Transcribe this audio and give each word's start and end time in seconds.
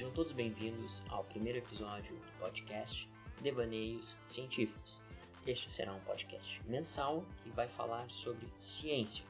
Sejam 0.00 0.14
todos 0.14 0.32
bem-vindos 0.32 1.02
ao 1.10 1.24
primeiro 1.24 1.58
episódio 1.58 2.16
do 2.16 2.38
podcast 2.38 3.06
Devaneios 3.42 4.16
Científicos. 4.26 5.02
Este 5.46 5.70
será 5.70 5.92
um 5.92 6.00
podcast 6.00 6.58
mensal 6.66 7.22
que 7.42 7.50
vai 7.50 7.68
falar 7.68 8.10
sobre 8.10 8.48
ciência. 8.58 9.26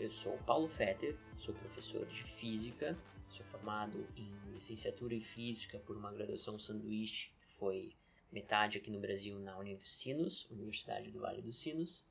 Eu 0.00 0.10
sou 0.10 0.36
Paulo 0.38 0.66
Fetter, 0.66 1.16
sou 1.38 1.54
professor 1.54 2.04
de 2.06 2.24
Física, 2.24 2.98
sou 3.28 3.46
formado 3.46 4.04
em 4.16 4.28
licenciatura 4.52 5.14
em 5.14 5.20
Física 5.20 5.78
por 5.78 5.96
uma 5.96 6.10
graduação 6.10 6.58
sanduíche 6.58 7.30
que 7.42 7.52
foi 7.52 7.92
metade 8.32 8.78
aqui 8.78 8.90
no 8.90 8.98
Brasil 8.98 9.38
na 9.38 9.56
Unicinos, 9.58 10.44
Universidade 10.50 11.12
do 11.12 11.20
Vale 11.20 11.40
dos 11.40 11.60
Sinos, 11.60 12.04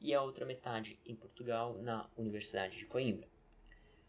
e 0.00 0.14
a 0.14 0.22
outra 0.22 0.46
metade 0.46 0.98
em 1.04 1.14
Portugal 1.14 1.76
na 1.82 2.08
Universidade 2.16 2.78
de 2.78 2.86
Coimbra. 2.86 3.33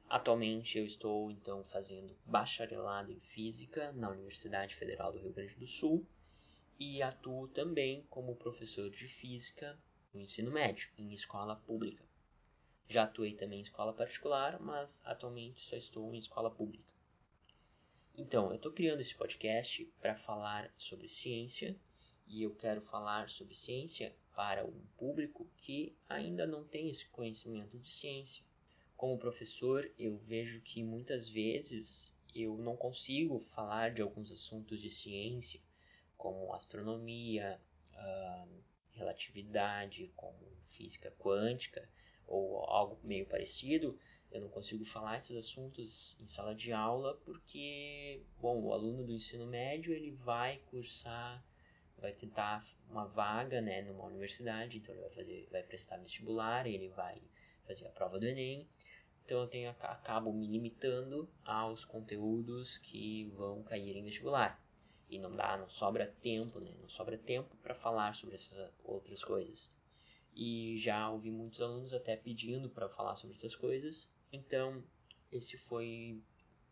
Atualmente 0.07 0.77
eu 0.77 0.85
estou 0.85 1.31
então 1.31 1.63
fazendo 1.63 2.15
bacharelado 2.25 3.11
em 3.11 3.19
Física 3.19 3.91
na 3.93 4.09
Universidade 4.09 4.75
Federal 4.75 5.11
do 5.11 5.19
Rio 5.19 5.33
Grande 5.33 5.55
do 5.55 5.65
Sul 5.65 6.05
e 6.79 7.01
atuo 7.01 7.47
também 7.47 8.05
como 8.09 8.35
professor 8.35 8.89
de 8.89 9.07
Física 9.07 9.77
no 10.13 10.21
ensino 10.21 10.51
médio, 10.51 10.89
em 10.97 11.11
escola 11.11 11.55
pública. 11.55 12.05
Já 12.87 13.03
atuei 13.03 13.33
também 13.33 13.59
em 13.59 13.63
escola 13.63 13.93
particular, 13.93 14.59
mas 14.59 15.01
atualmente 15.05 15.65
só 15.65 15.75
estou 15.75 16.13
em 16.13 16.19
escola 16.19 16.51
pública. 16.51 16.93
Então, 18.15 18.49
eu 18.49 18.55
estou 18.55 18.71
criando 18.71 19.01
esse 19.01 19.15
podcast 19.15 19.85
para 19.99 20.15
falar 20.15 20.71
sobre 20.77 21.07
ciência 21.07 21.75
e 22.27 22.43
eu 22.43 22.53
quero 22.55 22.81
falar 22.81 23.29
sobre 23.29 23.55
ciência 23.55 24.15
para 24.35 24.65
um 24.65 24.85
público 24.97 25.49
que 25.57 25.97
ainda 26.07 26.45
não 26.45 26.63
tem 26.63 26.89
esse 26.89 27.07
conhecimento 27.07 27.77
de 27.79 27.91
ciência. 27.91 28.43
Como 28.97 29.17
professor, 29.17 29.89
eu 29.99 30.17
vejo 30.17 30.61
que 30.61 30.81
muitas 30.83 31.27
vezes 31.27 32.17
eu 32.33 32.57
não 32.57 32.75
consigo 32.75 33.39
falar 33.39 33.91
de 33.91 34.01
alguns 34.01 34.31
assuntos 34.31 34.81
de 34.81 34.89
ciência, 34.89 35.61
como 36.17 36.53
astronomia, 36.53 37.59
uh, 37.93 38.63
relatividade, 38.91 40.11
como 40.15 40.39
física 40.65 41.11
quântica 41.19 41.87
ou 42.27 42.59
algo 42.63 42.99
meio 43.03 43.25
parecido, 43.25 43.99
eu 44.31 44.41
não 44.41 44.49
consigo 44.49 44.83
falar 44.83 45.17
esses 45.17 45.37
assuntos 45.37 46.17
em 46.19 46.27
sala 46.27 46.53
de 46.53 46.73
aula 46.73 47.15
porque, 47.25 48.21
bom, 48.41 48.61
o 48.61 48.73
aluno 48.73 49.03
do 49.05 49.13
ensino 49.13 49.45
médio 49.45 49.93
ele 49.93 50.11
vai 50.11 50.57
cursar, 50.69 51.41
vai 51.97 52.11
tentar 52.11 52.65
uma 52.89 53.05
vaga, 53.05 53.61
né, 53.61 53.81
numa 53.81 54.05
universidade, 54.05 54.77
então 54.77 54.93
ele 54.93 55.03
vai 55.03 55.11
fazer, 55.11 55.47
vai 55.51 55.63
prestar 55.63 55.97
vestibular, 55.97 56.67
ele 56.67 56.89
vai 56.89 57.21
fazer 57.65 57.87
a 57.87 57.91
prova 57.91 58.19
do 58.19 58.25
Enem. 58.25 58.67
Então 59.25 59.41
eu 59.41 59.47
tenho 59.47 59.69
acabo 59.69 60.31
me 60.31 60.47
limitando 60.47 61.27
aos 61.43 61.83
conteúdos 61.83 62.77
que 62.77 63.25
vão 63.35 63.63
cair 63.63 63.97
em 63.97 64.03
vestibular. 64.03 64.63
E 65.09 65.19
não 65.19 65.35
dá, 65.35 65.57
não 65.57 65.69
sobra 65.69 66.07
tempo, 66.21 66.59
né? 66.59 66.71
Não 66.79 66.87
sobra 66.87 67.17
tempo 67.17 67.55
para 67.57 67.75
falar 67.75 68.15
sobre 68.15 68.35
essas 68.35 68.71
outras 68.83 69.23
coisas. 69.23 69.71
E 70.33 70.77
já 70.77 71.09
ouvi 71.09 71.31
muitos 71.31 71.61
alunos 71.61 71.93
até 71.93 72.15
pedindo 72.15 72.69
para 72.69 72.89
falar 72.89 73.15
sobre 73.15 73.35
essas 73.35 73.55
coisas 73.55 74.09
então, 74.35 74.83
esse 75.31 75.57
foi 75.57 76.21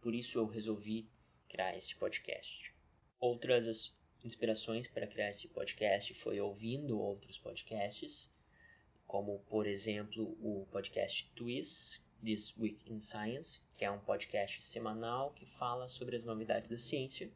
por 0.01 0.13
isso 0.13 0.37
eu 0.37 0.45
resolvi 0.45 1.07
criar 1.47 1.77
esse 1.77 1.95
podcast. 1.95 2.75
Outras 3.17 3.95
inspirações 4.21 4.85
para 4.85 5.07
criar 5.07 5.29
esse 5.29 5.47
podcast 5.47 6.13
foi 6.13 6.41
ouvindo 6.41 6.99
outros 6.99 7.37
podcasts, 7.37 8.29
como 9.07 9.39
por 9.45 9.65
exemplo 9.65 10.35
o 10.41 10.67
podcast 10.73 11.31
Twist 11.35 12.02
This 12.23 12.55
Week 12.57 12.89
in 12.89 13.01
Science, 13.01 13.59
que 13.73 13.83
é 13.83 13.91
um 13.91 13.99
podcast 13.99 14.63
semanal 14.63 15.31
que 15.33 15.45
fala 15.45 15.89
sobre 15.89 16.15
as 16.15 16.23
novidades 16.23 16.69
da 16.69 16.77
ciência. 16.77 17.29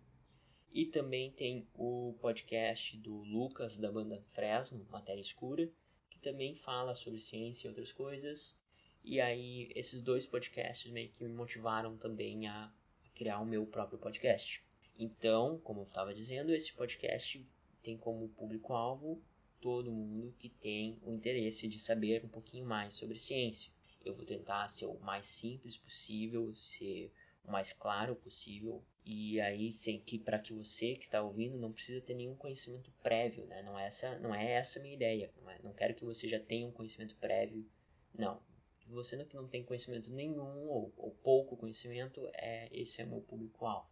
E 0.72 0.86
também 0.86 1.30
tem 1.30 1.68
o 1.74 2.16
podcast 2.22 2.96
do 2.96 3.18
Lucas 3.24 3.78
da 3.78 3.92
banda 3.92 4.24
Fresno, 4.32 4.88
Matéria 4.90 5.20
Escura, 5.20 5.70
que 6.10 6.18
também 6.20 6.56
fala 6.56 6.96
sobre 6.96 7.20
ciência 7.20 7.68
e 7.68 7.70
outras 7.70 7.92
coisas. 7.92 8.58
E 9.04 9.20
aí 9.20 9.70
esses 9.76 10.02
dois 10.02 10.26
podcasts 10.26 10.90
meio 10.90 11.10
que 11.10 11.22
me 11.22 11.34
motivaram 11.34 11.98
também 11.98 12.48
a 12.48 12.72
criar 13.14 13.42
o 13.42 13.46
meu 13.46 13.66
próprio 13.66 14.00
podcast. 14.00 14.64
Então, 14.98 15.60
como 15.66 15.82
eu 15.82 15.88
estava 15.88 16.14
dizendo, 16.14 16.56
esse 16.56 16.72
podcast 16.72 17.46
tem 17.84 17.98
como 17.98 18.30
público-alvo 18.30 19.22
todo 19.60 19.92
mundo 19.92 20.34
que 20.40 20.48
tem 20.48 20.98
o 21.02 21.12
interesse 21.12 21.68
de 21.68 21.78
saber 21.78 22.24
um 22.24 22.30
pouquinho 22.30 22.66
mais 22.66 22.94
sobre 22.94 23.20
ciência. 23.20 23.70
Eu 24.08 24.16
vou 24.16 24.26
tentar 24.26 24.68
ser 24.70 24.86
o 24.86 25.00
mais 25.00 25.26
simples 25.26 25.78
possível, 25.78 26.54
ser 26.56 27.12
o 27.44 27.52
mais 27.52 27.74
claro 27.74 28.16
possível 28.16 28.84
e 29.06 29.40
aí 29.40 29.72
sei 29.72 30.00
que 30.00 30.20
para 30.20 30.38
que 30.38 30.52
você 30.52 30.96
que 30.96 31.04
está 31.04 31.22
ouvindo 31.22 31.58
não 31.58 31.72
precisa 31.72 32.02
ter 32.02 32.14
nenhum 32.14 32.36
conhecimento 32.36 32.92
prévio, 33.02 33.46
né? 33.46 33.62
Não 33.62 33.80
é 33.80 33.86
essa, 33.86 34.20
não 34.20 34.36
é 34.36 34.52
essa 34.52 34.80
minha 34.80 34.94
ideia. 34.94 35.32
Não, 35.42 35.50
é, 35.50 35.60
não 35.64 35.74
quero 35.74 35.96
que 35.96 36.04
você 36.04 36.28
já 36.28 36.40
tenha 36.40 36.68
um 36.68 36.72
conhecimento 36.72 37.16
prévio. 37.16 37.66
Não, 38.14 38.42
você 38.88 39.24
que 39.26 39.36
não 39.36 39.48
tem 39.48 39.64
conhecimento 39.64 40.12
nenhum 40.12 40.68
ou, 40.68 40.94
ou 40.98 41.12
pouco 41.24 41.56
conhecimento, 41.56 42.30
é 42.34 42.68
esse 42.72 43.02
é 43.02 43.06
meu 43.06 43.22
público-alvo. 43.22 43.90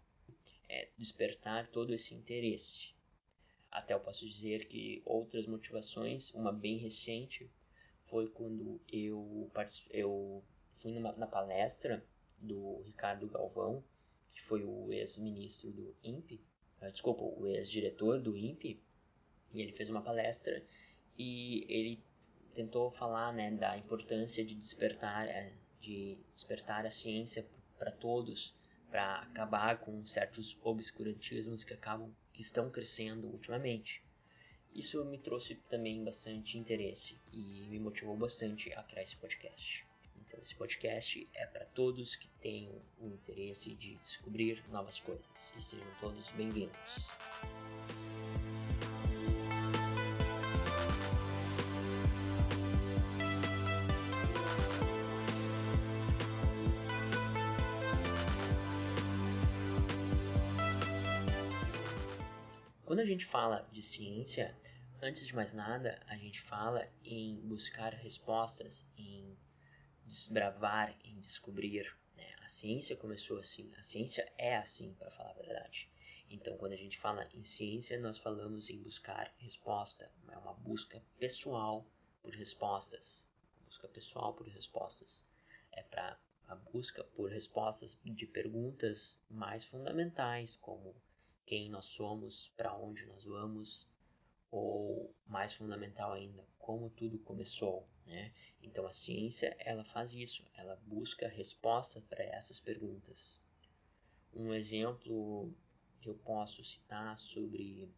É 0.67 0.89
despertar 0.97 1.67
todo 1.67 1.93
esse 1.93 2.13
interesse. 2.13 2.93
Até 3.71 3.93
eu 3.93 3.99
posso 3.99 4.27
dizer 4.27 4.67
que 4.67 5.01
outras 5.05 5.45
motivações, 5.45 6.33
uma 6.33 6.51
bem 6.51 6.77
recente, 6.77 7.49
foi 8.15 8.29
quando 8.29 8.79
eu, 8.93 9.51
eu 9.89 10.41
fui 10.75 10.93
numa, 10.93 11.11
na 11.17 11.27
palestra 11.27 12.01
do 12.39 12.81
Ricardo 12.83 13.27
Galvão, 13.27 13.83
que 14.31 14.41
foi 14.43 14.63
o 14.63 14.93
ex-ministro 14.93 15.69
do 15.69 15.93
INPE, 16.01 16.41
uh, 16.81 16.89
desculpa, 16.89 17.23
o 17.23 17.45
ex-diretor 17.45 18.21
do 18.21 18.37
INPE, 18.37 18.81
e 19.53 19.61
ele 19.61 19.73
fez 19.73 19.89
uma 19.89 20.01
palestra 20.01 20.63
e 21.17 21.65
ele 21.67 22.01
tentou 22.53 22.89
falar 22.89 23.33
né, 23.33 23.51
da 23.51 23.77
importância 23.77 24.45
de 24.45 24.55
despertar, 24.55 25.27
é, 25.27 25.53
de 25.81 26.17
despertar 26.33 26.85
a 26.85 26.91
ciência 26.91 27.45
para 27.77 27.91
todos, 27.91 28.55
para 28.89 29.23
acabar 29.23 29.81
com 29.81 30.05
certos 30.05 30.57
obscurantismos 30.63 31.65
que 31.65 31.73
acabam 31.73 32.15
que 32.31 32.41
estão 32.41 32.69
crescendo 32.69 33.27
ultimamente. 33.27 34.04
Isso 34.75 35.03
me 35.06 35.18
trouxe 35.18 35.56
também 35.69 36.03
bastante 36.03 36.58
interesse 36.58 37.18
e 37.31 37.66
me 37.69 37.80
motivou 37.80 38.18
bastante 38.18 38.74
a 38.74 38.84
criar 38.84 39.03
esse 39.03 39.16
podcast. 39.16 39.86
Então 40.18 40.38
esse 40.44 40.53
podcast 40.53 41.25
é 41.34 41.46
para 41.46 41.63
todos 41.68 42.18
que 42.18 42.28
tenham 42.41 42.74
o 43.00 43.08
interesse 43.08 43.74
de 43.74 43.96
descobrir 44.03 44.62
novas 44.69 45.00
coisas 45.00 45.53
e 45.58 45.62
sejam 45.62 45.88
todos 46.02 46.30
bem-vindos. 46.31 47.08
Quando 62.95 63.03
a 63.03 63.12
gente 63.12 63.25
fala 63.25 63.68
de 63.74 63.83
ciência, 63.83 64.57
antes 65.01 65.27
de 65.27 65.36
mais 65.36 65.53
nada, 65.53 66.01
a 66.07 66.15
gente 66.15 66.39
fala 66.39 66.88
em 67.03 67.42
buscar 67.42 67.94
respostas, 67.94 68.88
em 68.97 69.38
desbravar, 70.06 70.95
em 71.03 71.19
descobrir. 71.19 71.94
Né? 72.15 72.33
A 72.42 72.47
ciência 72.47 72.95
começou 72.95 73.38
assim, 73.38 73.69
a 73.77 73.83
ciência 73.83 74.31
é 74.38 74.56
assim, 74.56 74.94
para 74.94 75.12
falar 75.12 75.31
a 75.31 75.33
verdade. 75.33 75.92
Então, 76.30 76.56
quando 76.56 76.71
a 76.71 76.77
gente 76.77 76.97
fala 76.97 77.27
em 77.33 77.44
ciência, 77.44 78.00
nós 78.00 78.18
falamos 78.18 78.69
em 78.69 78.81
buscar 78.81 79.30
resposta, 79.39 80.09
é 80.30 80.38
uma 80.38 80.53
busca 80.53 81.03
pessoal 81.19 81.86
por 82.21 82.33
respostas, 82.33 83.27
busca 83.65 83.89
pessoal 83.89 84.33
por 84.33 84.47
respostas. 84.47 85.25
É 85.74 85.83
para 85.83 86.18
a 86.47 86.56
busca 86.56 87.03
por 87.03 87.30
respostas 87.30 88.00
de 88.06 88.25
perguntas 88.25 89.19
mais 89.30 89.65
fundamentais, 89.65 90.56
como 90.56 90.95
quem 91.45 91.69
nós 91.69 91.86
somos, 91.86 92.51
para 92.57 92.75
onde 92.75 93.06
nós 93.06 93.24
vamos, 93.24 93.88
ou 94.51 95.13
mais 95.27 95.53
fundamental 95.53 96.13
ainda, 96.13 96.45
como 96.57 96.89
tudo 96.89 97.19
começou, 97.19 97.88
né? 98.06 98.33
Então 98.62 98.86
a 98.88 98.92
ciência 98.92 99.56
ela 99.59 99.83
faz 99.83 100.13
isso, 100.13 100.44
ela 100.56 100.75
busca 100.88 101.27
respostas 101.27 102.03
para 102.03 102.24
essas 102.24 102.59
perguntas. 102.59 103.39
Um 104.33 104.53
exemplo 104.53 105.53
que 106.01 106.09
eu 106.09 106.15
posso 106.15 106.63
citar 106.63 107.18
sobre 107.18 107.89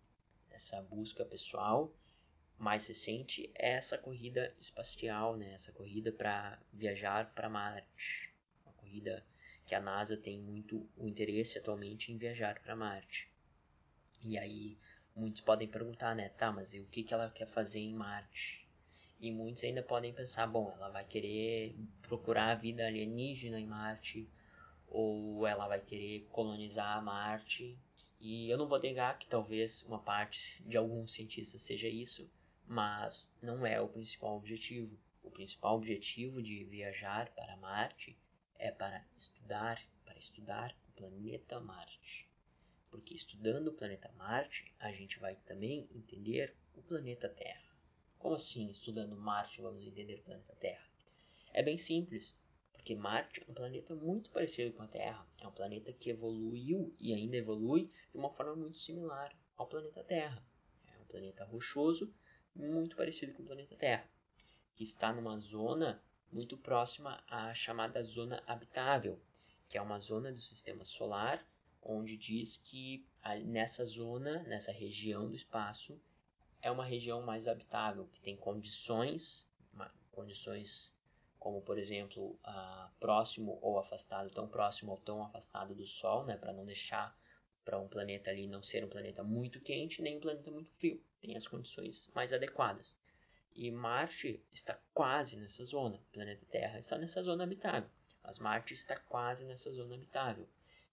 essa 0.49 0.81
busca 0.81 1.25
pessoal 1.25 1.93
mais 2.57 2.87
recente 2.87 3.51
é 3.53 3.73
essa 3.73 3.97
corrida 3.97 4.55
espacial, 4.59 5.37
né? 5.37 5.53
Essa 5.53 5.71
corrida 5.71 6.11
para 6.11 6.59
viajar 6.73 7.33
para 7.33 7.49
Marte, 7.49 8.33
uma 8.65 8.73
corrida 8.73 9.23
que 9.65 9.75
a 9.75 9.79
NASA 9.79 10.17
tem 10.17 10.39
muito 10.39 10.89
o 10.97 11.07
interesse 11.07 11.57
atualmente 11.57 12.11
em 12.11 12.17
viajar 12.17 12.59
para 12.61 12.75
Marte. 12.75 13.29
E 14.23 14.37
aí 14.37 14.77
muitos 15.15 15.41
podem 15.41 15.67
perguntar, 15.67 16.15
né, 16.15 16.29
tá, 16.29 16.51
mas 16.51 16.73
o 16.73 16.85
que, 16.85 17.03
que 17.03 17.13
ela 17.13 17.29
quer 17.29 17.47
fazer 17.47 17.79
em 17.79 17.93
Marte? 17.93 18.67
E 19.19 19.31
muitos 19.31 19.63
ainda 19.63 19.81
podem 19.81 20.13
pensar, 20.13 20.45
bom, 20.45 20.71
ela 20.75 20.89
vai 20.89 21.03
querer 21.03 21.75
procurar 22.03 22.51
a 22.51 22.55
vida 22.55 22.85
alienígena 22.85 23.59
em 23.59 23.65
Marte, 23.65 24.29
ou 24.87 25.45
ela 25.47 25.67
vai 25.67 25.81
querer 25.81 26.27
colonizar 26.31 27.03
Marte. 27.03 27.75
E 28.19 28.49
eu 28.49 28.57
não 28.57 28.67
vou 28.67 28.79
negar 28.79 29.17
que 29.17 29.27
talvez 29.27 29.81
uma 29.83 29.99
parte 29.99 30.61
de 30.63 30.77
alguns 30.77 31.13
cientistas 31.13 31.61
seja 31.61 31.87
isso, 31.87 32.29
mas 32.67 33.27
não 33.41 33.65
é 33.65 33.81
o 33.81 33.87
principal 33.87 34.37
objetivo. 34.37 34.95
O 35.23 35.31
principal 35.31 35.75
objetivo 35.75 36.41
de 36.41 36.63
viajar 36.65 37.29
para 37.33 37.57
Marte 37.57 38.15
é 38.59 38.71
para 38.71 39.03
estudar, 39.17 39.81
para 40.05 40.17
estudar 40.19 40.75
o 40.89 40.91
planeta 40.91 41.59
Marte. 41.59 42.26
Porque 42.89 43.13
estudando 43.13 43.67
o 43.67 43.73
planeta 43.73 44.11
Marte, 44.17 44.73
a 44.79 44.91
gente 44.91 45.19
vai 45.19 45.35
também 45.45 45.87
entender 45.93 46.55
o 46.75 46.81
planeta 46.81 47.27
Terra. 47.27 47.67
Como 48.17 48.35
assim, 48.35 48.69
estudando 48.69 49.15
Marte, 49.15 49.61
vamos 49.61 49.85
entender 49.85 50.15
o 50.15 50.23
planeta 50.23 50.55
Terra? 50.55 50.87
É 51.53 51.61
bem 51.61 51.77
simples, 51.77 52.35
porque 52.71 52.95
Marte 52.95 53.41
é 53.41 53.51
um 53.51 53.53
planeta 53.53 53.93
muito 53.93 54.29
parecido 54.29 54.73
com 54.73 54.83
a 54.83 54.87
Terra. 54.87 55.27
É 55.39 55.47
um 55.47 55.51
planeta 55.51 55.91
que 55.91 56.09
evoluiu 56.09 56.95
e 56.99 57.13
ainda 57.13 57.35
evolui 57.35 57.91
de 58.11 58.17
uma 58.17 58.29
forma 58.29 58.55
muito 58.55 58.77
similar 58.77 59.37
ao 59.57 59.67
planeta 59.67 60.03
Terra. 60.03 60.41
É 60.87 60.97
um 60.99 61.05
planeta 61.05 61.43
rochoso, 61.43 62.13
muito 62.55 62.95
parecido 62.95 63.33
com 63.33 63.43
o 63.43 63.45
planeta 63.45 63.75
Terra, 63.75 64.09
que 64.75 64.83
está 64.83 65.11
numa 65.11 65.37
zona 65.37 66.01
muito 66.31 66.57
próxima 66.57 67.23
à 67.27 67.53
chamada 67.53 68.01
zona 68.03 68.41
habitável, 68.47 69.19
que 69.69 69.77
é 69.77 69.81
uma 69.81 69.99
zona 69.99 70.31
do 70.31 70.39
sistema 70.41 70.85
solar 70.85 71.45
onde 71.87 72.17
diz 72.17 72.57
que 72.57 73.05
nessa 73.45 73.85
zona, 73.85 74.43
nessa 74.43 74.71
região 74.71 75.27
do 75.27 75.35
espaço, 75.35 75.99
é 76.61 76.69
uma 76.69 76.85
região 76.85 77.21
mais 77.21 77.47
habitável, 77.47 78.07
que 78.13 78.19
tem 78.19 78.35
condições, 78.35 79.47
condições 80.11 80.95
como 81.39 81.61
por 81.61 81.77
exemplo 81.77 82.37
próximo 82.99 83.57
ou 83.61 83.79
afastado, 83.79 84.29
tão 84.31 84.47
próximo 84.47 84.91
ou 84.91 84.97
tão 84.97 85.23
afastado 85.23 85.73
do 85.75 85.85
Sol, 85.85 86.25
né, 86.25 86.35
para 86.35 86.51
não 86.51 86.65
deixar 86.65 87.17
para 87.63 87.79
um 87.79 87.87
planeta 87.87 88.29
ali 88.29 88.47
não 88.47 88.63
ser 88.63 88.83
um 88.83 88.89
planeta 88.89 89.23
muito 89.23 89.61
quente 89.61 90.01
nem 90.01 90.17
um 90.17 90.19
planeta 90.19 90.49
muito 90.49 90.71
frio, 90.71 91.01
tem 91.21 91.37
as 91.37 91.47
condições 91.47 92.09
mais 92.13 92.33
adequadas. 92.33 92.97
E 93.55 93.71
Marte 93.71 94.41
está 94.51 94.79
quase 94.93 95.35
nessa 95.37 95.63
zona, 95.65 95.97
o 95.97 96.13
planeta 96.13 96.45
Terra 96.49 96.79
está 96.79 96.97
nessa 96.97 97.21
zona 97.21 97.43
habitável, 97.43 97.89
mas 98.23 98.39
Marte 98.39 98.73
está 98.73 98.97
quase 98.99 99.45
nessa 99.45 99.71
zona 99.71 99.95
habitável. 99.95 100.47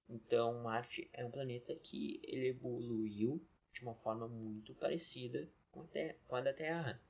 Então 0.08 0.62
Marte 0.62 1.08
é 1.12 1.24
um 1.24 1.30
planeta 1.30 1.74
que 1.74 2.20
ele 2.24 2.48
evoluiu 2.48 3.42
de 3.72 3.82
uma 3.82 3.94
forma 3.94 4.28
muito 4.28 4.74
parecida 4.74 5.48
com 5.70 5.80
a, 5.82 5.86
terra, 5.86 6.16
com 6.28 6.36
a 6.36 6.40
da 6.40 6.52
Terra. 6.52 7.00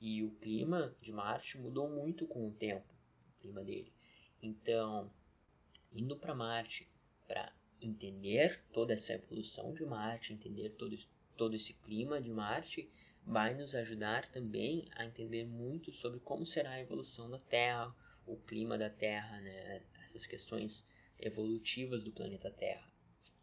E 0.00 0.22
o 0.22 0.30
clima 0.32 0.94
de 1.00 1.12
Marte 1.12 1.56
mudou 1.56 1.88
muito 1.88 2.26
com 2.26 2.48
o 2.48 2.52
tempo, 2.52 2.92
o 3.30 3.40
clima 3.40 3.62
dele. 3.64 3.92
Então, 4.42 5.10
indo 5.92 6.16
para 6.16 6.34
Marte 6.34 6.88
para 7.26 7.52
entender 7.80 8.62
toda 8.72 8.92
essa 8.92 9.12
evolução 9.14 9.72
de 9.72 9.84
Marte, 9.84 10.32
entender 10.32 10.70
todo, 10.70 10.98
todo 11.36 11.54
esse 11.54 11.72
clima 11.72 12.20
de 12.20 12.30
Marte, 12.30 12.90
vai 13.24 13.54
nos 13.54 13.74
ajudar 13.74 14.28
também 14.30 14.88
a 14.96 15.04
entender 15.04 15.44
muito 15.44 15.92
sobre 15.92 16.20
como 16.20 16.44
será 16.44 16.72
a 16.72 16.80
evolução 16.80 17.30
da 17.30 17.38
Terra, 17.38 17.94
o 18.26 18.36
clima 18.36 18.76
da 18.76 18.90
Terra, 18.90 19.40
né? 19.40 19.82
essas 20.02 20.26
questões 20.26 20.84
evolutivas 21.18 22.02
do 22.02 22.12
planeta 22.12 22.50
Terra. 22.50 22.86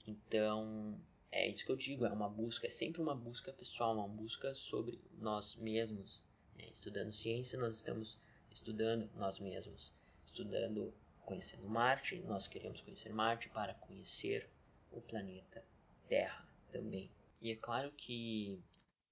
Então, 0.06 1.00
é 1.32 1.48
isso 1.48 1.66
que 1.66 1.72
eu 1.72 1.76
digo, 1.76 2.06
é 2.06 2.12
uma 2.12 2.30
busca, 2.30 2.68
é 2.68 2.70
sempre 2.70 3.02
uma 3.02 3.16
busca 3.16 3.54
pessoal, 3.54 3.96
uma 3.96 4.08
busca 4.08 4.54
sobre 4.56 5.00
nós 5.20 5.56
mesmos. 5.56 6.26
É, 6.58 6.68
estudando 6.70 7.12
ciência, 7.14 7.58
nós 7.58 7.76
estamos 7.76 8.18
estudando 8.52 9.10
nós 9.16 9.40
mesmos, 9.40 9.94
estudando, 10.26 10.94
conhecendo 11.26 11.70
Marte, 11.70 12.18
nós 12.22 12.48
queremos 12.48 12.82
conhecer 12.82 13.14
Marte 13.14 13.48
para 13.50 13.74
conhecer 13.76 14.50
o 14.92 15.00
planeta 15.00 15.64
Terra 16.08 16.48
também. 16.72 17.10
E 17.42 17.52
é 17.52 17.56
claro 17.56 17.92
que 17.92 18.60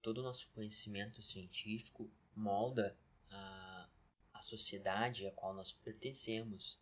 todo 0.01 0.19
o 0.19 0.23
nosso 0.23 0.49
conhecimento 0.49 1.21
científico 1.21 2.09
molda 2.35 2.95
a, 3.29 3.89
a 4.33 4.41
sociedade 4.41 5.27
a 5.27 5.31
qual 5.31 5.53
nós 5.53 5.71
pertencemos. 5.71 6.77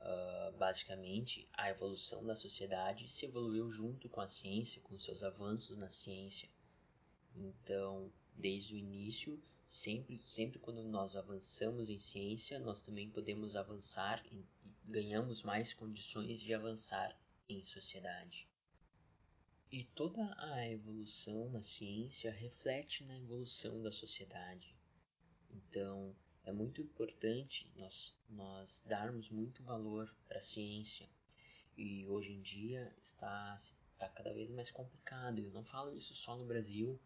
Uh, 0.00 0.56
basicamente, 0.56 1.48
a 1.52 1.70
evolução 1.70 2.24
da 2.24 2.36
sociedade 2.36 3.08
se 3.08 3.26
evoluiu 3.26 3.70
junto 3.70 4.08
com 4.08 4.20
a 4.20 4.28
ciência, 4.28 4.80
com 4.82 4.98
seus 4.98 5.24
avanços 5.24 5.76
na 5.76 5.90
ciência. 5.90 6.48
Então, 7.34 8.12
desde 8.34 8.74
o 8.74 8.76
início, 8.76 9.42
sempre, 9.66 10.18
sempre 10.18 10.58
quando 10.58 10.82
nós 10.82 11.16
avançamos 11.16 11.90
em 11.90 11.98
ciência, 11.98 12.58
nós 12.58 12.80
também 12.80 13.10
podemos 13.10 13.56
avançar 13.56 14.24
e, 14.32 14.44
ganhamos 14.84 15.42
mais 15.42 15.74
condições 15.74 16.40
de 16.40 16.54
avançar 16.54 17.14
em 17.46 17.62
sociedade. 17.62 18.48
E 19.70 19.84
toda 19.84 20.34
a 20.38 20.66
evolução 20.66 21.50
na 21.50 21.62
ciência 21.62 22.32
reflete 22.32 23.04
na 23.04 23.18
evolução 23.18 23.82
da 23.82 23.92
sociedade. 23.92 24.74
Então, 25.50 26.16
é 26.48 26.52
muito 26.52 26.80
importante 26.80 27.70
nós, 27.76 28.16
nós 28.30 28.82
darmos 28.86 29.28
muito 29.28 29.62
valor 29.62 30.10
para 30.26 30.38
a 30.38 30.40
ciência. 30.40 31.06
E 31.76 32.06
hoje 32.06 32.32
em 32.32 32.40
dia 32.40 32.90
está, 33.02 33.54
está 33.92 34.08
cada 34.08 34.32
vez 34.32 34.48
mais 34.48 34.70
complicado. 34.70 35.40
Eu 35.40 35.50
não 35.50 35.62
falo 35.62 35.94
isso 35.94 36.14
só 36.14 36.34
no 36.38 36.46
Brasil, 36.46 36.98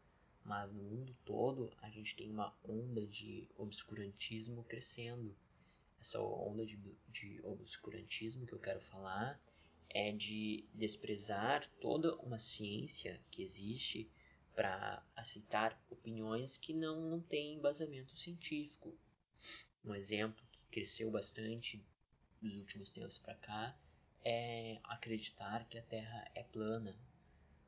mas 0.45 0.71
no 0.71 0.85
mundo 0.85 1.17
todo 1.25 1.73
a 1.83 1.91
gente 1.91 2.15
tem 2.15 2.31
uma 2.31 2.55
onda 2.63 3.05
de 3.05 3.49
obscurantismo 3.57 4.63
crescendo. 4.63 5.37
Essa 5.99 6.21
onda 6.21 6.65
de, 6.65 6.79
de 7.09 7.41
obscurantismo 7.43 8.47
que 8.47 8.53
eu 8.53 8.61
quero 8.61 8.81
falar 8.81 9.41
é 9.91 10.13
de 10.13 10.65
desprezar 10.73 11.69
toda 11.81 12.15
uma 12.19 12.39
ciência 12.39 13.21
que 13.29 13.43
existe 13.43 14.09
para 14.55 15.05
aceitar 15.17 15.77
opiniões 15.91 16.57
que 16.57 16.73
não, 16.73 17.11
não 17.11 17.21
têm 17.21 17.57
embasamento 17.57 18.17
científico. 18.17 18.97
Um 19.85 19.95
exemplo 19.95 20.45
que 20.53 20.65
cresceu 20.67 21.11
bastante 21.11 21.85
nos 22.41 22.57
últimos 22.57 22.91
tempos 22.93 23.19
para 23.19 23.35
cá 23.35 23.77
é 24.25 24.79
acreditar 24.85 25.65
que 25.69 25.77
a 25.77 25.83
Terra 25.83 26.31
é 26.35 26.43
plana. 26.45 26.97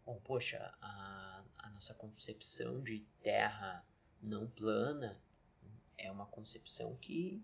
Bom, 0.06 0.21
poxa, 0.21 0.73
a, 0.80 1.44
a 1.59 1.71
nossa 1.71 1.92
concepção 1.92 2.83
de 2.83 3.00
Terra 3.21 3.85
não 4.23 4.49
plana 4.49 5.21
é 5.99 6.11
uma 6.11 6.26
concepção 6.26 6.94
que, 6.97 7.42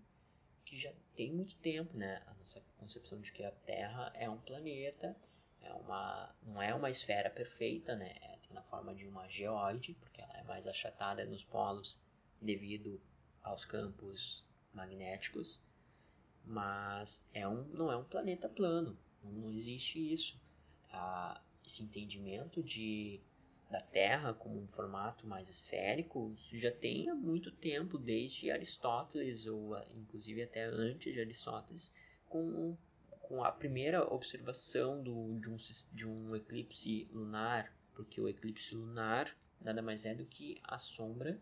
que 0.65 0.79
já 0.79 0.93
tem 1.15 1.33
muito 1.33 1.57
tempo, 1.57 1.97
né? 1.97 2.23
A 2.27 2.33
nossa 2.35 2.61
concepção 2.77 3.19
de 3.19 3.31
que 3.33 3.43
a 3.43 3.51
Terra 3.51 4.11
é 4.15 4.29
um 4.29 4.39
planeta, 4.39 5.17
é 5.59 5.73
uma, 5.73 6.33
não 6.43 6.61
é 6.61 6.73
uma 6.73 6.89
esfera 6.89 7.29
perfeita, 7.29 7.95
né? 7.95 8.15
É, 8.21 8.37
tem 8.37 8.53
na 8.53 8.63
forma 8.63 8.95
de 8.95 9.05
uma 9.05 9.27
geóide, 9.27 9.95
porque 9.95 10.21
ela 10.21 10.37
é 10.37 10.43
mais 10.43 10.65
achatada 10.65 11.25
nos 11.25 11.43
polos 11.43 11.99
devido 12.41 13.01
aos 13.43 13.65
campos 13.65 14.45
magnéticos, 14.73 15.61
mas 16.45 17.23
é 17.33 17.47
um, 17.47 17.63
não 17.69 17.91
é 17.91 17.97
um 17.97 18.03
planeta 18.03 18.49
plano, 18.49 18.97
não 19.23 19.51
existe 19.51 20.13
isso. 20.13 20.39
Ah, 20.91 21.41
esse 21.65 21.83
entendimento 21.83 22.61
de, 22.63 23.21
da 23.69 23.81
Terra 23.81 24.33
como 24.33 24.59
um 24.59 24.67
formato 24.67 25.27
mais 25.27 25.47
esférico 25.47 26.35
já 26.51 26.71
tem 26.71 27.09
há 27.09 27.15
muito 27.15 27.51
tempo, 27.51 27.97
desde 27.97 28.51
Aristóteles, 28.51 29.45
ou 29.45 29.77
inclusive 29.95 30.43
até 30.43 30.65
antes 30.65 31.13
de 31.13 31.21
Aristóteles, 31.21 31.91
com, 32.27 32.77
com 33.21 33.43
a 33.43 33.51
primeira 33.51 34.03
observação 34.13 35.01
do, 35.03 35.39
de, 35.39 35.49
um, 35.49 35.57
de 35.93 36.07
um 36.07 36.35
eclipse 36.35 37.07
lunar, 37.11 37.73
porque 37.93 38.19
o 38.19 38.27
eclipse 38.27 38.75
lunar 38.75 39.35
nada 39.61 39.81
mais 39.81 40.05
é 40.05 40.15
do 40.15 40.25
que 40.25 40.59
a 40.63 40.77
sombra, 40.77 41.39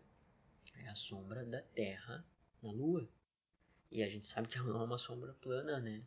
é 0.76 0.88
a 0.88 0.94
sombra 0.94 1.44
da 1.44 1.62
Terra 1.62 2.24
na 2.62 2.70
Lua. 2.70 3.08
E 3.90 4.02
a 4.02 4.08
gente 4.08 4.26
sabe 4.26 4.48
que 4.48 4.56
ela 4.56 4.68
não 4.68 4.82
é 4.82 4.84
uma 4.84 4.98
sombra 4.98 5.34
plana, 5.34 5.80
né? 5.80 6.02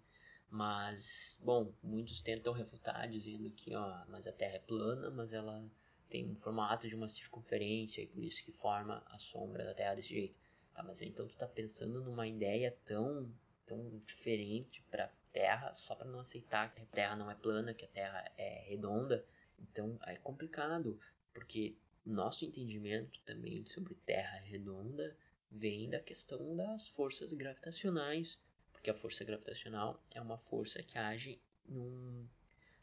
Mas, 0.49 1.39
bom, 1.43 1.73
muitos 1.81 2.21
tentam 2.21 2.53
refutar 2.53 3.09
dizendo 3.09 3.49
que, 3.51 3.75
ó, 3.75 4.05
mas 4.07 4.27
a 4.27 4.31
Terra 4.31 4.55
é 4.55 4.59
plana, 4.59 5.09
mas 5.09 5.33
ela 5.33 5.65
tem 6.09 6.29
um 6.29 6.35
formato 6.35 6.87
de 6.87 6.95
uma 6.95 7.09
circunferência 7.09 8.01
e 8.01 8.07
por 8.07 8.23
isso 8.23 8.43
que 8.45 8.51
forma 8.51 9.03
a 9.07 9.17
sombra 9.17 9.65
da 9.65 9.73
Terra 9.73 9.95
desse 9.95 10.09
jeito. 10.09 10.35
Tá, 10.73 10.83
mas 10.83 11.01
então 11.01 11.27
tu 11.27 11.35
tá 11.35 11.47
pensando 11.47 12.03
numa 12.03 12.27
ideia 12.27 12.77
tão, 12.85 13.31
tão 13.65 13.99
diferente 14.05 14.83
para 14.89 15.11
Terra 15.31 15.73
só 15.73 15.95
para 15.95 16.07
não 16.07 16.19
aceitar 16.19 16.73
que 16.73 16.83
a 16.83 16.85
Terra 16.85 17.15
não 17.15 17.31
é 17.31 17.35
plana, 17.35 17.73
que 17.73 17.85
a 17.85 17.89
Terra 17.89 18.31
é 18.37 18.63
redonda. 18.69 19.25
Então 19.59 19.97
é 20.05 20.15
complicado, 20.17 20.99
porque 21.33 21.75
nosso 22.05 22.45
entendimento 22.45 23.19
também 23.25 23.65
sobre 23.65 23.95
Terra 23.95 24.37
redonda 24.37 25.17
vem 25.53 25.89
da 25.89 25.99
questão 25.99 26.55
das 26.55 26.87
forças 26.87 27.31
gravitacionais, 27.31 28.39
porque 28.71 28.89
a 28.89 28.93
força 28.93 29.23
gravitacional 29.23 30.03
é 30.11 30.19
uma 30.19 30.37
força 30.37 30.81
que 30.81 30.97
age 30.97 31.39
num, 31.65 32.27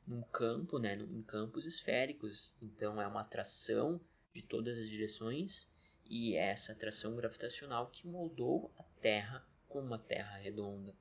num 0.06 0.22
campo, 0.22 0.78
né, 0.78 0.94
em 0.94 1.22
campos 1.22 1.66
esféricos, 1.66 2.54
então 2.62 3.02
é 3.02 3.06
uma 3.06 3.22
atração 3.22 4.00
de 4.32 4.42
todas 4.42 4.78
as 4.78 4.88
direções 4.88 5.66
e 6.04 6.36
é 6.36 6.50
essa 6.50 6.72
atração 6.72 7.14
gravitacional 7.16 7.88
que 7.88 8.06
moldou 8.06 8.72
a 8.78 8.84
Terra 9.00 9.44
como 9.68 9.86
uma 9.86 9.98
Terra 9.98 10.36
redonda. 10.36 10.94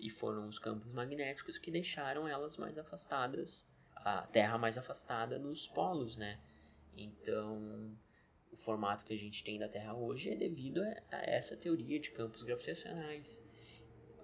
E 0.00 0.10
foram 0.10 0.46
os 0.46 0.58
campos 0.58 0.92
magnéticos 0.92 1.58
que 1.58 1.70
deixaram 1.70 2.28
elas 2.28 2.56
mais 2.56 2.78
afastadas, 2.78 3.66
a 3.96 4.26
Terra 4.26 4.56
mais 4.56 4.78
afastada 4.78 5.38
nos 5.38 5.66
polos, 5.66 6.16
né? 6.16 6.38
Então, 6.96 7.96
o 8.52 8.56
formato 8.56 9.04
que 9.04 9.14
a 9.14 9.18
gente 9.18 9.42
tem 9.42 9.58
da 9.58 9.68
Terra 9.68 9.94
hoje 9.94 10.30
é 10.30 10.36
devido 10.36 10.82
a 10.82 11.22
essa 11.24 11.56
teoria 11.56 11.98
de 11.98 12.10
campos 12.10 12.42
gravitacionais. 12.42 13.42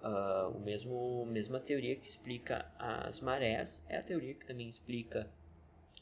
Uh, 0.01 0.55
o 0.55 0.59
mesmo 0.61 1.25
mesma 1.25 1.59
teoria 1.59 1.95
que 1.95 2.07
explica 2.07 2.71
as 2.77 3.19
marés 3.19 3.83
é 3.89 3.97
a 3.97 4.03
teoria 4.03 4.33
que 4.33 4.45
também 4.45 4.69
explica 4.69 5.29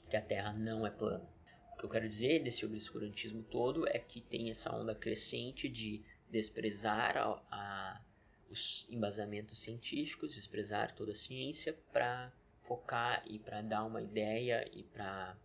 que 0.10 0.16
a 0.16 0.22
Terra 0.22 0.54
não 0.54 0.86
é 0.86 0.92
plana. 0.92 1.28
O 1.74 1.78
que 1.78 1.86
eu 1.86 1.90
quero 1.90 2.08
dizer 2.08 2.44
desse 2.44 2.66
obscurantismo 2.66 3.44
todo 3.44 3.88
é 3.88 3.98
que 3.98 4.22
tem 4.22 4.50
essa 4.50 4.74
onda 4.76 4.94
crescente 4.94 5.68
de 5.68 6.04
desprezar 6.30 7.18
a, 7.18 7.42
a, 7.52 8.02
os 8.50 8.86
embasamentos 8.90 9.60
científicos, 9.60 10.36
desprezar 10.36 10.94
toda 10.96 11.12
a 11.12 11.16
ciência 11.16 11.74
para 11.92 12.32
focar 12.62 13.24
e 13.26 13.40
para 13.40 13.62
dar 13.62 13.84
uma 13.86 14.02
ideia 14.02 14.70
e 14.74 14.84
para 14.84 15.36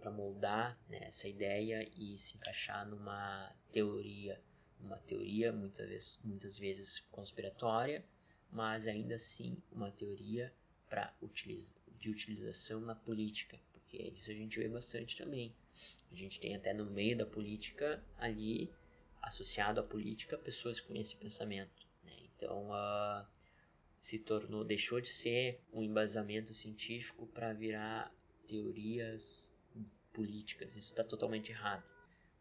para 0.00 0.10
moldar 0.10 0.78
né, 0.88 1.00
essa 1.02 1.28
ideia 1.28 1.88
e 1.96 2.16
se 2.16 2.36
encaixar 2.36 2.86
numa 2.88 3.52
teoria, 3.72 4.40
uma 4.80 4.96
teoria 4.96 5.52
muitas 5.52 5.88
vezes, 5.88 6.18
muitas 6.24 6.58
vezes 6.58 7.00
conspiratória, 7.10 8.04
mas 8.50 8.86
ainda 8.86 9.16
assim 9.16 9.56
uma 9.72 9.90
teoria 9.90 10.52
para 10.88 11.12
utiliza, 11.20 11.74
de 11.98 12.10
utilização 12.10 12.80
na 12.80 12.94
política, 12.94 13.58
porque 13.72 13.98
isso 14.16 14.30
a 14.30 14.34
gente 14.34 14.58
vê 14.58 14.68
bastante 14.68 15.16
também. 15.16 15.54
A 16.10 16.14
gente 16.14 16.40
tem 16.40 16.56
até 16.56 16.72
no 16.72 16.86
meio 16.86 17.16
da 17.16 17.26
política 17.26 18.02
ali 18.16 18.70
associado 19.20 19.80
à 19.80 19.82
política 19.82 20.38
pessoas 20.38 20.80
com 20.80 20.94
esse 20.96 21.14
pensamento. 21.16 21.86
Né? 22.04 22.12
Então 22.24 22.70
uh, 22.70 23.26
se 24.00 24.18
tornou, 24.18 24.64
deixou 24.64 25.00
de 25.00 25.08
ser 25.08 25.60
um 25.72 25.82
embasamento 25.82 26.54
científico 26.54 27.26
para 27.26 27.52
virar 27.52 28.12
teorias 28.46 29.54
políticas. 30.12 30.76
Isso 30.76 30.88
está 30.90 31.04
totalmente 31.04 31.50
errado. 31.50 31.84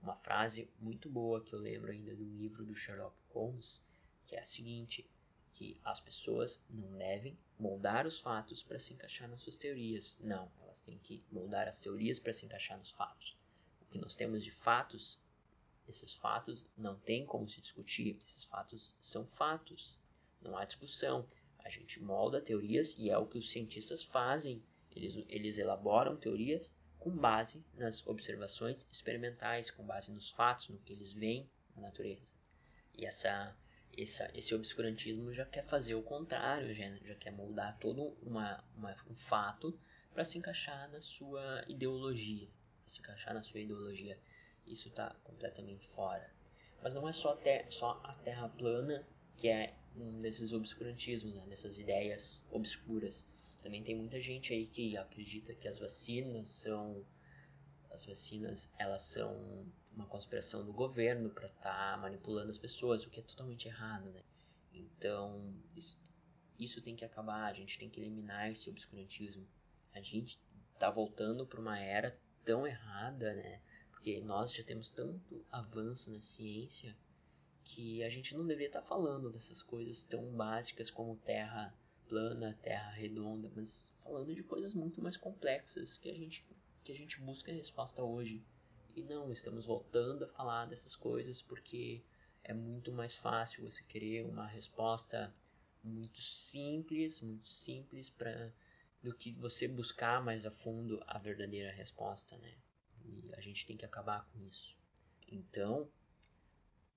Uma 0.01 0.15
frase 0.15 0.69
muito 0.79 1.09
boa 1.09 1.43
que 1.43 1.53
eu 1.53 1.59
lembro 1.59 1.91
ainda 1.91 2.15
do 2.15 2.23
livro 2.23 2.63
do 2.63 2.75
Sherlock 2.75 3.15
Holmes, 3.33 3.81
que 4.25 4.35
é 4.35 4.39
a 4.39 4.45
seguinte: 4.45 5.09
que 5.57 5.79
as 5.83 5.99
pessoas 5.99 6.61
não 6.69 6.95
devem 6.97 7.35
moldar 7.59 8.05
os 8.05 8.19
fatos 8.19 8.61
para 8.61 8.77
se 8.77 8.93
encaixar 8.93 9.27
nas 9.27 9.41
suas 9.41 9.57
teorias. 9.57 10.17
Não, 10.21 10.51
elas 10.61 10.81
têm 10.81 10.99
que 10.99 11.23
moldar 11.31 11.67
as 11.67 11.79
teorias 11.79 12.19
para 12.19 12.31
se 12.31 12.45
encaixar 12.45 12.77
nos 12.77 12.91
fatos. 12.91 13.35
O 13.81 13.85
que 13.85 13.97
nós 13.97 14.15
temos 14.15 14.43
de 14.43 14.51
fatos, 14.51 15.19
esses 15.87 16.13
fatos 16.13 16.67
não 16.77 16.95
tem 16.99 17.25
como 17.25 17.49
se 17.49 17.59
discutir. 17.59 18.19
Esses 18.23 18.45
fatos 18.45 18.95
são 19.01 19.25
fatos. 19.25 19.99
Não 20.41 20.55
há 20.55 20.63
discussão. 20.63 21.27
A 21.65 21.69
gente 21.69 22.01
molda 22.01 22.39
teorias 22.39 22.93
e 22.97 23.09
é 23.09 23.17
o 23.17 23.25
que 23.25 23.39
os 23.39 23.49
cientistas 23.49 24.03
fazem. 24.03 24.61
Eles, 24.95 25.25
eles 25.27 25.57
elaboram 25.57 26.15
teorias 26.15 26.71
com 27.07 27.15
base 27.15 27.63
nas 27.75 28.05
observações 28.05 28.85
experimentais, 28.91 29.71
com 29.71 29.85
base 29.85 30.11
nos 30.11 30.29
fatos, 30.31 30.67
no 30.67 30.77
que 30.79 30.91
eles 30.91 31.13
veem 31.13 31.49
na 31.73 31.83
natureza. 31.83 32.33
E 32.97 33.05
essa, 33.05 33.55
essa, 33.97 34.29
esse 34.33 34.53
obscurantismo 34.53 35.33
já 35.33 35.45
quer 35.45 35.63
fazer 35.63 35.95
o 35.95 36.03
contrário, 36.03 36.75
já, 36.75 36.93
já 36.97 37.15
quer 37.15 37.31
moldar 37.31 37.77
todo 37.79 38.13
uma, 38.21 38.61
uma, 38.75 38.93
um 39.09 39.15
fato 39.15 39.79
para 40.13 40.25
se 40.25 40.37
encaixar 40.37 40.91
na 40.91 40.99
sua 40.99 41.63
ideologia, 41.69 42.49
se 42.85 42.99
encaixar 42.99 43.33
na 43.33 43.41
sua 43.41 43.61
ideologia. 43.61 44.19
Isso 44.65 44.89
está 44.89 45.15
completamente 45.23 45.87
fora. 45.87 46.29
Mas 46.83 46.93
não 46.93 47.07
é 47.07 47.13
só, 47.13 47.37
ter, 47.37 47.71
só 47.71 48.01
a 48.03 48.11
Terra 48.15 48.49
plana 48.49 49.07
que 49.37 49.47
é 49.47 49.73
um 49.95 50.19
desses 50.19 50.51
obscurantismos, 50.51 51.33
né, 51.33 51.45
dessas 51.47 51.79
ideias 51.79 52.43
obscuras. 52.51 53.25
Também 53.61 53.83
tem 53.83 53.95
muita 53.95 54.19
gente 54.21 54.53
aí 54.53 54.67
que 54.67 54.95
acredita 54.97 55.53
que 55.53 55.67
as 55.67 55.79
vacinas 55.79 56.47
são 56.47 57.05
as 57.89 58.05
vacinas 58.05 58.69
elas 58.77 59.01
são 59.01 59.65
uma 59.93 60.05
conspiração 60.05 60.63
do 60.63 60.71
governo 60.71 61.29
para 61.29 61.47
estar 61.47 61.93
tá 61.93 61.97
manipulando 61.97 62.51
as 62.51 62.57
pessoas, 62.57 63.03
o 63.03 63.09
que 63.09 63.19
é 63.19 63.23
totalmente 63.23 63.67
errado, 63.67 64.09
né? 64.11 64.21
Então 64.71 65.53
isso, 65.75 65.97
isso 66.59 66.81
tem 66.81 66.95
que 66.95 67.05
acabar, 67.05 67.45
a 67.45 67.53
gente 67.53 67.79
tem 67.79 67.89
que 67.89 67.99
eliminar 67.99 68.51
esse 68.51 68.69
obscurantismo. 68.69 69.47
A 69.93 70.01
gente 70.01 70.37
está 70.73 70.89
voltando 70.91 71.45
para 71.45 71.59
uma 71.59 71.79
era 71.79 72.19
tão 72.45 72.67
errada, 72.67 73.33
né? 73.33 73.59
Porque 73.91 74.21
nós 74.21 74.53
já 74.53 74.63
temos 74.63 74.89
tanto 74.89 75.43
avanço 75.51 76.11
na 76.11 76.21
ciência 76.21 76.95
que 77.63 78.03
a 78.03 78.09
gente 78.09 78.35
não 78.35 78.45
deveria 78.45 78.67
estar 78.67 78.81
tá 78.81 78.87
falando 78.87 79.31
dessas 79.31 79.61
coisas 79.61 80.03
tão 80.03 80.31
básicas 80.31 80.91
como 80.91 81.17
terra 81.17 81.73
plana, 82.07 82.57
terra 82.61 82.91
redonda, 82.91 83.51
mas 83.55 83.91
falando 84.03 84.33
de 84.33 84.43
coisas 84.43 84.73
muito 84.73 85.01
mais 85.01 85.17
complexas 85.17 85.97
que 85.97 86.09
a 86.09 86.13
gente 86.13 86.45
que 86.83 86.91
a 86.91 86.95
gente 86.95 87.19
busca 87.19 87.51
resposta 87.51 88.01
hoje. 88.01 88.41
E 88.95 89.03
não, 89.03 89.29
estamos 89.31 89.65
voltando 89.65 90.23
a 90.23 90.27
falar 90.29 90.65
dessas 90.65 90.95
coisas 90.95 91.41
porque 91.41 92.01
é 92.43 92.53
muito 92.53 92.93
mais 92.93 93.13
fácil 93.13 93.69
você 93.69 93.83
querer 93.83 94.25
uma 94.25 94.47
resposta 94.47 95.35
muito 95.83 96.21
simples, 96.21 97.19
muito 97.19 97.49
simples 97.49 98.09
para 98.09 98.53
do 99.03 99.13
que 99.13 99.31
você 99.33 99.67
buscar 99.67 100.23
mais 100.23 100.45
a 100.45 100.51
fundo 100.51 101.03
a 101.05 101.17
verdadeira 101.17 101.71
resposta, 101.71 102.37
né? 102.37 102.55
E 103.05 103.33
a 103.35 103.41
gente 103.41 103.65
tem 103.65 103.77
que 103.77 103.85
acabar 103.85 104.25
com 104.31 104.39
isso. 104.41 104.75
Então, 105.27 105.89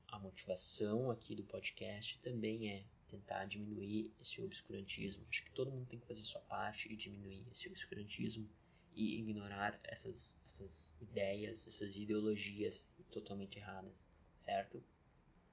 a 0.09 0.19
motivação 0.19 1.11
aqui 1.11 1.35
do 1.35 1.45
podcast 1.45 2.19
também 2.21 2.71
é 2.71 2.85
tentar 3.11 3.45
diminuir 3.47 4.13
esse 4.21 4.41
obscurantismo. 4.41 5.27
Acho 5.29 5.45
que 5.45 5.53
todo 5.53 5.71
mundo 5.71 5.87
tem 5.87 5.99
que 5.99 6.07
fazer 6.07 6.25
sua 6.25 6.41
parte 6.43 6.91
e 6.93 6.97
diminuir 6.97 7.45
esse 7.53 7.69
obscurantismo 7.69 8.49
e 8.95 9.19
ignorar 9.21 9.79
essas, 9.85 10.39
essas 10.45 10.97
ideias, 11.01 11.67
essas 11.67 11.97
ideologias 11.97 12.83
totalmente 13.11 13.59
erradas, 13.59 13.93
certo? 14.37 14.83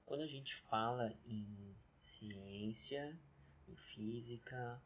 Quando 0.06 0.22
a 0.22 0.26
gente 0.26 0.54
fala 0.54 1.16
em 1.26 1.74
ciência, 1.98 3.18
em 3.68 3.76
física, 3.76 4.82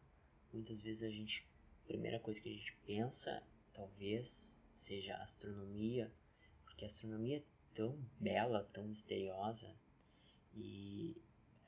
muitas 0.53 0.81
vezes 0.83 1.03
a 1.03 1.11
gente, 1.11 1.47
a 1.85 1.89
primeira 1.89 2.19
coisa 2.19 2.41
que 2.41 2.49
a 2.49 2.53
gente 2.53 2.75
pensa, 2.87 3.43
talvez, 3.73 4.61
seja 4.73 5.17
astronomia, 5.17 6.13
porque 6.65 6.85
a 6.85 6.89
astronomia 6.89 7.39
é 7.39 7.45
tão 7.75 7.99
bela, 8.19 8.69
tão 8.73 8.87
misteriosa 8.87 9.75
e 10.55 11.17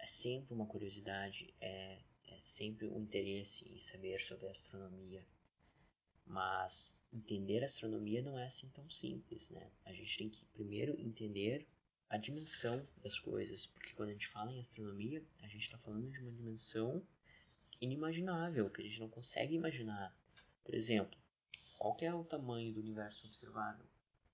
é 0.04 0.06
sempre 0.06 0.52
uma 0.52 0.66
curiosidade, 0.66 1.54
é, 1.62 1.98
é 2.28 2.38
sempre 2.38 2.86
um 2.86 3.00
interesse 3.00 3.66
em 3.72 3.78
saber 3.78 4.20
sobre 4.20 4.46
astronomia. 4.48 5.24
Mas 6.26 6.94
entender 7.10 7.64
astronomia 7.64 8.20
não 8.20 8.38
é 8.38 8.46
assim 8.46 8.68
tão 8.68 8.88
simples, 8.90 9.48
né? 9.48 9.70
A 9.82 9.94
gente 9.94 10.18
tem 10.18 10.28
que 10.28 10.44
primeiro 10.52 11.00
entender 11.00 11.66
a 12.10 12.18
dimensão 12.18 12.86
das 13.02 13.18
coisas, 13.18 13.64
porque 13.64 13.94
quando 13.94 14.10
a 14.10 14.12
gente 14.12 14.28
fala 14.28 14.52
em 14.52 14.60
astronomia, 14.60 15.24
a 15.40 15.46
gente 15.46 15.62
está 15.62 15.78
falando 15.78 16.10
de 16.10 16.20
uma 16.20 16.30
dimensão 16.30 17.02
inimaginável, 17.80 18.68
que 18.68 18.82
a 18.82 18.84
gente 18.84 19.00
não 19.00 19.08
consegue 19.08 19.54
imaginar. 19.54 20.14
Por 20.62 20.74
exemplo, 20.74 21.18
qual 21.78 21.96
é 22.02 22.14
o 22.14 22.24
tamanho 22.24 22.74
do 22.74 22.80
universo 22.80 23.26
observável? 23.26 23.86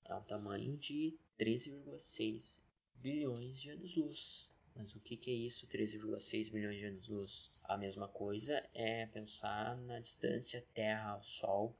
É 0.04 0.14
um 0.16 0.22
tamanho 0.22 0.76
de 0.76 1.16
13,6 1.38 2.58
bilhões 2.96 3.60
de 3.60 3.70
anos-luz. 3.70 4.49
Mas 4.74 4.94
o 4.94 5.00
que, 5.00 5.16
que 5.16 5.30
é 5.30 5.34
isso, 5.34 5.66
13,6 5.66 6.52
milhões 6.52 6.76
de 6.76 6.86
anos-luz? 6.86 7.50
A 7.64 7.76
mesma 7.76 8.08
coisa 8.08 8.66
é 8.74 9.06
pensar 9.06 9.76
na 9.76 10.00
distância 10.00 10.64
Terra 10.72 11.10
ao 11.10 11.22
Sol, 11.22 11.76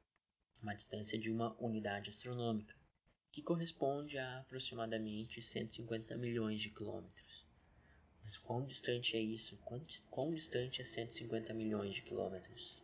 uma 0.63 0.75
distância 0.75 1.19
de 1.19 1.31
uma 1.31 1.57
unidade 1.61 2.11
astronômica, 2.11 2.77
que 3.33 3.43
corresponde 3.43 4.19
a 4.19 4.41
aproximadamente 4.41 5.41
150 5.41 6.17
milhões 6.17 6.61
de 6.61 6.71
quilômetros. 6.71 7.47
Mas 8.23 8.37
quão 8.37 8.65
distante 8.65 9.17
é 9.17 9.21
isso? 9.21 9.57
Quão, 9.65 9.85
quão 10.11 10.35
distante 10.35 10.81
é 10.83 10.85
150 10.85 11.55
milhões 11.55 11.95
de 11.95 12.03
quilômetros? 12.03 12.83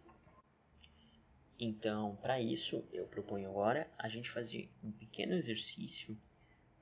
Então, 1.58 2.16
para 2.16 2.40
isso, 2.40 2.84
eu 2.92 3.06
proponho 3.06 3.48
agora 3.48 3.90
a 3.98 4.08
gente 4.08 4.30
fazer 4.30 4.70
um 4.82 4.92
pequeno 4.92 5.34
exercício 5.34 6.18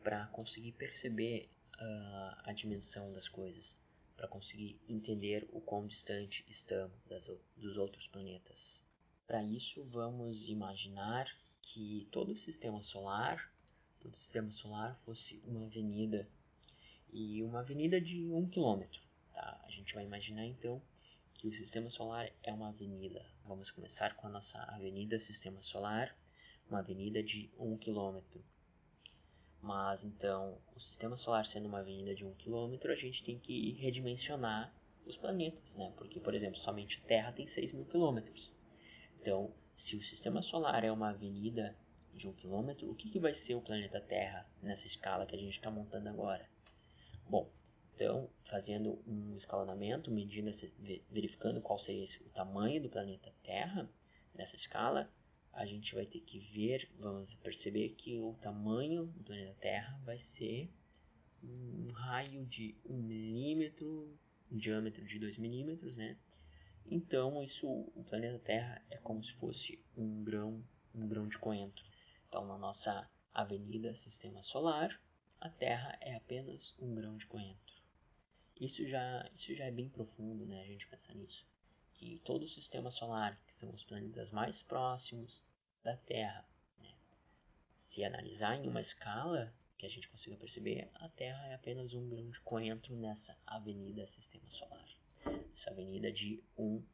para 0.02 0.26
conseguir 0.26 0.72
perceber 0.72 1.48
uh, 1.80 2.36
a 2.44 2.52
dimensão 2.52 3.12
das 3.12 3.28
coisas, 3.28 3.76
para 4.16 4.28
conseguir 4.28 4.80
entender 4.88 5.48
o 5.52 5.60
quão 5.60 5.86
distante 5.86 6.44
estamos 6.48 6.96
das, 7.08 7.30
dos 7.56 7.76
outros 7.76 8.06
planetas. 8.06 8.82
Para 9.26 9.42
isso, 9.42 9.84
vamos 9.84 10.48
imaginar 10.48 11.26
que 11.62 12.06
todo 12.10 12.32
o 12.32 12.36
sistema 12.36 12.82
solar, 12.82 13.52
todo 14.00 14.12
o 14.12 14.16
sistema 14.16 14.52
solar 14.52 14.96
fosse 14.98 15.42
uma 15.46 15.64
avenida 15.64 16.28
e 17.12 17.42
uma 17.42 17.60
avenida 17.60 18.00
de 18.00 18.30
um 18.30 18.48
quilômetro. 18.48 19.00
Tá? 19.32 19.60
A 19.64 19.70
gente 19.70 19.94
vai 19.94 20.04
imaginar 20.04 20.44
então 20.44 20.80
que 21.34 21.48
o 21.48 21.52
sistema 21.52 21.90
solar 21.90 22.30
é 22.42 22.52
uma 22.52 22.68
avenida. 22.68 23.24
Vamos 23.44 23.70
começar 23.70 24.14
com 24.16 24.26
a 24.26 24.30
nossa 24.30 24.58
avenida 24.62 25.18
Sistema 25.18 25.60
Solar, 25.60 26.16
uma 26.68 26.78
avenida 26.78 27.22
de 27.22 27.50
um 27.58 27.76
quilômetro. 27.76 28.42
Mas 29.64 30.04
então, 30.04 30.58
o 30.76 30.78
sistema 30.78 31.16
solar 31.16 31.46
sendo 31.46 31.66
uma 31.66 31.78
avenida 31.78 32.14
de 32.14 32.22
1 32.22 32.34
km, 32.34 32.76
a 32.90 32.94
gente 32.94 33.24
tem 33.24 33.38
que 33.38 33.72
redimensionar 33.80 34.70
os 35.06 35.16
planetas, 35.16 35.74
né? 35.74 35.90
Porque, 35.96 36.20
por 36.20 36.34
exemplo, 36.34 36.58
somente 36.58 37.00
a 37.02 37.08
Terra 37.08 37.32
tem 37.32 37.46
6 37.46 37.72
mil 37.72 37.86
quilômetros. 37.86 38.52
Então, 39.18 39.54
se 39.74 39.96
o 39.96 40.02
sistema 40.02 40.42
solar 40.42 40.84
é 40.84 40.92
uma 40.92 41.08
avenida 41.08 41.74
de 42.12 42.28
um 42.28 42.32
quilômetro, 42.34 42.90
o 42.90 42.94
que, 42.94 43.08
que 43.08 43.18
vai 43.18 43.32
ser 43.32 43.54
o 43.54 43.62
planeta 43.62 44.02
Terra 44.02 44.46
nessa 44.60 44.86
escala 44.86 45.24
que 45.24 45.34
a 45.34 45.38
gente 45.38 45.54
está 45.54 45.70
montando 45.70 46.10
agora? 46.10 46.46
Bom, 47.26 47.50
então, 47.94 48.28
fazendo 48.42 49.02
um 49.06 49.34
escalonamento, 49.34 50.10
medindo, 50.10 50.50
verificando 51.10 51.62
qual 51.62 51.78
seria 51.78 52.04
o 52.26 52.28
tamanho 52.34 52.82
do 52.82 52.90
planeta 52.90 53.32
Terra 53.42 53.88
nessa 54.34 54.56
escala, 54.56 55.10
a 55.54 55.64
gente 55.64 55.94
vai 55.94 56.04
ter 56.04 56.20
que 56.20 56.38
ver, 56.38 56.90
vamos 56.98 57.34
perceber 57.36 57.90
que 57.90 58.18
o 58.18 58.34
tamanho 58.34 59.06
do 59.06 59.22
planeta 59.22 59.56
Terra 59.60 60.00
vai 60.04 60.18
ser 60.18 60.68
um 61.42 61.86
raio 61.92 62.44
de 62.46 62.74
1 62.84 62.96
milímetro, 62.96 64.18
um 64.50 64.56
diâmetro 64.56 65.04
de 65.04 65.18
2 65.18 65.38
milímetros, 65.38 65.96
né? 65.96 66.16
Então, 66.86 67.42
isso, 67.42 67.66
o 67.68 68.04
planeta 68.04 68.38
Terra 68.38 68.84
é 68.90 68.96
como 68.98 69.22
se 69.22 69.32
fosse 69.32 69.82
um 69.96 70.22
grão, 70.24 70.62
um 70.94 71.06
grão 71.06 71.28
de 71.28 71.38
coentro. 71.38 71.84
Então, 72.28 72.46
na 72.46 72.58
nossa 72.58 73.08
avenida 73.32 73.94
Sistema 73.94 74.42
Solar, 74.42 75.00
a 75.40 75.48
Terra 75.48 75.96
é 76.00 76.14
apenas 76.14 76.76
um 76.80 76.94
grão 76.94 77.16
de 77.16 77.26
coentro. 77.26 77.74
Isso 78.60 78.86
já, 78.86 79.28
isso 79.34 79.54
já 79.54 79.64
é 79.64 79.70
bem 79.70 79.88
profundo, 79.88 80.46
né? 80.46 80.62
A 80.62 80.66
gente 80.66 80.86
pensar 80.88 81.14
nisso. 81.14 81.46
Que 82.04 82.18
todo 82.18 82.42
o 82.42 82.48
Sistema 82.48 82.90
Solar, 82.90 83.40
que 83.46 83.54
são 83.54 83.70
os 83.70 83.82
planetas 83.82 84.30
mais 84.30 84.62
próximos 84.62 85.42
da 85.82 85.96
Terra, 85.96 86.46
né? 86.78 86.94
se 87.72 88.04
analisar 88.04 88.56
em 88.56 88.68
uma 88.68 88.80
escala 88.82 89.54
que 89.78 89.86
a 89.86 89.88
gente 89.88 90.08
consiga 90.10 90.36
perceber, 90.36 90.90
a 90.96 91.08
Terra 91.08 91.46
é 91.48 91.54
apenas 91.54 91.94
um 91.94 92.06
grão 92.08 92.28
de 92.28 92.40
coentro 92.40 92.94
nessa 92.94 93.34
avenida 93.46 94.06
Sistema 94.06 94.46
Solar. 94.48 94.86
Essa 95.54 95.70
avenida 95.70 96.12
de 96.12 96.44
um, 96.58 96.84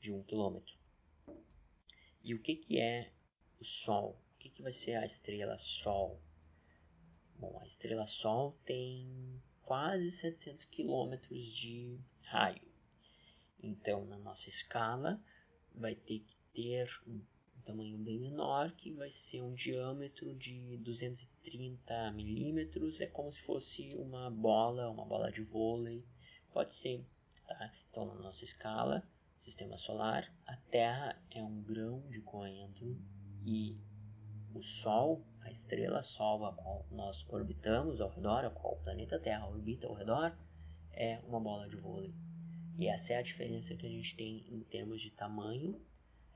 de 0.00 0.10
um 0.10 0.22
quilômetro. 0.22 0.74
E 2.24 2.34
o 2.34 2.40
que, 2.40 2.56
que 2.56 2.80
é 2.80 3.12
o 3.60 3.64
Sol? 3.64 4.18
que, 4.40 4.48
que 4.48 4.62
vai 4.62 4.72
ser 4.72 4.94
a 4.94 5.04
estrela 5.04 5.58
Sol? 5.58 6.18
Bom, 7.36 7.58
a 7.60 7.66
estrela 7.66 8.06
Sol 8.06 8.58
tem 8.64 9.38
quase 9.62 10.10
700 10.10 10.64
quilômetros 10.64 11.52
de 11.52 12.00
raio. 12.24 12.69
Então, 13.62 14.06
na 14.06 14.18
nossa 14.18 14.48
escala, 14.48 15.20
vai 15.74 15.94
ter 15.94 16.20
que 16.20 16.36
ter 16.54 16.88
um 17.06 17.20
tamanho 17.64 17.98
bem 17.98 18.18
menor, 18.18 18.72
que 18.72 18.92
vai 18.92 19.10
ser 19.10 19.42
um 19.42 19.54
diâmetro 19.54 20.34
de 20.34 20.78
230 20.78 22.10
milímetros. 22.12 23.00
É 23.00 23.06
como 23.06 23.32
se 23.32 23.40
fosse 23.42 23.94
uma 23.94 24.30
bola, 24.30 24.88
uma 24.90 25.04
bola 25.04 25.30
de 25.30 25.42
vôlei. 25.42 26.04
Pode 26.52 26.74
ser. 26.74 27.04
Tá? 27.46 27.72
Então, 27.88 28.06
na 28.06 28.14
nossa 28.14 28.44
escala, 28.44 29.02
sistema 29.36 29.76
solar, 29.76 30.32
a 30.46 30.56
Terra 30.56 31.20
é 31.30 31.42
um 31.42 31.62
grão 31.62 32.00
de 32.08 32.20
coentro 32.20 32.96
e 33.44 33.76
o 34.54 34.62
Sol, 34.62 35.24
a 35.40 35.50
estrela 35.50 36.02
Sol 36.02 36.44
a 36.44 36.52
qual 36.52 36.86
nós 36.90 37.26
orbitamos 37.28 38.00
ao 38.00 38.10
redor, 38.10 38.44
a 38.44 38.50
qual 38.50 38.74
o 38.74 38.82
planeta 38.82 39.18
Terra 39.18 39.48
orbita 39.48 39.86
ao 39.86 39.94
redor, 39.94 40.36
é 40.92 41.20
uma 41.26 41.40
bola 41.40 41.68
de 41.68 41.76
vôlei. 41.76 42.14
E 42.78 42.88
essa 42.88 43.12
é 43.12 43.16
a 43.16 43.22
diferença 43.22 43.74
que 43.74 43.86
a 43.86 43.90
gente 43.90 44.16
tem 44.16 44.44
em 44.48 44.60
termos 44.60 45.02
de 45.02 45.10
tamanho, 45.10 45.80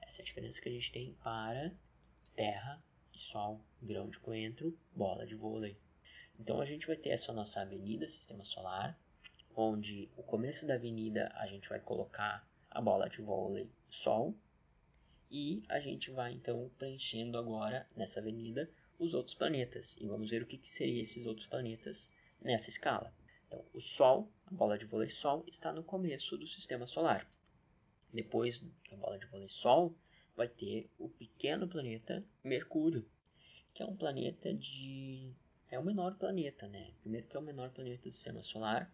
essa 0.03 0.21
é 0.21 0.23
a 0.23 0.27
diferença 0.27 0.61
que 0.61 0.69
a 0.69 0.73
gente 0.73 0.93
tem 0.93 1.15
para 1.23 1.73
Terra 2.35 2.83
e 3.15 3.19
Sol, 3.19 3.61
grão 3.81 4.11
de 4.11 4.19
coentro, 4.19 4.79
bola 4.95 5.27
de 5.27 5.35
vôlei. 5.35 5.77
Então 6.39 6.61
a 6.61 6.65
gente 6.65 6.87
vai 6.87 6.97
ter 6.97 7.11
essa 7.11 7.33
nossa 7.33 7.61
avenida 7.61 8.07
Sistema 8.09 8.45
Solar, 8.45 8.99
onde 9.57 10.11
o 10.17 10.23
começo 10.23 10.67
da 10.67 10.75
avenida 10.75 11.33
a 11.35 11.47
gente 11.47 11.69
vai 11.69 11.81
colocar 11.81 12.47
a 12.71 12.81
bola 12.81 13.09
de 13.09 13.23
vôlei 13.23 13.71
Sol, 13.89 14.35
e 15.31 15.63
a 15.69 15.81
gente 15.81 16.11
vai 16.11 16.33
então 16.33 16.71
preenchendo 16.79 17.39
agora 17.39 17.89
nessa 17.97 18.21
avenida 18.21 18.71
os 18.99 19.15
outros 19.15 19.35
planetas. 19.35 19.97
E 20.01 20.07
vamos 20.07 20.31
ver 20.31 20.43
o 20.43 20.47
que, 20.47 20.59
que 20.59 20.69
seriam 20.69 21.03
esses 21.03 21.27
outros 21.27 21.47
planetas 21.47 22.11
nessa 22.41 22.69
escala. 22.69 23.13
Então, 23.55 23.65
o 23.73 23.81
Sol, 23.81 24.29
a 24.47 24.51
bola 24.53 24.77
de 24.77 24.85
vôlei 24.85 25.09
Sol, 25.09 25.45
está 25.47 25.73
no 25.73 25.85
começo 25.85 26.37
do 26.37 26.45
sistema 26.45 26.89
solar. 26.89 27.25
Depois 28.13 28.61
da 28.91 28.97
bola 28.97 29.17
de 29.17 29.27
vôlei 29.27 29.49
Sol, 29.49 29.95
vai 30.35 30.49
ter 30.49 30.91
o 30.99 31.09
pequeno 31.09 31.69
planeta 31.69 32.25
Mercúrio, 32.43 33.09
que 33.73 33.81
é 33.81 33.87
um 33.87 33.97
planeta 33.97 34.53
de. 34.53 35.33
É 35.71 35.79
o 35.79 35.85
menor 35.85 36.17
planeta, 36.17 36.67
né? 36.67 36.93
Primeiro 37.01 37.29
que 37.29 37.37
é 37.37 37.39
o 37.39 37.43
menor 37.43 37.71
planeta 37.71 38.03
do 38.03 38.13
sistema 38.13 38.43
solar, 38.43 38.93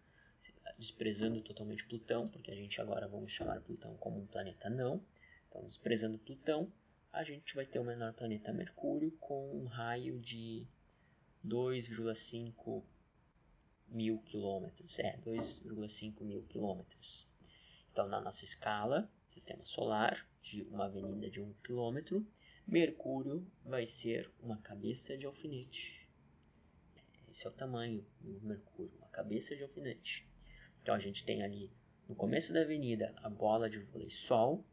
desprezando 0.77 1.41
totalmente 1.41 1.85
Plutão, 1.87 2.27
porque 2.27 2.51
a 2.51 2.55
gente 2.55 2.79
agora 2.79 3.07
vamos 3.07 3.31
chamar 3.31 3.61
Plutão 3.61 3.97
como 3.97 4.19
um 4.19 4.27
planeta 4.27 4.69
não. 4.69 5.03
Então, 5.49 5.65
desprezando 5.65 6.19
Plutão, 6.19 6.71
a 7.11 7.23
gente 7.23 7.55
vai 7.55 7.65
ter 7.65 7.79
o 7.79 7.83
menor 7.83 8.13
planeta 8.13 8.53
Mercúrio 8.53 9.11
com 9.19 9.55
um 9.55 9.65
raio 9.65 10.19
de 10.19 10.67
2,5 11.43 12.83
mil 13.91 14.19
quilômetros. 14.19 14.97
É, 14.99 15.17
2,5 15.17 16.23
mil 16.23 16.43
quilômetros. 16.43 17.27
Então, 17.91 18.07
na 18.07 18.21
nossa 18.21 18.45
escala, 18.45 19.11
sistema 19.27 19.65
solar, 19.65 20.25
de 20.41 20.63
uma 20.63 20.85
avenida 20.85 21.29
de 21.29 21.41
1 21.41 21.53
quilômetro, 21.63 22.25
Mercúrio 22.65 23.45
vai 23.65 23.85
ser 23.85 24.31
uma 24.41 24.57
cabeça 24.57 25.17
de 25.17 25.25
alfinete. 25.25 26.07
Esse 27.29 27.45
é 27.45 27.49
o 27.49 27.53
tamanho 27.53 28.05
do 28.21 28.39
Mercúrio, 28.41 28.93
uma 28.97 29.09
cabeça 29.09 29.55
de 29.55 29.63
alfinete. 29.63 30.25
Então, 30.81 30.95
a 30.95 30.99
gente 30.99 31.23
tem 31.25 31.43
ali 31.43 31.69
no 32.07 32.15
começo 32.15 32.53
da 32.53 32.61
avenida 32.61 33.13
a 33.17 33.29
bola 33.29 33.69
de 33.69 33.79
vôlei 33.79 34.09
Sol, 34.09 34.65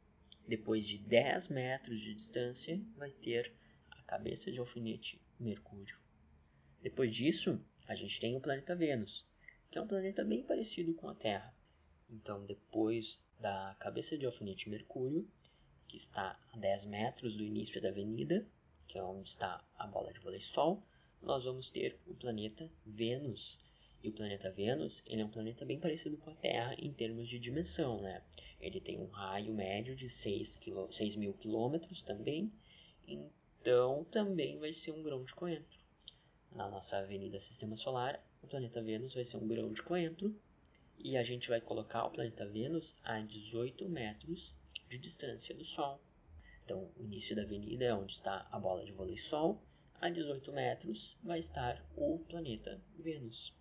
depois 0.46 0.87
de 0.87 0.98
10 0.98 1.48
metros 1.48 2.00
de 2.00 2.14
distância, 2.14 2.81
vai 2.96 3.11
ter 3.11 3.52
a 3.90 4.02
cabeça 4.02 4.50
de 4.50 4.59
alfinete 4.59 5.20
Mercúrio. 5.38 5.98
Depois 6.81 7.14
disso, 7.14 7.61
a 7.88 7.94
gente 7.94 8.20
tem 8.20 8.37
o 8.37 8.40
planeta 8.40 8.77
Vênus, 8.77 9.27
que 9.70 9.79
é 9.79 9.83
um 9.83 9.87
planeta 9.87 10.22
bem 10.22 10.42
parecido 10.42 10.92
com 10.94 11.09
a 11.09 11.14
Terra. 11.14 11.53
Então, 12.11 12.44
depois 12.44 13.18
da 13.40 13.74
cabeça 13.81 14.16
de 14.16 14.27
alfinete 14.27 14.68
Mercúrio, 14.68 15.27
que 15.88 15.96
está 15.96 16.38
a 16.53 16.59
10 16.59 16.85
metros 16.85 17.35
do 17.35 17.42
início 17.42 17.81
da 17.81 17.88
avenida, 17.88 18.46
que 18.87 18.98
é 18.98 19.03
onde 19.03 19.31
está 19.31 19.64
a 19.77 19.87
bola 19.87 20.12
de 20.12 20.20
vôlei 20.20 20.40
Sol, 20.40 20.83
nós 21.22 21.44
vamos 21.44 21.70
ter 21.70 21.98
o 22.07 22.14
planeta 22.14 22.70
Vênus, 22.85 23.59
e 24.03 24.11
o 24.11 24.12
planeta 24.12 24.51
Vênus, 24.51 25.03
ele 25.07 25.22
é 25.22 25.24
um 25.24 25.31
planeta 25.31 25.64
bem 25.64 25.81
parecido 25.81 26.16
com 26.18 26.31
a 26.31 26.35
Terra 26.35 26.74
em 26.79 26.92
termos 26.92 27.29
de 27.29 27.38
dimensão, 27.38 28.01
né? 28.01 28.22
Ele 28.61 28.81
tem 28.81 29.01
um 29.01 29.07
raio 29.07 29.53
médio 29.53 29.96
de 29.96 30.09
6, 30.09 30.57
quilô, 30.57 30.92
6 30.92 31.16
mil 31.16 31.33
quilômetros 31.33 32.03
também, 32.03 32.53
então 33.07 34.05
também 34.05 34.59
vai 34.59 34.72
ser 34.72 34.92
um 34.92 35.03
grão 35.03 35.24
de 35.24 35.35
coentro. 35.35 35.78
Na 36.52 36.68
nossa 36.68 36.98
avenida 36.98 37.38
Sistema 37.38 37.76
Solar, 37.76 38.22
o 38.42 38.46
planeta 38.46 38.82
Vênus 38.82 39.14
vai 39.14 39.24
ser 39.24 39.37
um 39.37 39.46
grão 39.46 39.72
de 39.72 39.82
coentro, 39.82 40.34
e 40.98 41.16
a 41.16 41.22
gente 41.22 41.48
vai 41.48 41.61
colocar 41.61 42.04
o 42.04 42.11
planeta 42.11 42.46
Vênus 42.46 42.96
a 43.04 43.20
18 43.20 43.88
metros 43.88 44.54
de 44.88 44.98
distância 44.98 45.54
do 45.54 45.64
Sol. 45.64 46.00
Então, 46.64 46.90
o 46.96 47.04
início 47.04 47.37
da 47.37 47.42
avenida 47.42 47.84
é 47.84 47.94
onde 47.94 48.12
está 48.12 48.46
a 48.50 48.58
bola 48.58 48.84
de 48.84 48.92
vôlei 48.92 49.16
Sol, 49.16 49.62
a 50.00 50.08
18 50.08 50.52
metros 50.52 51.16
vai 51.22 51.38
estar 51.38 51.84
o 51.96 52.18
planeta 52.28 52.80
Vênus. 52.98 53.54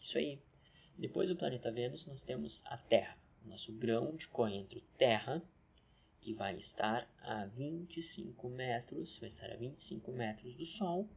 Isso 0.00 0.18
aí. 0.18 0.40
Depois 0.98 1.28
do 1.28 1.36
planeta 1.36 1.70
Vênus, 1.70 2.06
nós 2.06 2.22
temos 2.22 2.62
a 2.66 2.76
Terra, 2.76 3.16
nosso 3.44 3.72
grão 3.72 4.14
de 4.16 4.28
coentro 4.28 4.80
Terra, 4.98 5.42
que 6.20 6.32
vai 6.32 6.56
estar 6.56 7.08
a 7.20 7.46
25 7.46 8.48
metros, 8.48 9.18
vai 9.18 9.28
estar 9.28 9.50
a 9.50 9.56
25 9.56 10.12
metros 10.12 10.54
do 10.54 10.64
Sol. 10.64 11.08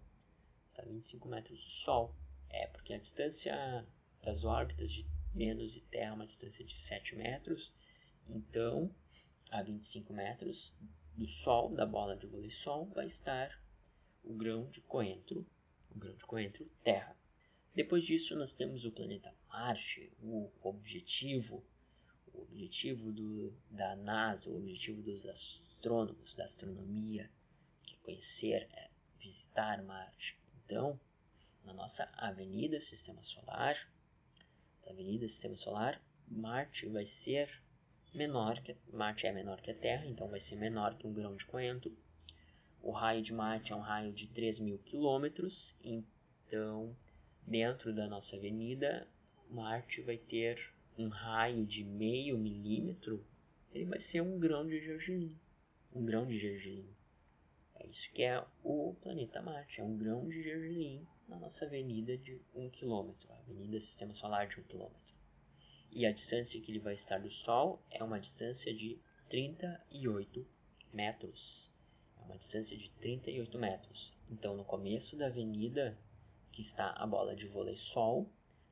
Está 0.75 0.83
a 0.83 0.91
25 0.91 1.29
metros 1.29 1.63
do 1.63 1.69
Sol. 1.69 2.13
É, 2.49 2.67
porque 2.67 2.93
a 2.93 2.97
distância 2.97 3.88
das 4.21 4.43
órbitas 4.43 4.91
de 4.91 5.07
Vênus 5.33 5.77
e 5.77 5.79
Terra 5.79 6.09
é 6.09 6.13
uma 6.13 6.25
distância 6.25 6.65
de 6.65 6.77
7 6.77 7.15
metros. 7.15 7.71
Então, 8.27 8.93
a 9.49 9.63
25 9.63 10.11
metros 10.11 10.73
do 11.15 11.25
Sol, 11.29 11.73
da 11.73 11.85
bola 11.85 12.17
de 12.17 12.27
vôlei 12.27 12.51
Sol, 12.51 12.88
vai 12.88 13.05
estar 13.07 13.57
o 14.21 14.33
grão 14.33 14.69
de 14.69 14.81
coentro, 14.81 15.47
o 15.91 15.97
grão 15.97 16.13
de 16.13 16.25
coentro 16.25 16.69
Terra. 16.83 17.17
Depois 17.73 18.03
disso, 18.03 18.35
nós 18.35 18.51
temos 18.51 18.83
o 18.83 18.91
planeta 18.91 19.33
Marte, 19.47 20.11
o 20.21 20.51
objetivo, 20.61 21.63
o 22.33 22.41
objetivo 22.41 23.13
do, 23.13 23.53
da 23.71 23.95
NASA, 23.95 24.49
o 24.49 24.57
objetivo 24.57 25.01
dos 25.01 25.25
astrônomos, 25.25 26.35
da 26.35 26.43
astronomia, 26.43 27.31
que 27.81 27.95
é 27.95 27.97
conhecer, 27.99 28.67
é 28.73 28.89
visitar 29.17 29.81
Marte. 29.81 30.38
Então, 30.65 30.99
na 31.63 31.73
nossa 31.73 32.10
Avenida 32.17 32.80
Sistema 32.80 33.23
Solar, 33.23 33.78
Avenida 34.88 35.28
Sistema 35.28 35.56
Solar, 35.56 36.01
Marte 36.28 36.88
vai 36.88 37.06
ser 37.06 37.62
menor 38.15 38.60
que 38.62 38.75
Marte 38.91 39.28
é 39.28 39.32
menor 39.32 39.62
que 39.62 39.69
a 39.69 39.75
Terra, 39.75 40.08
então 40.08 40.28
vai 40.28 40.39
ser 40.39 40.56
menor 40.56 40.97
que 40.97 41.06
um 41.06 41.13
grão 41.13 41.36
de 41.36 41.45
coentro. 41.45 41.95
O 42.82 42.91
raio 42.91 43.21
de 43.21 43.32
Marte 43.32 43.73
é 43.73 43.75
um 43.75 43.82
raio 43.82 44.12
de 44.12 44.28
3 44.28 44.60
mil 44.60 44.80
quilômetros, 44.80 45.75
então 45.84 46.95
dentro 47.45 47.93
da 47.93 48.08
nossa 48.08 48.36
avenida, 48.36 49.08
Marte 49.47 50.01
vai 50.01 50.17
ter 50.17 50.73
um 50.97 51.10
raio 51.10 51.63
de 51.63 51.84
meio 51.84 52.39
milímetro, 52.39 53.23
ele 53.71 53.86
vai 53.86 53.99
ser 53.99 54.21
um 54.21 54.39
grão 54.39 54.67
de 54.67 54.80
gergelim. 54.80 55.38
Um 55.93 56.04
grão 56.04 56.25
de 56.25 56.39
gergelim. 56.39 56.89
Isso 57.89 58.12
que 58.12 58.24
é 58.24 58.43
o 58.63 58.95
planeta 59.02 59.41
Marte, 59.41 59.80
é 59.80 59.84
um 59.84 59.98
grão 59.98 60.28
de 60.28 60.41
gergelim 60.41 61.08
na 61.28 61.38
nossa 61.38 61.65
avenida 61.65 62.17
de 62.17 62.41
1 62.54 62.69
km, 62.69 63.13
a 63.30 63.38
avenida 63.39 63.80
Sistema 63.80 64.13
Solar 64.13 64.48
de 64.48 64.60
1 64.60 64.63
km. 64.63 64.91
E 65.91 66.06
a 66.06 66.12
distância 66.12 66.60
que 66.60 66.71
ele 66.71 66.80
vai 66.80 66.93
estar 66.93 67.19
do 67.19 67.32
Sol 67.32 67.82
é 67.89 68.04
uma 68.04 68.19
distância 68.19 68.74
de 68.74 69.00
38 69.30 70.45
metros. 70.91 71.71
É 72.17 72.21
uma 72.21 72.38
distância 72.38 72.78
de 72.78 72.91
38 72.91 73.58
metros. 73.58 74.13
Então, 74.30 74.58
no 74.58 74.65
começo 74.65 75.15
da 75.15 75.28
avenida 75.28 75.98
que 76.52 76.62
está 76.62 76.91
a 76.91 77.08
bola 77.08 77.36
de 77.36 77.48
vôlei 77.48 77.78
Sol, 77.78 78.30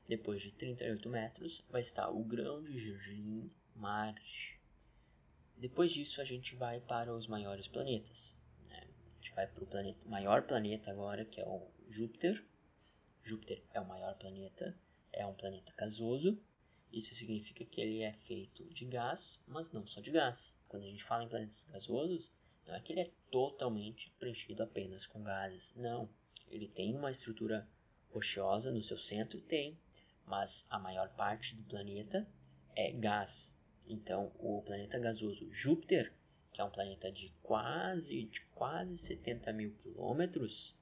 depois 0.08 0.42
de 0.42 0.52
38 0.52 1.10
metros, 1.10 1.64
vai 1.70 1.82
estar 1.82 2.10
o 2.10 2.24
grão 2.24 2.62
de 2.62 2.78
gergelim 2.78 3.50
Marte. 3.76 4.60
Depois 5.58 5.92
disso, 5.92 6.22
a 6.22 6.26
gente 6.26 6.56
vai 6.56 6.82
para 6.82 7.16
os 7.16 7.28
maiores 7.28 7.68
planetas. 7.68 8.36
Vai 9.36 9.48
para 9.48 9.64
o 9.64 9.68
planeta, 9.68 10.00
maior 10.08 10.44
planeta 10.44 10.92
agora, 10.92 11.26
que 11.26 11.42
é 11.42 11.46
o 11.46 11.68
Júpiter. 11.90 12.46
Júpiter 13.24 13.64
é 13.74 13.80
o 13.80 13.88
maior 13.88 14.16
planeta, 14.16 14.78
é 15.12 15.26
um 15.26 15.34
planeta 15.34 15.74
gasoso. 15.76 16.40
Isso 16.92 17.16
significa 17.16 17.66
que 17.66 17.82
ele 17.82 18.02
é 18.02 18.14
feito 18.14 18.64
de 18.66 18.86
gás, 18.86 19.42
mas 19.48 19.72
não 19.72 19.88
só 19.88 20.02
de 20.02 20.12
gás. 20.12 20.56
Quando 20.68 20.84
a 20.84 20.88
gente 20.88 21.04
fala 21.04 21.24
em 21.24 21.30
planetas 21.30 21.66
gasosos, 21.72 22.32
não 22.68 22.76
é 22.76 22.80
que 22.80 22.94
ele 22.94 23.02
é 23.02 23.12
totalmente 23.32 24.12
preenchido 24.20 24.62
apenas 24.62 25.08
com 25.08 25.24
gases. 25.24 25.74
Não. 25.76 26.08
Ele 26.48 26.68
tem 26.68 26.96
uma 26.96 27.10
estrutura 27.10 27.68
rochosa 28.12 28.72
no 28.72 28.82
seu 28.82 28.98
centro? 28.98 29.42
Tem. 29.42 29.78
Mas 30.26 30.66
a 30.70 30.78
maior 30.78 31.10
parte 31.10 31.56
do 31.56 31.64
planeta 31.64 32.28
é 32.76 32.92
gás. 32.92 33.58
Então, 33.88 34.32
o 34.38 34.62
planeta 34.62 35.00
gasoso 35.00 35.52
Júpiter, 35.52 36.14
que 36.54 36.62
é 36.62 36.64
um 36.64 36.70
planeta 36.70 37.12
de 37.12 37.34
quase, 37.42 38.24
de 38.26 38.42
quase 38.54 38.96
70 38.98 39.52
mil 39.52 39.74
quilômetros, 39.82 40.78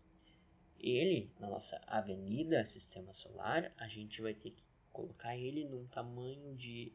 ele, 0.79 1.31
na 1.39 1.47
nossa 1.47 1.81
avenida 1.87 2.65
Sistema 2.65 3.13
Solar, 3.13 3.71
a 3.77 3.87
gente 3.87 4.21
vai 4.21 4.33
ter 4.33 4.51
que 4.51 4.63
colocar 4.91 5.37
ele 5.37 5.63
num 5.63 5.87
tamanho 5.87 6.55
de 6.55 6.91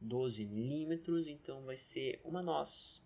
12 0.00 0.44
milímetros, 0.46 1.28
então 1.28 1.62
vai 1.62 1.76
ser 1.76 2.20
uma 2.24 2.42
noz. 2.42 3.02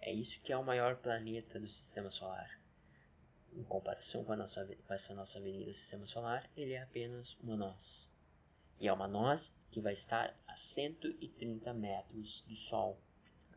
É 0.00 0.12
isso 0.12 0.40
que 0.40 0.52
é 0.52 0.56
o 0.56 0.64
maior 0.64 0.96
planeta 0.96 1.60
do 1.60 1.68
Sistema 1.68 2.10
Solar. 2.10 2.60
Em 3.52 3.62
comparação 3.62 4.24
com, 4.24 4.34
nossa, 4.34 4.66
com 4.66 4.94
essa 4.94 5.14
nossa 5.14 5.38
avenida 5.38 5.72
Sistema 5.72 6.06
Solar, 6.06 6.50
ele 6.56 6.72
é 6.72 6.82
apenas 6.82 7.34
uma 7.42 7.56
noz. 7.56 8.08
E 8.80 8.88
é 8.88 8.92
uma 8.92 9.08
noz 9.08 9.52
que 9.70 9.80
vai 9.80 9.92
estar 9.92 10.34
a 10.46 10.56
130 10.56 11.72
metros 11.74 12.42
do 12.48 12.56
Sol. 12.56 12.98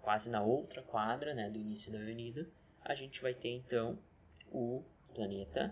Quase 0.09 0.27
na 0.27 0.41
outra 0.41 0.81
quadra 0.81 1.35
né, 1.35 1.51
do 1.51 1.59
início 1.59 1.91
da 1.91 1.99
avenida, 1.99 2.49
a 2.81 2.95
gente 2.95 3.21
vai 3.21 3.31
ter 3.31 3.49
então 3.49 3.95
o 4.51 4.83
planeta 5.13 5.71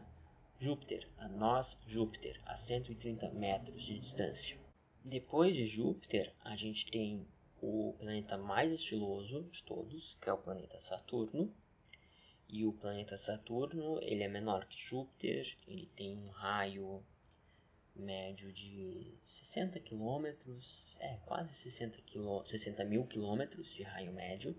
Júpiter, 0.59 1.09
a 1.17 1.27
nós 1.27 1.75
Júpiter, 1.87 2.39
a 2.45 2.55
130 2.55 3.31
metros 3.31 3.81
de 3.81 3.97
distância. 3.97 4.55
Depois 5.03 5.55
de 5.55 5.65
Júpiter, 5.65 6.35
a 6.45 6.55
gente 6.55 6.85
tem 6.85 7.25
o 7.59 7.95
planeta 7.97 8.37
mais 8.37 8.71
estiloso 8.71 9.41
de 9.45 9.63
todos, 9.63 10.15
que 10.21 10.29
é 10.29 10.33
o 10.33 10.37
planeta 10.37 10.79
Saturno. 10.79 11.51
E 12.47 12.63
o 12.63 12.71
planeta 12.71 13.17
Saturno, 13.17 13.99
ele 14.03 14.21
é 14.21 14.27
menor 14.27 14.67
que 14.67 14.79
Júpiter, 14.79 15.57
ele 15.67 15.87
tem 15.95 16.15
um 16.15 16.29
raio 16.29 17.03
médio 18.01 18.51
de 18.51 19.17
60 19.23 19.79
quilômetros, 19.79 20.97
é 20.99 21.17
quase 21.25 21.53
60, 21.53 22.01
quilô, 22.01 22.45
60 22.45 22.83
mil 22.85 23.05
quilômetros 23.05 23.67
de 23.73 23.83
raio 23.83 24.11
médio. 24.13 24.55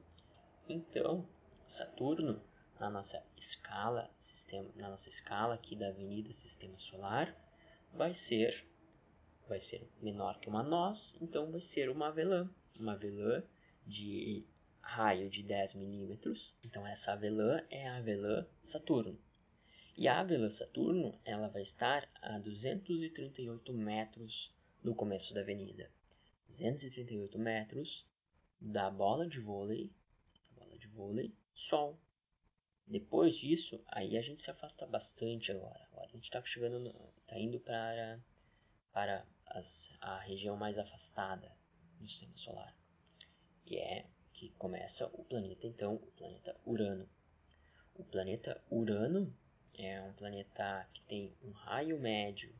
Então, 0.68 1.28
Saturno, 1.66 2.42
na 2.78 2.90
nossa 2.90 3.24
escala, 3.36 4.10
sistema, 4.16 4.70
na 4.76 4.88
nossa 4.88 5.08
escala 5.08 5.54
aqui 5.54 5.74
da 5.74 5.88
Avenida 5.88 6.32
Sistema 6.32 6.78
Solar, 6.78 7.34
vai 7.92 8.14
ser 8.14 8.66
vai 9.48 9.60
ser 9.60 9.88
menor 10.02 10.38
que 10.40 10.48
uma 10.48 10.62
noz, 10.62 11.16
então 11.22 11.50
vai 11.50 11.60
ser 11.60 11.88
uma 11.88 12.08
avelã 12.08 12.50
uma 12.78 12.92
avelã 12.92 13.42
de 13.86 14.46
raio 14.80 15.28
de 15.28 15.42
10 15.42 15.74
milímetros. 15.74 16.54
Então 16.62 16.86
essa 16.86 17.12
avelã 17.12 17.60
é 17.70 17.88
a 17.88 17.96
avelã 17.96 18.46
Saturno. 18.62 19.18
E 20.00 20.06
a 20.06 20.20
avelã 20.20 20.48
Saturno 20.48 21.18
ela 21.24 21.48
vai 21.48 21.62
estar 21.62 22.08
a 22.22 22.38
238 22.38 23.74
metros 23.74 24.54
do 24.80 24.94
começo 24.94 25.34
da 25.34 25.40
avenida. 25.40 25.90
238 26.50 27.36
metros 27.36 28.06
da 28.60 28.88
bola 28.92 29.26
de 29.26 29.40
vôlei, 29.40 29.92
bola 30.54 30.78
de 30.78 30.86
vôlei, 30.86 31.34
Sol. 31.52 31.98
Depois 32.86 33.34
disso, 33.38 33.82
aí 33.88 34.16
a 34.16 34.22
gente 34.22 34.40
se 34.40 34.48
afasta 34.48 34.86
bastante 34.86 35.50
agora. 35.50 35.88
Agora 35.90 36.06
a 36.06 36.12
gente 36.12 36.22
está 36.22 36.40
chegando, 36.44 36.94
está 37.22 37.36
indo 37.36 37.58
para 37.58 38.20
para 38.92 39.26
as, 39.46 39.90
a 40.00 40.20
região 40.20 40.56
mais 40.56 40.78
afastada 40.78 41.52
do 41.98 42.06
sistema 42.06 42.36
solar, 42.36 42.72
que 43.66 43.76
é 43.76 44.06
que 44.32 44.50
começa 44.50 45.06
o 45.06 45.24
planeta 45.24 45.66
então, 45.66 45.96
o 45.96 46.12
planeta 46.12 46.56
Urano. 46.64 47.10
O 47.96 48.04
planeta 48.04 48.62
Urano 48.70 49.36
é 49.78 50.02
um 50.02 50.12
planeta 50.12 50.88
que 50.92 51.02
tem 51.02 51.32
um 51.42 51.52
raio 51.52 52.00
médio 52.00 52.52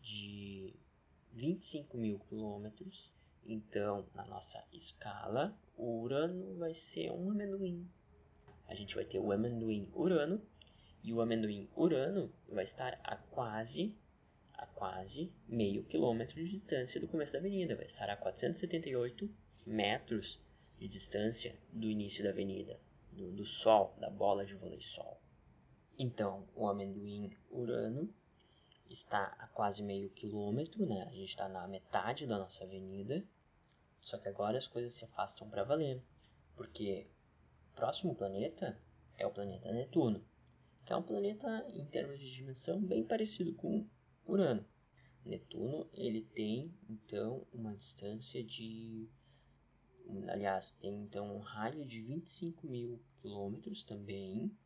de 0.00 0.74
25 1.32 1.96
mil 1.96 2.18
quilômetros. 2.18 3.14
Então, 3.44 4.06
na 4.12 4.24
nossa 4.24 4.62
escala, 4.72 5.56
o 5.76 6.00
Urano 6.02 6.56
vai 6.58 6.74
ser 6.74 7.12
um 7.12 7.30
amendoim. 7.30 7.88
A 8.66 8.74
gente 8.74 8.94
vai 8.96 9.04
ter 9.04 9.20
o 9.20 9.30
amendoim 9.30 9.88
Urano 9.94 10.42
e 11.02 11.12
o 11.12 11.20
amendoim 11.20 11.68
Urano 11.76 12.32
vai 12.48 12.64
estar 12.64 12.98
a 13.04 13.16
quase 13.16 13.94
a 14.54 14.66
quase 14.66 15.30
meio 15.46 15.84
quilômetro 15.84 16.34
de 16.36 16.48
distância 16.48 17.00
do 17.00 17.06
começo 17.06 17.34
da 17.34 17.38
avenida, 17.38 17.76
vai 17.76 17.84
estar 17.84 18.08
a 18.08 18.16
478 18.16 19.30
metros 19.66 20.40
de 20.78 20.88
distância 20.88 21.54
do 21.72 21.90
início 21.90 22.24
da 22.24 22.30
avenida, 22.30 22.80
do, 23.12 23.30
do 23.32 23.44
sol, 23.44 23.94
da 24.00 24.08
bola 24.08 24.46
de 24.46 24.54
vôlei 24.54 24.80
sol. 24.80 25.20
Então, 25.98 26.46
o 26.54 26.68
amendoim 26.68 27.30
Urano 27.50 28.12
está 28.90 29.34
a 29.38 29.46
quase 29.48 29.82
meio 29.82 30.10
quilômetro, 30.10 30.84
né? 30.86 31.02
A 31.04 31.10
gente 31.10 31.30
está 31.30 31.48
na 31.48 31.66
metade 31.66 32.26
da 32.26 32.38
nossa 32.38 32.64
avenida, 32.64 33.24
só 34.00 34.18
que 34.18 34.28
agora 34.28 34.58
as 34.58 34.66
coisas 34.68 34.92
se 34.92 35.04
afastam 35.04 35.48
para 35.48 35.64
valer, 35.64 36.02
porque 36.54 37.06
o 37.72 37.76
próximo 37.76 38.14
planeta 38.14 38.78
é 39.16 39.26
o 39.26 39.32
planeta 39.32 39.72
Netuno, 39.72 40.22
que 40.84 40.92
é 40.92 40.96
um 40.96 41.02
planeta 41.02 41.66
em 41.70 41.84
termos 41.86 42.20
de 42.20 42.30
dimensão 42.30 42.80
bem 42.80 43.02
parecido 43.02 43.54
com 43.54 43.86
Urano. 44.26 44.64
Netuno 45.24 45.88
ele 45.92 46.22
tem 46.22 46.72
então 46.88 47.46
uma 47.52 47.74
distância 47.74 48.44
de, 48.44 49.08
aliás, 50.28 50.72
tem 50.72 51.02
então 51.02 51.36
um 51.36 51.40
raio 51.40 51.84
de 51.84 52.00
25 52.00 52.66
mil 52.66 53.02
quilômetros 53.20 53.82
também. 53.82 54.56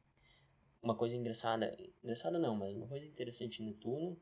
Uma 0.83 0.97
coisa 0.97 1.15
engraçada, 1.15 1.77
engraçada 2.03 2.39
não, 2.39 2.57
mas 2.57 2.75
uma 2.75 2.87
coisa 2.87 3.05
interessante 3.05 3.63
em 3.63 3.67
Netuno 3.67 4.19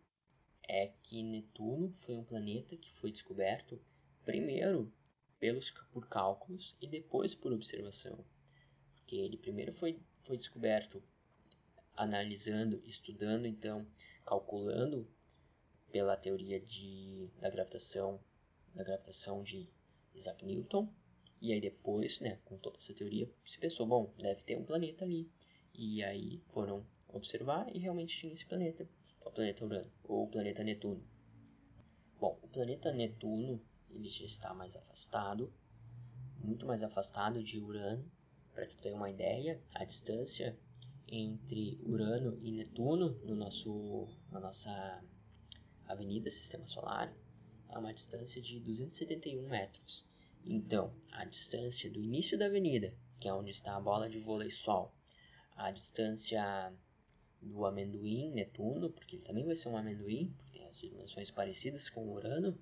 é 0.69 0.89
que 1.03 1.23
Netuno 1.23 1.93
foi 1.99 2.17
um 2.17 2.25
planeta 2.25 2.77
que 2.77 2.93
foi 2.95 3.13
descoberto 3.13 3.81
primeiro 4.25 4.93
pelos 5.39 5.71
por 5.93 6.09
cálculos 6.09 6.77
e 6.81 6.87
depois 6.89 7.35
por 7.35 7.53
observação, 7.53 8.25
porque 8.93 9.17
ele 9.17 9.37
primeiro 9.37 9.73
foi 9.73 10.01
foi 10.25 10.37
descoberto 10.37 11.03
analisando, 11.95 12.83
estudando, 12.85 13.47
então 13.47 13.87
calculando 14.27 15.09
pela 15.91 16.17
teoria 16.17 16.61
de, 16.61 17.31
da 17.41 17.49
gravitação 17.49 18.21
da 18.75 18.85
gravitação 18.85 19.43
de 19.43 19.69
Isaac 20.15 20.45
Newton 20.45 20.93
e 21.41 21.53
aí 21.53 21.61
depois, 21.61 22.21
né, 22.21 22.39
com 22.45 22.59
toda 22.59 22.79
essa 22.79 22.93
teoria, 22.93 23.31
se 23.45 23.59
pensou, 23.59 23.87
bom, 23.87 24.13
deve 24.19 24.43
ter 24.43 24.57
um 24.57 24.65
planeta 24.65 25.05
ali. 25.05 25.31
E 25.81 26.03
aí 26.03 26.43
foram 26.53 26.85
observar 27.07 27.73
e 27.73 27.79
realmente 27.79 28.19
tinha 28.19 28.35
esse 28.35 28.45
planeta, 28.45 28.85
o 29.25 29.31
planeta 29.31 29.65
Urano, 29.65 29.93
ou 30.03 30.25
o 30.25 30.29
planeta 30.29 30.65
Netuno. 30.65 31.01
Bom, 32.19 32.37
o 32.43 32.49
planeta 32.49 32.93
Netuno, 32.93 33.63
ele 33.89 34.11
já 34.11 34.25
está 34.25 34.53
mais 34.53 34.75
afastado, 34.75 35.53
muito 36.43 36.67
mais 36.67 36.83
afastado 36.83 37.45
de 37.45 37.61
Urano. 37.61 38.05
Para 38.53 38.67
tu 38.67 38.77
ter 38.79 38.93
uma 38.93 39.09
ideia, 39.09 39.63
a 39.73 39.85
distância 39.85 40.59
entre 41.07 41.81
Urano 41.87 42.37
e 42.43 42.51
Netuno 42.51 43.11
no 43.25 43.37
nosso, 43.37 44.09
na 44.33 44.41
nossa 44.41 45.01
Avenida 45.87 46.29
Sistema 46.29 46.67
Solar 46.67 47.15
é 47.69 47.79
uma 47.79 47.95
distância 47.95 48.43
de 48.43 48.59
271 48.59 49.49
metros. 49.49 50.05
Então, 50.45 50.93
a 51.13 51.25
distância 51.25 51.89
do 51.89 52.03
início 52.03 52.37
da 52.37 52.47
avenida, 52.47 52.93
que 53.21 53.29
é 53.29 53.33
onde 53.33 53.53
está 53.53 53.77
a 53.77 53.81
bola 53.81 54.09
de 54.11 54.19
vôlei 54.19 54.51
Sol, 54.51 54.93
a 55.59 55.73
distância 55.73 56.73
do 57.43 57.67
amendoim 57.67 58.31
Netuno, 58.31 58.91
porque 58.91 59.17
ele 59.17 59.25
também 59.25 59.45
vai 59.45 59.57
ser 59.57 59.69
um 59.69 59.77
amendoim, 59.77 60.33
porque 60.37 60.59
tem 60.59 60.67
as 60.69 60.79
dimensões 60.79 61.31
parecidas 61.31 61.91
com 61.91 62.09
Urano, 62.09 62.57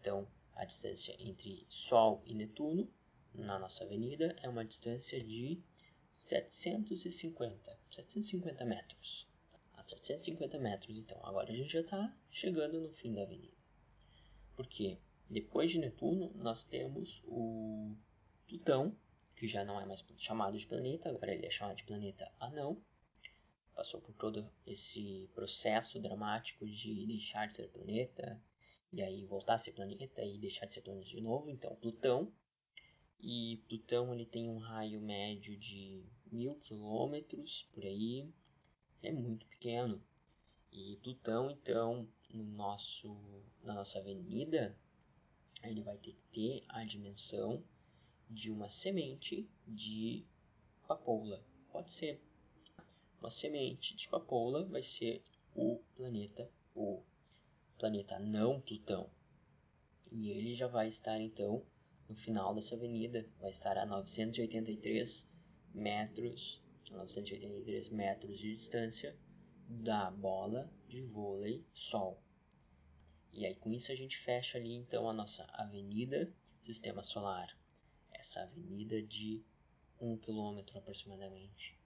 Então, 0.00 0.28
a 0.54 0.64
distância 0.64 1.14
entre 1.18 1.66
Sol 1.68 2.22
e 2.24 2.34
Netuno 2.34 2.88
na 3.34 3.58
nossa 3.58 3.82
avenida 3.82 4.36
é 4.42 4.48
uma 4.48 4.64
distância 4.64 5.22
de 5.22 5.60
750, 6.12 7.78
750 7.90 8.64
metros. 8.64 9.28
A 9.72 9.82
750 9.82 10.58
metros, 10.58 10.96
então. 10.96 11.18
Agora 11.26 11.50
a 11.50 11.56
gente 11.56 11.72
já 11.72 11.80
está 11.80 12.16
chegando 12.30 12.80
no 12.80 12.92
fim 12.92 13.12
da 13.12 13.22
avenida. 13.22 13.56
Porque 14.54 14.98
depois 15.28 15.72
de 15.72 15.78
Netuno, 15.78 16.32
nós 16.36 16.62
temos 16.62 17.20
o 17.24 17.96
Plutão, 18.46 18.96
que 19.44 19.48
já 19.48 19.62
não 19.62 19.78
é 19.78 19.84
mais 19.84 20.02
chamado 20.16 20.56
de 20.56 20.66
planeta, 20.66 21.10
agora 21.10 21.34
ele 21.34 21.44
é 21.44 21.50
chamado 21.50 21.76
de 21.76 21.84
planeta 21.84 22.32
anão. 22.40 22.82
Passou 23.74 24.00
por 24.00 24.14
todo 24.14 24.50
esse 24.66 25.28
processo 25.34 26.00
dramático 26.00 26.66
de 26.66 27.06
deixar 27.06 27.46
de 27.46 27.56
ser 27.56 27.68
planeta, 27.68 28.42
e 28.90 29.02
aí 29.02 29.26
voltar 29.26 29.56
a 29.56 29.58
ser 29.58 29.72
planeta 29.72 30.24
e 30.24 30.38
deixar 30.38 30.64
de 30.64 30.72
ser 30.72 30.80
planeta 30.80 31.10
de 31.10 31.20
novo. 31.20 31.50
Então, 31.50 31.76
Plutão. 31.76 32.32
E 33.20 33.62
Plutão 33.68 34.14
ele 34.14 34.24
tem 34.24 34.48
um 34.48 34.56
raio 34.56 34.98
médio 34.98 35.58
de 35.58 36.02
mil 36.32 36.54
quilômetros 36.60 37.68
por 37.74 37.84
aí. 37.84 38.26
É 39.02 39.12
muito 39.12 39.44
pequeno. 39.46 40.02
E 40.72 40.96
Plutão, 41.02 41.50
então, 41.50 42.08
no 42.30 42.44
nosso, 42.44 43.14
na 43.62 43.74
nossa 43.74 43.98
avenida, 43.98 44.74
ele 45.62 45.82
vai 45.82 45.98
ter 45.98 46.14
que 46.14 46.24
ter 46.32 46.64
a 46.66 46.82
dimensão 46.82 47.62
de 48.34 48.50
uma 48.50 48.68
semente 48.68 49.48
de 49.66 50.26
papoula. 50.88 51.42
Pode 51.70 51.90
ser. 51.92 52.20
Uma 53.20 53.30
semente 53.30 53.96
de 53.96 54.08
papoula 54.08 54.64
vai 54.64 54.82
ser 54.82 55.22
o 55.54 55.80
planeta, 55.96 56.50
o 56.74 57.02
planeta 57.78 58.18
não 58.18 58.60
Plutão. 58.60 59.08
E 60.10 60.30
ele 60.30 60.54
já 60.54 60.66
vai 60.66 60.88
estar 60.88 61.18
então 61.20 61.64
no 62.08 62.14
final 62.14 62.54
dessa 62.54 62.74
avenida, 62.74 63.26
vai 63.40 63.50
estar 63.50 63.78
a 63.78 63.86
983 63.86 65.26
metros, 65.72 66.60
983 66.90 67.88
metros 67.88 68.38
de 68.38 68.54
distância 68.54 69.16
da 69.68 70.10
bola 70.10 70.70
de 70.88 71.02
vôlei 71.02 71.64
Sol. 71.72 72.20
E 73.32 73.46
aí 73.46 73.54
com 73.54 73.72
isso 73.72 73.90
a 73.90 73.94
gente 73.94 74.18
fecha 74.18 74.58
ali 74.58 74.74
então 74.74 75.08
a 75.08 75.12
nossa 75.12 75.44
avenida 75.52 76.30
Sistema 76.64 77.02
Solar. 77.02 77.48
Essa 78.34 78.42
avenida 78.42 79.00
de 79.00 79.44
um 80.00 80.16
quilômetro 80.16 80.76
aproximadamente. 80.76 81.78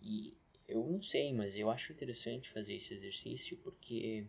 E 0.00 0.34
eu 0.66 0.82
não 0.86 1.02
sei, 1.02 1.34
mas 1.34 1.54
eu 1.54 1.70
acho 1.70 1.92
interessante 1.92 2.48
fazer 2.48 2.76
esse 2.76 2.94
exercício 2.94 3.58
porque 3.58 4.26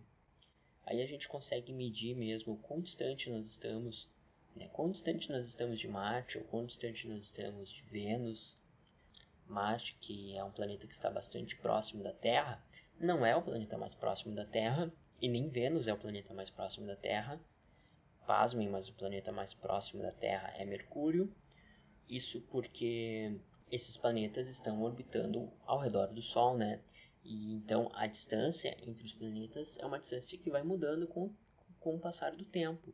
aí 0.85 1.01
a 1.01 1.05
gente 1.05 1.25
consegue 1.29 1.71
medir 1.71 2.17
mesmo 2.17 2.51
o 2.51 2.57
quão 2.57 2.81
distante 2.81 3.29
nós 3.29 3.45
estamos, 3.47 4.09
né? 4.57 4.67
quão 4.73 4.91
distante 4.91 5.31
nós 5.31 5.47
estamos 5.47 5.79
de 5.79 5.87
Marte 5.87 6.37
ou 6.37 6.43
quão 6.43 6.65
distante 6.65 7.07
nós 7.07 7.23
estamos 7.23 7.71
de 7.71 7.81
Vênus. 7.83 8.57
Marte, 9.47 9.95
que 10.01 10.35
é 10.35 10.43
um 10.43 10.51
planeta 10.51 10.85
que 10.85 10.93
está 10.93 11.09
bastante 11.09 11.55
próximo 11.55 12.03
da 12.03 12.11
Terra, 12.11 12.61
não 12.99 13.25
é 13.25 13.33
o 13.33 13.41
planeta 13.41 13.77
mais 13.77 13.95
próximo 13.95 14.35
da 14.35 14.45
Terra, 14.45 14.91
e 15.21 15.29
nem 15.29 15.47
Vênus 15.47 15.87
é 15.87 15.93
o 15.93 15.97
planeta 15.97 16.33
mais 16.33 16.49
próximo 16.49 16.85
da 16.85 16.97
Terra. 16.97 17.39
Pasmem, 18.27 18.69
mas 18.69 18.87
o 18.87 18.93
planeta 18.93 19.31
mais 19.31 19.55
próximo 19.55 20.03
da 20.03 20.11
Terra 20.11 20.53
é 20.55 20.63
Mercúrio. 20.63 21.33
Isso 22.07 22.41
porque 22.51 23.35
esses 23.71 23.97
planetas 23.97 24.47
estão 24.47 24.83
orbitando 24.83 25.51
ao 25.65 25.79
redor 25.79 26.13
do 26.13 26.21
Sol, 26.21 26.55
né? 26.55 26.79
E 27.23 27.53
então 27.53 27.89
a 27.95 28.05
distância 28.05 28.77
entre 28.87 29.03
os 29.03 29.13
planetas 29.13 29.77
é 29.79 29.85
uma 29.85 29.99
distância 29.99 30.37
que 30.37 30.51
vai 30.51 30.61
mudando 30.61 31.07
com, 31.07 31.33
com 31.79 31.95
o 31.95 31.99
passar 31.99 32.35
do 32.35 32.45
tempo. 32.45 32.93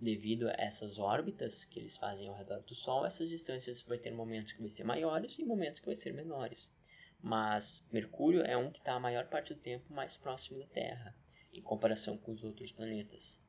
Devido 0.00 0.48
a 0.48 0.54
essas 0.58 0.98
órbitas 0.98 1.64
que 1.64 1.78
eles 1.78 1.96
fazem 1.96 2.28
ao 2.28 2.36
redor 2.36 2.62
do 2.62 2.74
Sol, 2.74 3.06
essas 3.06 3.28
distâncias 3.28 3.82
vai 3.82 3.98
ter 3.98 4.10
momentos 4.10 4.52
que 4.52 4.60
vai 4.60 4.68
ser 4.68 4.82
maiores 4.82 5.38
e 5.38 5.44
momentos 5.44 5.78
que 5.78 5.86
vai 5.86 5.94
ser 5.94 6.12
menores 6.12 6.74
mas 7.22 7.84
Mercúrio 7.90 8.42
é 8.42 8.56
um 8.56 8.70
que 8.70 8.78
está 8.78 8.92
a 8.94 9.00
maior 9.00 9.26
parte 9.26 9.54
do 9.54 9.60
tempo 9.60 9.92
mais 9.92 10.16
próximo 10.16 10.58
da 10.60 10.66
Terra, 10.66 11.14
em 11.52 11.60
comparação 11.62 12.16
com 12.16 12.32
os 12.32 12.44
outros 12.44 12.70
planetas. 12.72 13.40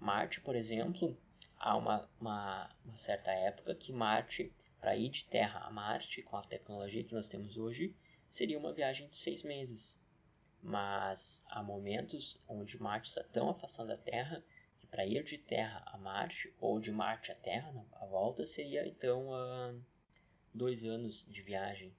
Marte, 0.00 0.40
por 0.40 0.56
exemplo, 0.56 1.16
há 1.58 1.76
uma, 1.76 2.08
uma, 2.20 2.70
uma 2.84 2.96
certa 2.96 3.30
época 3.30 3.74
que 3.74 3.92
Marte, 3.92 4.52
para 4.80 4.96
ir 4.96 5.10
de 5.10 5.24
Terra 5.26 5.60
a 5.60 5.70
Marte, 5.70 6.22
com 6.22 6.36
a 6.36 6.42
tecnologia 6.42 7.04
que 7.04 7.14
nós 7.14 7.28
temos 7.28 7.56
hoje, 7.56 7.94
seria 8.30 8.58
uma 8.58 8.72
viagem 8.72 9.08
de 9.08 9.16
seis 9.16 9.42
meses. 9.42 9.94
Mas 10.62 11.44
há 11.48 11.62
momentos 11.62 12.36
onde 12.48 12.80
Marte 12.82 13.08
está 13.08 13.22
tão 13.22 13.50
afastado 13.50 13.88
da 13.88 13.96
Terra 13.96 14.42
que 14.78 14.86
para 14.86 15.06
ir 15.06 15.22
de 15.22 15.38
Terra 15.38 15.82
a 15.86 15.98
Marte, 15.98 16.52
ou 16.58 16.80
de 16.80 16.90
Marte 16.90 17.30
à 17.30 17.34
Terra, 17.34 17.72
a 17.92 18.06
volta, 18.06 18.46
seria 18.46 18.86
então 18.86 19.28
uh, 19.28 19.80
dois 20.52 20.84
anos 20.84 21.24
de 21.28 21.42
viagem 21.42 21.94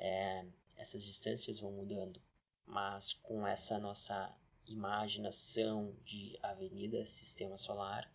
é, 0.00 0.44
essas 0.76 1.04
distâncias 1.04 1.60
vão 1.60 1.72
mudando, 1.72 2.20
mas 2.66 3.12
com 3.12 3.46
essa 3.46 3.78
nossa 3.78 4.34
imaginação 4.72 5.96
de 6.04 6.38
avenida 6.42 7.04
sistema 7.04 7.58
solar, 7.58 8.10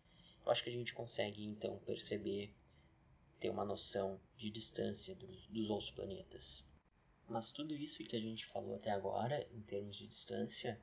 eu 0.45 0.51
acho 0.51 0.63
que 0.63 0.69
a 0.69 0.73
gente 0.73 0.93
consegue 0.93 1.43
então 1.43 1.77
perceber, 1.79 2.53
ter 3.39 3.49
uma 3.49 3.65
noção 3.65 4.19
de 4.37 4.49
distância 4.49 5.13
dos, 5.15 5.69
outros 5.69 5.91
planetas. 5.91 6.63
Mas 7.27 7.51
tudo 7.51 7.75
isso 7.75 8.03
que 8.03 8.15
a 8.15 8.21
gente 8.21 8.45
falou 8.45 8.75
até 8.75 8.91
agora, 8.91 9.45
em 9.51 9.61
termos 9.63 9.97
de 9.97 10.07
distância, 10.07 10.79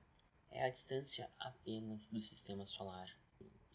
é 0.51 0.65
a 0.65 0.69
distância 0.69 1.31
apenas 1.39 2.09
do 2.09 2.21
sistema 2.21 2.67
solar. 2.67 3.09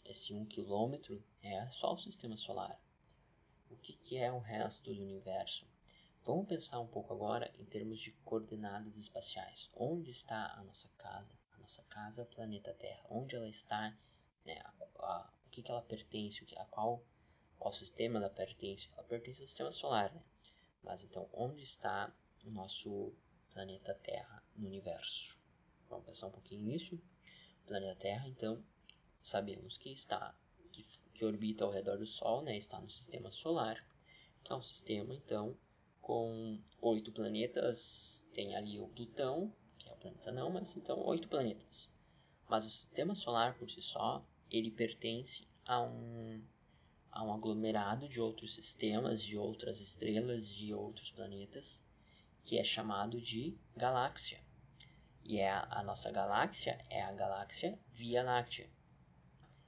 Esse 0.06 0.34
1 0.34 0.42
um 0.42 0.46
quilômetro 0.46 1.24
é 1.42 1.68
só 1.72 1.94
o 1.94 1.98
sistema 1.98 2.38
solar. 2.38 2.80
O 3.70 3.76
que, 3.78 3.94
que 3.94 4.18
é 4.18 4.32
o 4.32 4.40
resto 4.40 4.94
do 4.94 5.02
universo? 5.02 5.66
Vamos 6.24 6.48
pensar 6.48 6.80
um 6.80 6.88
pouco 6.88 7.14
agora 7.14 7.50
em 7.58 7.66
termos 7.66 8.00
de 8.00 8.12
coordenadas 8.26 8.96
espaciais. 8.98 9.70
Onde 9.74 10.12
está 10.12 10.54
a 10.58 10.64
nossa 10.64 10.90
casa? 10.98 11.34
Nossa 11.68 11.84
casa, 11.90 12.24
o 12.24 12.26
planeta 12.26 12.74
Terra. 12.76 13.06
Onde 13.10 13.36
ela 13.36 13.50
está? 13.50 13.94
Né? 14.46 14.58
A, 14.64 14.74
a, 15.00 15.34
o 15.46 15.50
que, 15.50 15.62
que 15.62 15.70
ela 15.70 15.82
pertence? 15.82 16.48
A 16.56 16.64
qual, 16.64 17.04
qual 17.60 17.74
sistema 17.74 18.20
ela 18.20 18.30
pertence? 18.30 18.90
Ela 18.94 19.04
pertence 19.04 19.42
ao 19.42 19.48
sistema 19.50 19.72
solar. 19.74 20.14
Né? 20.14 20.24
Mas 20.82 21.04
então, 21.04 21.28
onde 21.34 21.64
está 21.64 22.10
o 22.46 22.52
nosso 22.52 23.14
planeta 23.50 23.94
Terra 23.96 24.42
no 24.56 24.66
universo? 24.66 25.38
Vamos 25.90 26.06
pensar 26.06 26.28
um 26.28 26.32
pouquinho 26.32 26.64
nisso. 26.64 26.96
O 27.66 27.68
planeta 27.68 28.00
Terra, 28.00 28.30
então, 28.30 28.64
sabemos 29.22 29.78
que 29.78 29.92
está 29.92 30.34
que, 30.72 30.86
que 31.14 31.26
orbita 31.26 31.66
ao 31.66 31.72
redor 31.72 31.98
do 31.98 32.06
Sol, 32.06 32.44
né? 32.44 32.56
Está 32.56 32.80
no 32.80 32.90
sistema 32.90 33.30
solar, 33.30 33.86
que 34.42 34.54
é 34.54 34.56
um 34.56 34.64
sistema 34.64 35.14
então 35.14 35.58
com 36.00 36.62
oito 36.80 37.12
planetas. 37.12 38.24
Tem 38.34 38.56
ali 38.56 38.80
o 38.80 38.88
Plutão, 38.88 39.54
planeta 39.98 40.32
não, 40.32 40.50
mas 40.50 40.76
então 40.78 41.00
oito 41.06 41.28
planetas. 41.28 41.90
Mas 42.50 42.66
o 42.66 42.70
sistema 42.70 43.14
solar 43.14 43.58
por 43.58 43.70
si 43.70 43.82
só, 43.82 44.26
ele 44.50 44.72
pertence 44.72 45.46
a 45.66 45.82
um, 45.82 46.42
a 47.12 47.24
um 47.24 47.34
aglomerado 47.34 48.08
de 48.08 48.22
outros 48.22 48.54
sistemas, 48.56 49.22
de 49.22 49.38
outras 49.38 49.82
estrelas, 49.82 50.48
de 50.48 50.74
outros 50.74 51.12
planetas, 51.12 51.84
que 52.44 52.58
é 52.58 52.64
chamado 52.64 53.20
de 53.20 53.58
galáxia. 53.76 54.40
E 55.24 55.40
é 55.40 55.52
a, 55.52 55.68
a 55.70 55.84
nossa 55.84 56.10
galáxia 56.10 56.80
é 56.90 57.04
a 57.04 57.12
galáxia 57.12 57.78
Via 57.92 58.24
Láctea. 58.24 58.70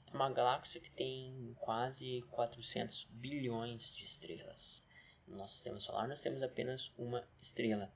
É 0.08 0.15
uma 0.15 0.32
galáxia 0.32 0.80
que 0.80 0.89
tem 0.92 1.54
quase 1.60 2.22
400 2.32 3.04
bilhões 3.12 3.94
de 3.94 4.06
estrelas. 4.06 4.88
No 5.28 5.36
nosso 5.36 5.56
sistema 5.56 5.80
solar 5.80 6.08
nós 6.08 6.22
temos 6.22 6.42
apenas 6.42 6.94
uma 6.98 7.28
estrela. 7.42 7.92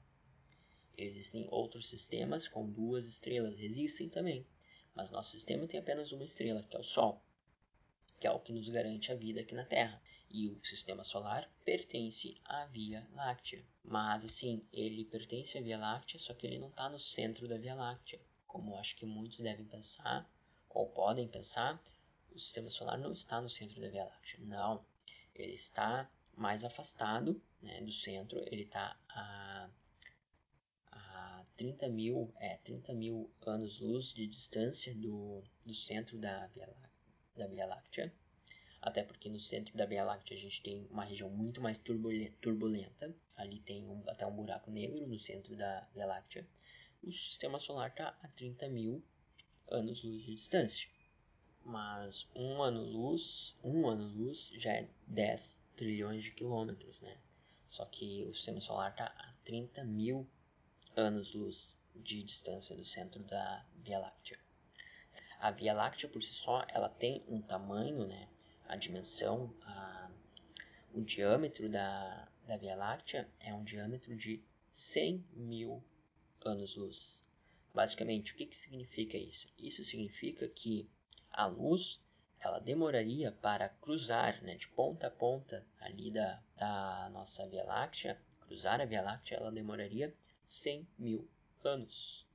Existem 0.98 1.48
outros 1.50 1.90
sistemas 1.90 2.48
com 2.48 2.70
duas 2.70 3.08
estrelas, 3.08 3.60
existem 3.60 4.10
também, 4.10 4.46
mas 4.96 5.10
nosso 5.10 5.32
sistema 5.32 5.68
tem 5.68 5.80
apenas 5.80 6.12
uma 6.12 6.24
estrela, 6.24 6.62
que 6.64 6.76
é 6.76 6.80
o 6.80 6.84
Sol, 6.84 7.22
que 8.20 8.28
é 8.28 8.32
o 8.32 8.40
que 8.40 8.54
nos 8.54 8.70
garante 8.70 9.12
a 9.12 9.16
vida 9.16 9.42
aqui 9.42 9.56
na 9.56 9.66
Terra. 9.66 10.02
E 10.30 10.48
o 10.48 10.64
sistema 10.64 11.04
solar 11.04 11.48
pertence 11.64 12.40
à 12.46 12.66
Via 12.66 13.08
Láctea. 13.14 13.64
Mas 13.84 14.26
assim, 14.26 14.66
ele 14.72 15.06
pertence 15.06 15.58
à 15.58 15.62
Via 15.62 15.78
Láctea, 15.78 16.20
só 16.20 16.34
que 16.34 16.48
ele 16.48 16.58
não 16.58 16.70
está 16.70 16.90
no 16.90 17.00
centro 17.00 17.48
da 17.48 17.58
Via 17.58 17.76
Láctea. 17.76 18.20
Como 18.48 18.76
acho 18.78 18.96
que 18.96 19.06
muitos 19.06 19.40
devem 19.40 19.66
pensar, 19.66 20.28
ou 20.70 20.90
podem 20.90 21.28
pensar, 21.28 21.84
o 22.32 22.40
sistema 22.40 22.70
solar 22.70 22.98
não 22.98 23.14
está 23.14 23.42
no 23.42 23.50
centro 23.50 23.80
da 23.80 23.90
Via 23.90 24.06
Láctea. 24.06 24.40
Não, 24.42 24.84
ele 25.36 25.54
está 25.54 26.10
mais 26.36 26.64
afastado 26.64 27.40
né, 27.62 27.82
do 27.82 27.92
centro, 27.92 28.40
ele 28.48 28.64
está 28.64 28.98
a, 29.10 29.70
30 31.58 31.88
mil, 31.90 32.34
é, 32.38 32.58
30 32.58 32.94
mil 32.94 33.30
anos-luz 33.46 34.14
de 34.14 34.28
distância 34.28 34.94
do, 34.96 35.44
do 35.66 35.74
centro 35.74 36.18
da 36.18 36.48
Via, 36.48 36.70
da 37.36 37.48
Via 37.48 37.66
Láctea. 37.66 38.14
Até 38.82 39.04
porque 39.04 39.30
no 39.30 39.40
centro 39.40 39.78
da 39.78 39.86
Via 39.86 40.04
Láctea 40.04 40.36
a 40.36 40.40
gente 40.40 40.62
tem 40.62 40.86
uma 40.90 41.06
região 41.06 41.30
muito 41.30 41.62
mais 41.62 41.80
turbulenta. 41.80 43.16
Ali 43.36 43.60
tem 43.60 43.88
um, 43.88 44.04
até 44.08 44.26
um 44.26 44.36
buraco 44.36 44.70
negro 44.70 45.08
no 45.08 45.18
centro 45.18 45.56
da 45.56 45.88
Via 45.94 46.06
Láctea. 46.06 46.48
O 47.02 47.12
sistema 47.12 47.60
solar 47.60 47.90
está 47.90 48.10
a 48.22 48.28
30 48.30 48.68
mil 48.70 49.04
anos-luz 49.70 50.24
de 50.24 50.36
distância. 50.36 50.88
mas 51.64 52.28
um 52.36 52.62
ano-luz, 52.62 53.56
um 53.64 53.88
ano-luz 53.88 54.52
já 54.56 54.74
é 54.74 54.90
10 55.08 55.64
trilhões 55.78 56.24
de 56.24 56.32
quilômetros, 56.32 57.02
né? 57.02 57.18
Só 57.70 57.86
que 57.86 58.24
o 58.26 58.34
sistema 58.34 58.60
solar 58.62 58.92
está 58.92 59.06
a 59.06 59.34
30 59.46 59.84
mil 59.86 60.28
anos-luz 60.96 61.76
de 61.96 62.24
distância 62.24 62.76
do 62.76 62.86
centro 62.86 63.24
da 63.24 63.66
Via 63.76 64.00
Láctea. 64.00 64.40
A 65.40 65.52
Via 65.52 65.74
Láctea 65.74 66.10
por 66.10 66.22
si 66.22 66.34
só, 66.34 66.66
ela 66.70 66.90
tem 66.90 67.24
um 67.28 67.42
tamanho, 67.42 68.08
né? 68.08 68.30
A 68.68 68.76
dimensão, 68.76 69.54
a, 69.64 70.10
o 70.94 71.02
diâmetro 71.02 71.70
da, 71.70 72.28
da 72.48 72.58
Via 72.58 72.76
Láctea 72.76 73.30
é 73.40 73.54
um 73.54 73.64
diâmetro 73.64 74.16
de 74.16 74.42
100 74.72 75.26
mil 75.34 75.84
anos-luz. 76.44 77.22
Basicamente, 77.74 78.34
o 78.34 78.36
que, 78.36 78.46
que 78.46 78.58
significa 78.58 79.18
isso? 79.18 79.48
Isso 79.58 79.84
significa 79.84 80.48
que 80.48 80.90
a 81.32 81.46
luz 81.46 82.00
ela 82.40 82.60
demoraria 82.60 83.32
para 83.32 83.70
cruzar 83.70 84.42
né, 84.44 84.56
de 84.56 84.68
ponta 84.68 85.08
a 85.08 85.12
ponta 85.12 85.66
ali 85.80 86.12
da, 86.12 86.42
da 86.58 87.10
nossa 87.12 87.48
Via 87.48 87.64
Láctea, 87.64 88.20
cruzar 88.42 88.82
a 88.82 88.86
Via 88.86 89.02
Láctea, 89.02 89.38
ela 89.38 89.52
demoraria 89.52 90.14
100 90.54 90.88
mil 91.00 91.28
anos. 91.64 92.28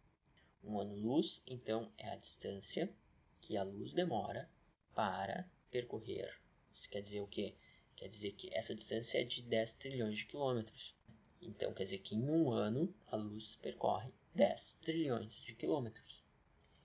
Um 0.65 0.81
ano-luz, 0.81 1.41
então, 1.47 1.93
é 1.97 2.09
a 2.11 2.17
distância 2.17 2.93
que 3.41 3.57
a 3.57 3.63
luz 3.63 3.93
demora 3.93 4.51
para 4.93 5.49
percorrer. 5.71 6.37
Isso 6.75 6.91
quer 6.91 7.01
dizer 7.01 7.21
o 7.21 7.29
quê? 7.29 7.55
Quer 7.95 8.09
dizer 8.09 8.33
que 8.33 8.53
essa 8.53 8.75
distância 8.75 9.21
é 9.21 9.25
de 9.25 9.43
10 9.43 9.75
trilhões 9.75 10.19
de 10.19 10.27
quilômetros. 10.27 10.95
Então, 11.41 11.73
quer 11.73 11.85
dizer 11.85 11.99
que 11.99 12.17
em 12.17 12.29
um 12.29 12.51
ano 12.51 12.93
a 13.07 13.17
luz 13.17 13.57
percorre 13.63 14.13
10 14.35 14.75
trilhões 14.83 15.33
de 15.35 15.55
quilômetros. 15.55 16.25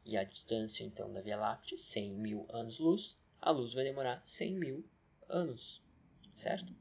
E 0.05 0.15
a 0.15 0.23
distância, 0.23 0.83
então, 0.83 1.11
da 1.11 1.21
Via 1.21 1.37
Láctea, 1.37 1.77
100 1.77 2.13
mil 2.13 2.45
anos-luz, 2.49 3.17
a 3.41 3.49
luz 3.49 3.73
vai 3.73 3.83
demorar 3.83 4.21
100 4.25 4.53
mil 4.53 4.85
anos, 5.27 5.81
certo? 6.35 6.73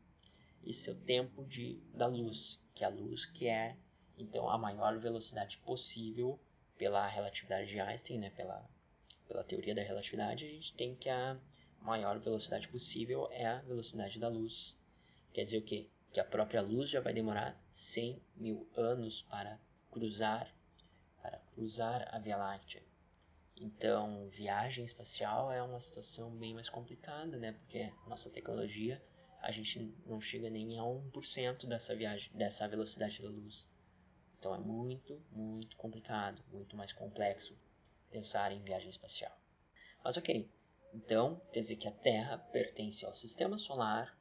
Esse 0.62 0.90
é 0.90 0.92
o 0.92 0.96
tempo 0.96 1.44
de, 1.46 1.80
da 1.94 2.06
luz, 2.06 2.60
que 2.74 2.84
é 2.84 2.86
a 2.86 2.90
luz 2.90 3.24
que 3.24 3.48
é, 3.48 3.76
então, 4.16 4.48
a 4.48 4.58
maior 4.58 4.98
velocidade 4.98 5.58
possível 5.58 6.38
pela 6.76 7.06
relatividade 7.06 7.70
de 7.70 7.80
Einstein, 7.80 8.18
né? 8.18 8.30
pela, 8.30 8.68
pela 9.28 9.44
teoria 9.44 9.74
da 9.74 9.82
relatividade, 9.82 10.44
a 10.44 10.48
gente 10.48 10.74
tem 10.74 10.94
que 10.94 11.08
a 11.08 11.38
maior 11.80 12.18
velocidade 12.18 12.68
possível 12.68 13.28
é 13.30 13.46
a 13.46 13.60
velocidade 13.60 14.18
da 14.18 14.28
luz. 14.28 14.76
Quer 15.32 15.44
dizer 15.44 15.58
o 15.58 15.62
quê? 15.62 15.88
Que 16.12 16.20
a 16.20 16.24
própria 16.24 16.60
luz 16.60 16.90
já 16.90 17.00
vai 17.00 17.12
demorar 17.12 17.60
100 17.74 18.22
mil 18.36 18.68
anos 18.76 19.22
para 19.22 19.58
cruzar, 19.90 20.54
para 21.20 21.38
cruzar 21.54 22.08
a 22.14 22.18
Via 22.18 22.36
Láctea. 22.36 22.82
Então, 23.56 24.28
viagem 24.30 24.84
espacial 24.84 25.52
é 25.52 25.62
uma 25.62 25.80
situação 25.80 26.30
bem 26.30 26.54
mais 26.54 26.68
complicada, 26.68 27.36
né? 27.36 27.52
Porque 27.52 27.92
nossa 28.06 28.28
tecnologia, 28.28 29.02
a 29.40 29.50
gente 29.52 29.94
não 30.06 30.20
chega 30.20 30.50
nem 30.50 30.78
a 30.78 30.82
1% 30.82 31.66
dessa 31.66 31.94
viagem, 31.94 32.30
dessa 32.34 32.66
velocidade 32.66 33.22
da 33.22 33.28
luz. 33.28 33.71
Então 34.42 34.56
é 34.56 34.58
muito, 34.58 35.22
muito 35.30 35.76
complicado, 35.76 36.42
muito 36.50 36.76
mais 36.76 36.92
complexo 36.92 37.56
pensar 38.10 38.50
em 38.50 38.60
viagem 38.60 38.90
espacial. 38.90 39.30
Mas 40.02 40.16
ok, 40.16 40.50
então 40.92 41.40
quer 41.52 41.60
dizer 41.60 41.76
que 41.76 41.86
a 41.86 41.92
Terra 41.92 42.38
pertence 42.38 43.06
ao 43.06 43.14
Sistema 43.14 43.56
Solar, 43.56 44.18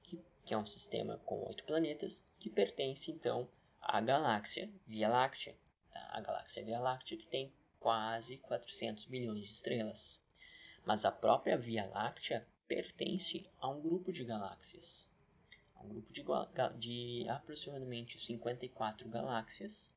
que, 0.00 0.24
que 0.44 0.54
é 0.54 0.56
um 0.56 0.64
sistema 0.64 1.20
com 1.26 1.44
oito 1.48 1.64
planetas, 1.64 2.24
que 2.38 2.48
pertence 2.48 3.10
então 3.10 3.48
à 3.82 4.00
galáxia 4.00 4.70
Via 4.86 5.08
Láctea. 5.08 5.56
Tá? 5.92 6.08
A 6.12 6.20
galáxia 6.20 6.64
Via 6.64 6.78
Láctea 6.78 7.18
que 7.18 7.26
tem 7.26 7.52
quase 7.80 8.36
400 8.36 9.06
bilhões 9.06 9.40
de 9.40 9.54
estrelas. 9.54 10.20
Mas 10.84 11.04
a 11.04 11.10
própria 11.10 11.58
Via 11.58 11.84
Láctea 11.86 12.46
pertence 12.68 13.44
a 13.58 13.68
um 13.68 13.82
grupo 13.82 14.12
de 14.12 14.22
galáxias. 14.22 15.12
Um 15.84 15.88
grupo 15.88 16.12
de, 16.12 16.24
de 16.78 17.28
aproximadamente 17.28 18.18
54 18.20 19.08
galáxias. 19.08 19.90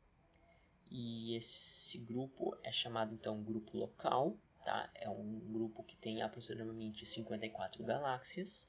E 0.90 1.36
esse 1.36 1.98
grupo 1.98 2.58
é 2.64 2.72
chamado 2.72 3.14
então 3.14 3.42
grupo 3.44 3.78
local. 3.78 4.38
Tá? 4.64 4.90
É 4.96 5.10
um 5.10 5.40
grupo 5.52 5.84
que 5.84 5.96
tem 5.96 6.22
aproximadamente 6.22 7.06
54 7.06 7.84
galáxias 7.84 8.68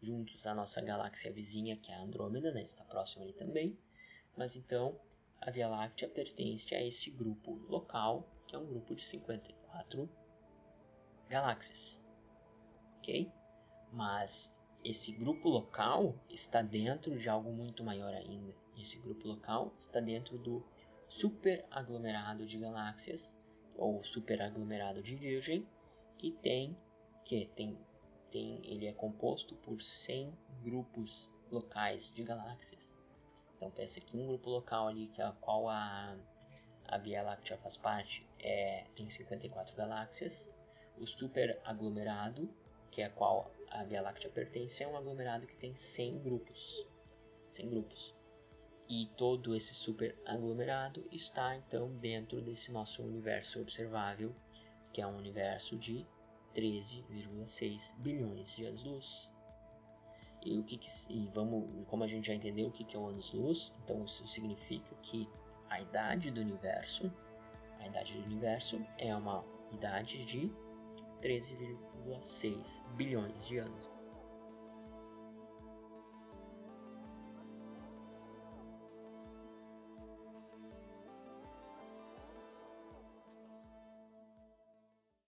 juntos 0.00 0.46
à 0.46 0.54
nossa 0.54 0.80
galáxia 0.80 1.32
vizinha, 1.32 1.76
que 1.76 1.90
é 1.90 1.94
a 1.94 2.02
Andrômeda, 2.02 2.52
né? 2.52 2.62
está 2.62 2.84
próxima 2.84 3.24
ali 3.24 3.32
também. 3.32 3.76
Mas 4.36 4.54
então, 4.54 4.98
a 5.40 5.50
Via 5.50 5.68
Láctea 5.68 6.08
pertence 6.08 6.74
a 6.74 6.82
esse 6.82 7.10
grupo 7.10 7.52
local, 7.68 8.28
que 8.46 8.54
é 8.54 8.58
um 8.58 8.66
grupo 8.66 8.94
de 8.94 9.02
54 9.02 10.08
galáxias. 11.28 12.00
Ok? 12.98 13.30
Mas 13.92 14.54
esse 14.84 15.12
grupo 15.12 15.48
local 15.48 16.14
está 16.28 16.62
dentro 16.62 17.18
de 17.18 17.28
algo 17.28 17.52
muito 17.52 17.82
maior 17.84 18.12
ainda. 18.14 18.54
Esse 18.76 18.98
grupo 18.98 19.26
local 19.26 19.72
está 19.78 20.00
dentro 20.00 20.38
do 20.38 20.64
superaglomerado 21.08 22.46
de 22.46 22.58
galáxias, 22.58 23.36
ou 23.76 24.02
superaglomerado 24.04 25.02
de 25.02 25.14
Virgem, 25.14 25.66
que 26.16 26.32
tem 26.32 26.76
que 27.24 27.46
tem 27.54 27.78
tem 28.30 28.60
ele 28.64 28.86
é 28.86 28.92
composto 28.92 29.54
por 29.56 29.80
100 29.80 30.32
grupos 30.62 31.30
locais 31.50 32.12
de 32.14 32.22
galáxias 32.22 32.98
então 33.58 33.72
pensa 33.72 34.00
que 34.00 34.16
um 34.16 34.24
grupo 34.24 34.48
local 34.48 34.86
ali, 34.86 35.08
que 35.08 35.20
é 35.20 35.24
a 35.24 35.32
qual 35.32 35.68
a, 35.68 36.16
a 36.86 36.98
Via 36.98 37.22
Láctea 37.22 37.58
faz 37.58 37.76
parte, 37.76 38.24
é, 38.38 38.86
tem 38.94 39.10
54 39.10 39.74
galáxias. 39.74 40.48
O 40.96 41.04
super 41.04 41.60
aglomerado, 41.64 42.48
que 42.92 43.02
é 43.02 43.06
a 43.06 43.10
qual 43.10 43.50
a 43.70 43.84
Via 43.84 44.02
Láctea 44.02 44.30
pertence, 44.30 44.82
é 44.82 44.88
um 44.88 44.96
aglomerado 44.96 45.46
que 45.46 45.56
tem 45.56 45.74
100 45.74 46.18
grupos. 46.22 46.86
100 47.50 47.70
grupos. 47.70 48.14
E 48.88 49.06
todo 49.16 49.54
esse 49.54 49.74
super 49.74 50.16
aglomerado 50.24 51.06
está 51.12 51.54
então 51.56 51.90
dentro 51.96 52.40
desse 52.40 52.72
nosso 52.72 53.02
universo 53.02 53.60
observável, 53.60 54.34
que 54.92 55.02
é 55.02 55.06
um 55.06 55.16
universo 55.16 55.76
de 55.76 56.06
13,6 56.54 57.94
bilhões 57.98 58.56
de 58.56 58.64
anos-luz. 58.64 59.30
E 60.42 60.58
o 60.58 60.64
que, 60.64 60.78
que 60.78 60.88
e 61.10 61.28
vamos, 61.34 61.86
como 61.88 62.04
a 62.04 62.06
gente 62.06 62.28
já 62.28 62.34
entendeu 62.34 62.68
o 62.68 62.72
que, 62.72 62.84
que 62.84 62.96
é 62.96 62.98
o 62.98 63.08
anos-luz, 63.08 63.74
então 63.84 64.04
isso 64.04 64.26
significa 64.26 64.94
que 65.02 65.28
a 65.68 65.80
idade 65.80 66.30
do 66.30 66.40
universo, 66.40 67.12
a 67.80 67.86
idade 67.86 68.14
do 68.14 68.24
universo 68.24 68.80
é 68.96 69.14
uma 69.14 69.44
idade 69.72 70.24
de 70.24 70.50
13,6 71.22 72.82
bilhões 72.96 73.46
de 73.46 73.58
anos. 73.58 73.98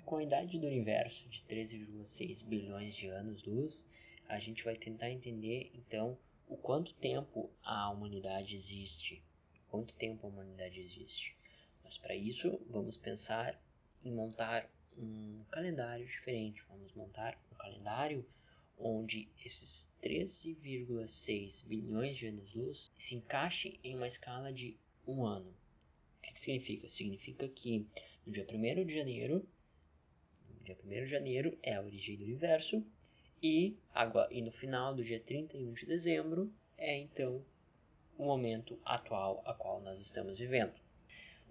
Com 0.04 0.16
a 0.16 0.22
idade 0.24 0.58
do 0.58 0.66
universo 0.66 1.28
de 1.28 1.42
13,6 1.42 2.44
bilhões 2.44 2.94
de 2.94 3.06
anos-luz, 3.08 3.86
a 4.28 4.38
gente 4.38 4.64
vai 4.64 4.76
tentar 4.76 5.10
entender 5.10 5.70
então 5.74 6.18
o 6.48 6.56
quanto 6.56 6.92
tempo 6.94 7.48
a 7.62 7.90
humanidade 7.90 8.56
existe. 8.56 9.22
Quanto 9.68 9.94
tempo 9.94 10.26
a 10.26 10.30
humanidade 10.30 10.80
existe. 10.80 11.36
Mas 11.84 11.96
para 11.96 12.14
isso, 12.14 12.60
vamos 12.68 12.96
pensar 12.96 13.60
em 14.04 14.12
montar 14.12 14.68
um 15.00 15.44
calendário 15.50 16.06
diferente. 16.06 16.62
Vamos 16.68 16.92
montar 16.94 17.38
um 17.50 17.56
calendário 17.56 18.26
onde 18.78 19.28
esses 19.44 19.90
13,6 20.02 21.64
bilhões 21.66 22.16
de 22.16 22.28
anos-luz 22.28 22.92
se 22.96 23.14
encaixem 23.14 23.78
em 23.82 23.96
uma 23.96 24.06
escala 24.06 24.52
de 24.52 24.76
um 25.06 25.24
ano. 25.24 25.54
O 26.18 26.32
que, 26.32 26.40
significa? 26.40 26.88
Significa 26.88 27.48
que 27.48 27.86
no 28.26 28.32
dia 28.32 28.46
1 28.48 28.84
de 28.84 28.94
janeiro, 28.94 29.46
dia 30.62 30.78
1 30.84 30.88
de 30.88 31.06
janeiro 31.06 31.58
é 31.62 31.74
a 31.74 31.82
origem 31.82 32.16
do 32.16 32.24
universo, 32.24 32.84
e, 33.42 33.76
agora, 33.94 34.32
e 34.32 34.42
no 34.42 34.52
final 34.52 34.94
do 34.94 35.02
dia 35.02 35.18
31 35.18 35.72
de 35.72 35.86
dezembro 35.86 36.52
é 36.76 36.98
então 36.98 37.42
o 38.18 38.24
momento 38.24 38.78
atual 38.84 39.42
a 39.46 39.54
qual 39.54 39.80
nós 39.80 39.98
estamos 39.98 40.38
vivendo. 40.38 40.74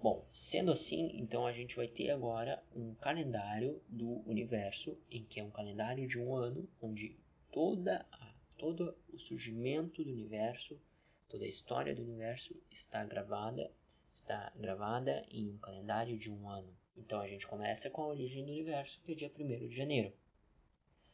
Bom, 0.02 0.26
sendo 0.32 0.72
assim, 0.72 1.12
então 1.16 1.46
a 1.46 1.52
gente 1.52 1.76
vai 1.76 1.86
ter 1.86 2.10
agora 2.10 2.64
um 2.74 2.96
calendário 2.96 3.82
do 3.90 4.22
universo, 4.26 4.98
em 5.12 5.26
que 5.26 5.42
é 5.42 5.44
um 5.44 5.52
calendário 5.52 6.08
de 6.08 6.18
um 6.18 6.34
ano, 6.34 6.70
onde 6.82 7.18
toda 7.52 8.06
a, 8.10 8.34
todo 8.58 8.96
o 9.12 9.20
surgimento 9.20 10.02
do 10.02 10.10
universo, 10.10 10.80
toda 11.28 11.44
a 11.44 11.50
história 11.50 11.94
do 11.94 12.02
universo 12.02 12.56
está 12.72 13.04
gravada, 13.04 13.70
está 14.14 14.54
gravada 14.56 15.26
em 15.30 15.50
um 15.50 15.58
calendário 15.58 16.18
de 16.18 16.32
um 16.32 16.50
ano. 16.50 16.74
Então 16.96 17.20
a 17.20 17.28
gente 17.28 17.46
começa 17.46 17.90
com 17.90 18.04
a 18.04 18.08
origem 18.08 18.46
do 18.46 18.52
universo, 18.54 19.02
que 19.04 19.12
é 19.12 19.16
dia 19.16 19.32
1 19.38 19.68
de 19.68 19.76
janeiro. 19.76 20.14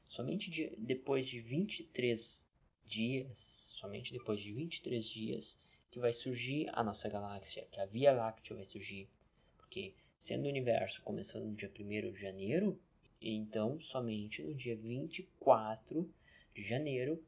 Somente 0.07 0.51
de, 0.51 0.75
depois 0.77 1.27
de 1.27 1.39
23 1.41 2.47
dias, 2.85 3.71
somente 3.73 4.13
depois 4.13 4.39
de 4.39 4.53
23 4.53 5.03
dias, 5.03 5.57
que 5.95 5.99
vai 6.01 6.11
surgir 6.11 6.69
a 6.73 6.83
nossa 6.83 7.07
galáxia, 7.07 7.65
que 7.71 7.79
a 7.79 7.85
Via 7.85 8.11
Láctea 8.11 8.53
vai 8.53 8.65
surgir. 8.65 9.07
Porque, 9.55 9.95
sendo 10.17 10.43
o 10.43 10.49
universo 10.49 11.01
começando 11.01 11.45
no 11.45 11.55
dia 11.55 11.71
1 11.71 12.11
de 12.11 12.19
janeiro, 12.19 12.77
Então, 13.21 13.79
somente 13.79 14.43
no 14.43 14.53
dia 14.53 14.75
24 14.75 16.13
de 16.53 16.61
janeiro 16.61 17.23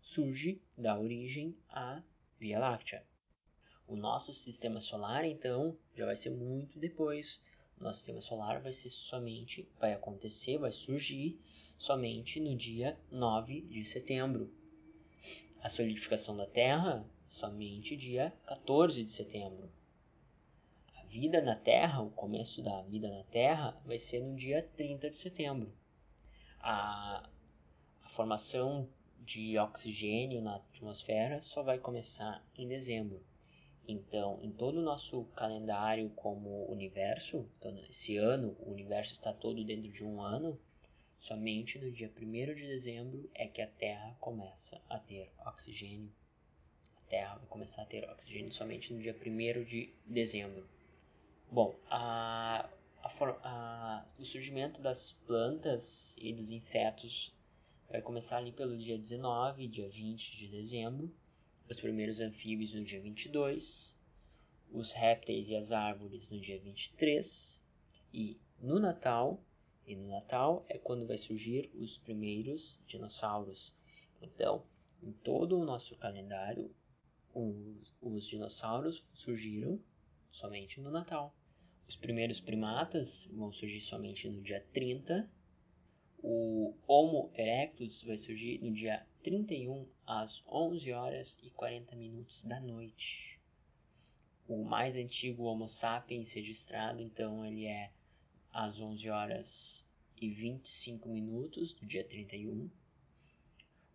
surge 0.00 0.62
da 0.78 0.96
origem 0.96 1.56
a 1.68 2.00
Via 2.38 2.60
Láctea. 2.60 3.04
O 3.88 3.96
nosso 3.96 4.32
sistema 4.32 4.80
solar, 4.80 5.24
então, 5.24 5.76
já 5.92 6.06
vai 6.06 6.14
ser 6.14 6.30
muito 6.30 6.78
depois. 6.78 7.44
O 7.80 7.82
nosso 7.82 7.98
sistema 7.98 8.20
solar 8.20 8.60
vai 8.60 8.72
ser 8.72 8.88
somente, 8.88 9.68
vai 9.80 9.92
acontecer, 9.94 10.58
vai 10.58 10.70
surgir 10.70 11.40
somente 11.76 12.38
no 12.38 12.54
dia 12.56 12.96
9 13.10 13.62
de 13.62 13.84
setembro. 13.84 14.48
A 15.60 15.68
solidificação 15.68 16.36
da 16.36 16.46
Terra, 16.46 17.04
somente 17.32 17.96
dia 17.96 18.30
14 18.44 19.02
de 19.02 19.10
setembro. 19.10 19.72
A 20.94 21.02
vida 21.04 21.40
na 21.40 21.56
Terra, 21.56 22.02
o 22.02 22.10
começo 22.10 22.62
da 22.62 22.82
vida 22.82 23.10
na 23.10 23.24
Terra, 23.24 23.80
vai 23.86 23.98
ser 23.98 24.20
no 24.20 24.36
dia 24.36 24.62
30 24.76 25.08
de 25.08 25.16
setembro. 25.16 25.72
A, 26.60 27.26
a 28.02 28.08
formação 28.10 28.86
de 29.18 29.58
oxigênio 29.58 30.42
na 30.42 30.56
atmosfera 30.56 31.40
só 31.40 31.62
vai 31.62 31.78
começar 31.78 32.46
em 32.54 32.68
dezembro. 32.68 33.24
Então, 33.88 34.38
em 34.42 34.52
todo 34.52 34.78
o 34.78 34.84
nosso 34.84 35.24
calendário 35.34 36.10
como 36.10 36.70
universo, 36.70 37.48
então, 37.56 37.76
esse 37.88 38.18
ano, 38.18 38.54
o 38.60 38.70
universo 38.70 39.14
está 39.14 39.32
todo 39.32 39.64
dentro 39.64 39.90
de 39.90 40.04
um 40.04 40.20
ano, 40.20 40.60
somente 41.18 41.78
no 41.78 41.90
dia 41.90 42.12
1 42.14 42.54
de 42.54 42.66
dezembro 42.66 43.28
é 43.34 43.48
que 43.48 43.62
a 43.62 43.66
Terra 43.66 44.14
começa 44.20 44.80
a 44.88 44.98
ter 44.98 45.32
oxigênio. 45.46 46.12
Terra 47.12 47.34
vai 47.34 47.46
começar 47.46 47.82
a 47.82 47.84
ter 47.84 48.08
oxigênio 48.08 48.50
somente 48.50 48.90
no 48.90 48.98
dia 48.98 49.14
1 49.14 49.64
de 49.64 49.92
dezembro. 50.06 50.66
Bom, 51.50 51.78
a, 51.90 52.66
a, 53.02 53.08
a, 53.44 54.06
o 54.18 54.24
surgimento 54.24 54.80
das 54.80 55.12
plantas 55.26 56.16
e 56.16 56.32
dos 56.32 56.50
insetos 56.50 57.36
vai 57.90 58.00
começar 58.00 58.38
ali 58.38 58.50
pelo 58.50 58.78
dia 58.78 58.96
19, 58.96 59.68
dia 59.68 59.90
20 59.90 60.38
de 60.38 60.48
dezembro 60.48 61.14
os 61.68 61.78
primeiros 61.78 62.22
anfíbios 62.22 62.72
no 62.72 62.82
dia 62.82 62.98
22, 62.98 63.94
os 64.70 64.92
répteis 64.92 65.50
e 65.50 65.54
as 65.54 65.70
árvores 65.70 66.30
no 66.30 66.40
dia 66.40 66.58
23, 66.60 67.60
e 68.12 68.40
no 68.58 68.78
Natal, 68.78 69.38
e 69.86 69.94
no 69.94 70.08
Natal 70.08 70.64
é 70.66 70.78
quando 70.78 71.06
vai 71.06 71.18
surgir 71.18 71.70
os 71.74 71.98
primeiros 71.98 72.80
dinossauros. 72.86 73.74
Então, 74.22 74.64
em 75.02 75.12
todo 75.12 75.58
o 75.58 75.64
nosso 75.66 75.94
calendário, 75.96 76.74
os, 77.34 77.94
os 78.00 78.26
dinossauros 78.26 79.04
surgiram 79.14 79.80
somente 80.30 80.80
no 80.80 80.90
Natal. 80.90 81.34
Os 81.88 81.96
primeiros 81.96 82.40
primatas 82.40 83.28
vão 83.32 83.52
surgir 83.52 83.80
somente 83.80 84.28
no 84.28 84.40
dia 84.40 84.64
30. 84.72 85.28
O 86.22 86.74
Homo 86.86 87.30
erectus 87.34 88.02
vai 88.02 88.16
surgir 88.16 88.58
no 88.62 88.72
dia 88.72 89.04
31 89.22 89.86
às 90.06 90.42
11 90.46 90.92
horas 90.92 91.38
e 91.42 91.50
40 91.50 91.94
minutos 91.96 92.44
da 92.44 92.60
noite. 92.60 93.40
O 94.48 94.64
mais 94.64 94.96
antigo 94.96 95.44
Homo 95.44 95.68
sapiens 95.68 96.32
registrado, 96.32 97.00
então, 97.00 97.44
ele 97.44 97.66
é 97.66 97.92
às 98.52 98.80
11 98.80 99.08
horas 99.08 99.84
e 100.20 100.30
25 100.30 101.08
minutos 101.08 101.72
do 101.72 101.86
dia 101.86 102.04
31. 102.04 102.70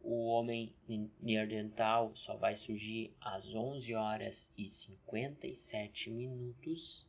O 0.09 0.27
homem 0.27 0.73
neandertal 1.19 2.15
só 2.15 2.37
vai 2.37 2.55
surgir 2.55 3.13
às 3.19 3.53
11 3.53 3.93
horas 3.93 4.49
e 4.57 4.69
57 4.69 6.09
minutos 6.09 7.05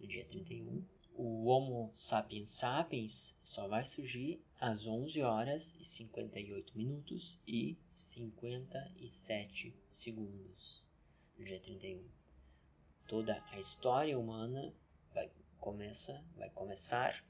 do 0.00 0.08
dia 0.08 0.24
31 0.24 0.84
o 1.14 1.44
Homo 1.46 1.90
sapiens 1.92 2.48
sapiens 2.48 3.36
só 3.44 3.68
vai 3.68 3.84
surgir 3.84 4.42
às 4.58 4.86
11 4.86 5.22
horas 5.22 5.76
e 5.78 5.84
58 5.84 6.76
minutos 6.76 7.38
e 7.46 7.78
57 7.88 9.72
segundos 9.90 10.88
no 11.38 11.44
dia 11.44 11.60
31. 11.60 12.02
Toda 13.06 13.44
a 13.50 13.60
história 13.60 14.18
humana 14.18 14.74
vai, 15.12 15.30
começa, 15.60 16.24
vai 16.34 16.48
começar 16.50 17.22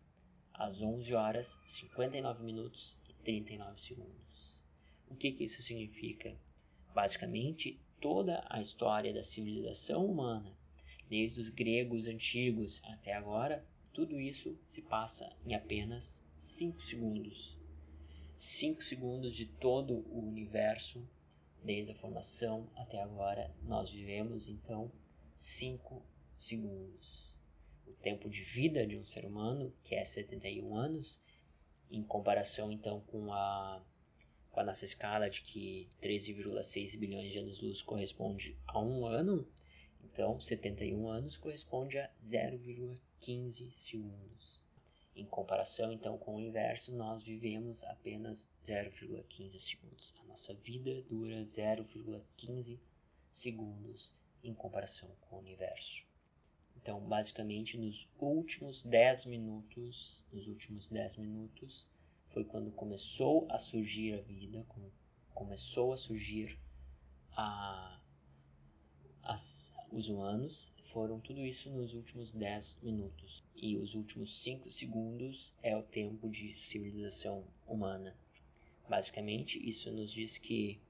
às 0.54 0.80
11 0.80 1.12
horas 1.14 1.58
59 1.66 2.44
minutos 2.44 2.96
e 3.08 3.14
39 3.14 3.80
segundos. 3.80 4.31
O 5.12 5.14
que, 5.14 5.30
que 5.30 5.44
isso 5.44 5.60
significa? 5.60 6.34
Basicamente, 6.94 7.78
toda 8.00 8.42
a 8.48 8.62
história 8.62 9.12
da 9.12 9.22
civilização 9.22 10.06
humana, 10.06 10.56
desde 11.06 11.38
os 11.38 11.50
gregos 11.50 12.06
antigos 12.06 12.80
até 12.82 13.12
agora, 13.12 13.62
tudo 13.92 14.18
isso 14.18 14.58
se 14.66 14.80
passa 14.80 15.30
em 15.44 15.54
apenas 15.54 16.24
5 16.34 16.80
segundos. 16.80 17.58
5 18.38 18.82
segundos 18.82 19.34
de 19.34 19.44
todo 19.44 19.98
o 20.10 20.26
universo, 20.26 21.06
desde 21.62 21.92
a 21.92 21.96
formação 21.96 22.66
até 22.74 23.02
agora, 23.02 23.54
nós 23.64 23.90
vivemos 23.90 24.48
então 24.48 24.90
5 25.36 26.02
segundos. 26.38 27.38
O 27.86 27.92
tempo 27.92 28.30
de 28.30 28.40
vida 28.40 28.86
de 28.86 28.96
um 28.96 29.04
ser 29.04 29.26
humano, 29.26 29.74
que 29.84 29.94
é 29.94 30.06
71 30.06 30.74
anos, 30.74 31.20
em 31.90 32.02
comparação 32.02 32.72
então 32.72 33.02
com 33.02 33.30
a, 33.30 33.84
com 34.52 34.60
a 34.60 34.64
nossa 34.64 34.84
escala 34.84 35.28
de 35.28 35.42
que 35.42 35.88
13,6 36.00 36.96
bilhões 36.96 37.32
de 37.32 37.38
anos-luz 37.38 37.82
corresponde 37.82 38.56
a 38.66 38.78
um 38.78 39.06
ano, 39.06 39.48
então 40.04 40.38
71 40.38 41.08
anos 41.08 41.36
corresponde 41.36 41.98
a 41.98 42.08
0,15 42.22 43.00
15 43.22 43.70
segundos. 43.70 44.60
Em 45.14 45.24
comparação 45.24 45.92
então 45.92 46.18
com 46.18 46.34
o 46.34 46.40
inverso, 46.40 46.92
nós 46.92 47.22
vivemos 47.22 47.84
apenas 47.84 48.50
0,15 48.64 49.60
segundos. 49.60 50.12
A 50.20 50.24
nossa 50.24 50.52
vida 50.54 51.02
dura 51.02 51.36
0,15 51.44 52.80
segundos 53.30 54.12
em 54.42 54.52
comparação 54.52 55.08
com 55.20 55.36
o 55.36 55.38
universo. 55.38 56.04
Então, 56.76 56.98
basicamente, 57.00 57.78
nos 57.78 58.08
últimos 58.18 58.82
10 58.82 59.26
minutos, 59.26 60.24
nos 60.32 60.48
últimos 60.48 60.88
10 60.88 61.16
minutos, 61.18 61.86
foi 62.32 62.44
quando 62.44 62.70
começou 62.72 63.46
a 63.50 63.58
surgir 63.58 64.14
a 64.14 64.22
vida, 64.22 64.66
começou 65.34 65.92
a 65.92 65.96
surgir 65.96 66.58
a, 67.36 68.00
as, 69.22 69.72
os 69.90 70.08
humanos, 70.08 70.72
foram 70.92 71.20
tudo 71.20 71.44
isso 71.44 71.70
nos 71.70 71.94
últimos 71.94 72.32
10 72.32 72.78
minutos. 72.82 73.44
E 73.54 73.76
os 73.76 73.94
últimos 73.94 74.42
5 74.42 74.70
segundos 74.70 75.54
é 75.62 75.76
o 75.76 75.82
tempo 75.82 76.28
de 76.28 76.52
civilização 76.52 77.44
humana. 77.66 78.16
Basicamente, 78.88 79.58
isso 79.66 79.90
nos 79.90 80.12
diz 80.12 80.38
que 80.38 80.80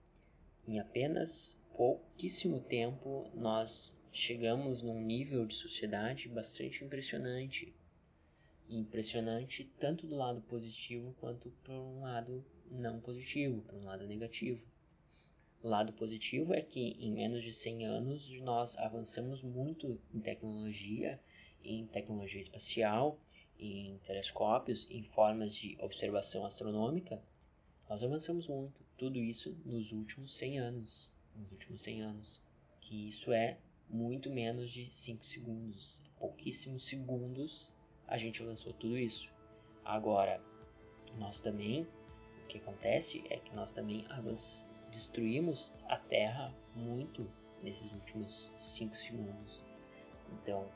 em 0.66 0.78
apenas 0.78 1.59
pouquíssimo 1.76 2.61
tempo 2.61 3.30
nós 3.34 3.95
chegamos 4.12 4.82
num 4.82 5.01
nível 5.01 5.47
de 5.47 5.55
sociedade 5.55 6.28
bastante 6.28 6.84
impressionante. 6.84 7.72
Impressionante 8.75 9.70
tanto 9.79 10.07
do 10.07 10.16
lado 10.16 10.41
positivo 10.41 11.14
quanto 11.20 11.51
por 11.62 11.75
um 11.75 12.01
lado 12.01 12.43
não 12.70 12.99
positivo, 13.01 13.61
por 13.61 13.75
um 13.75 13.85
lado 13.85 14.07
negativo. 14.07 14.64
O 15.62 15.68
lado 15.68 15.93
positivo 15.93 16.55
é 16.55 16.62
que 16.62 16.97
em 16.99 17.12
menos 17.12 17.43
de 17.45 17.53
100 17.53 17.85
anos 17.85 18.31
nós 18.41 18.75
avançamos 18.79 19.43
muito 19.43 20.01
em 20.14 20.20
tecnologia, 20.20 21.20
em 21.62 21.87
tecnologia 21.87 22.41
espacial, 22.41 23.20
em 23.59 23.99
telescópios, 24.05 24.91
em 24.91 25.03
formas 25.03 25.55
de 25.55 25.77
observação 25.79 26.47
astronômica. 26.47 27.23
Nós 27.91 28.03
avançamos 28.03 28.49
muito, 28.49 28.83
tudo 28.97 29.18
isso 29.18 29.55
nos 29.66 29.93
últimos 29.93 30.33
100 30.39 30.61
anos, 30.61 31.11
nos 31.37 31.53
últimos 31.53 31.83
100 31.83 32.01
anos, 32.05 32.41
que 32.81 33.09
isso 33.09 33.35
é 33.35 33.59
muito 33.87 34.31
menos 34.31 34.70
de 34.70 34.91
5 34.91 35.27
segundos, 35.27 36.01
pouquíssimos 36.18 36.87
segundos 36.87 37.75
a 38.13 38.19
gente 38.19 38.43
avançou 38.43 38.75
tudo 38.75 38.99
isso. 38.99 39.33
Agora, 39.83 40.39
nós 41.19 41.41
também, 41.41 41.89
o 42.45 42.47
que 42.47 42.59
acontece 42.59 43.25
é 43.31 43.39
que 43.39 43.57
nós 43.57 43.73
também 43.73 44.07
destruímos 44.91 45.75
a 45.89 45.97
Terra 45.97 46.55
muito 46.77 47.27
nesses 47.63 47.91
últimos 47.91 48.53
5 48.55 48.95
segundos. 48.95 49.65
Então, 50.31 50.69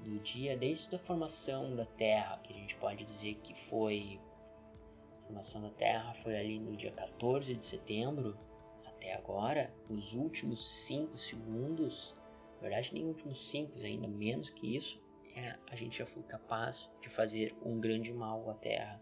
do 0.00 0.18
dia 0.20 0.56
desde 0.56 0.96
a 0.96 0.98
formação 0.98 1.76
da 1.76 1.84
Terra, 1.84 2.38
que 2.38 2.54
a 2.54 2.56
gente 2.56 2.74
pode 2.76 3.04
dizer 3.04 3.34
que 3.42 3.52
foi 3.52 4.18
a 5.12 5.26
formação 5.26 5.60
da 5.60 5.70
Terra 5.70 6.14
foi 6.14 6.38
ali 6.38 6.58
no 6.58 6.74
dia 6.74 6.92
14 6.92 7.54
de 7.54 7.64
setembro 7.66 8.34
até 8.86 9.12
agora, 9.12 9.70
os 9.90 10.14
últimos 10.14 10.66
5 10.86 11.18
segundos, 11.18 12.16
na 12.56 12.62
verdade 12.62 12.94
nem 12.94 13.04
últimos 13.04 13.46
5, 13.50 13.78
ainda 13.78 14.08
menos 14.08 14.48
que 14.48 14.74
isso, 14.74 14.98
é, 15.34 15.58
a 15.70 15.76
gente 15.76 15.98
já 15.98 16.06
foi 16.06 16.22
capaz 16.22 16.90
de 17.00 17.08
fazer 17.08 17.56
um 17.62 17.80
grande 17.80 18.12
mal 18.12 18.48
à 18.50 18.54
Terra. 18.54 19.00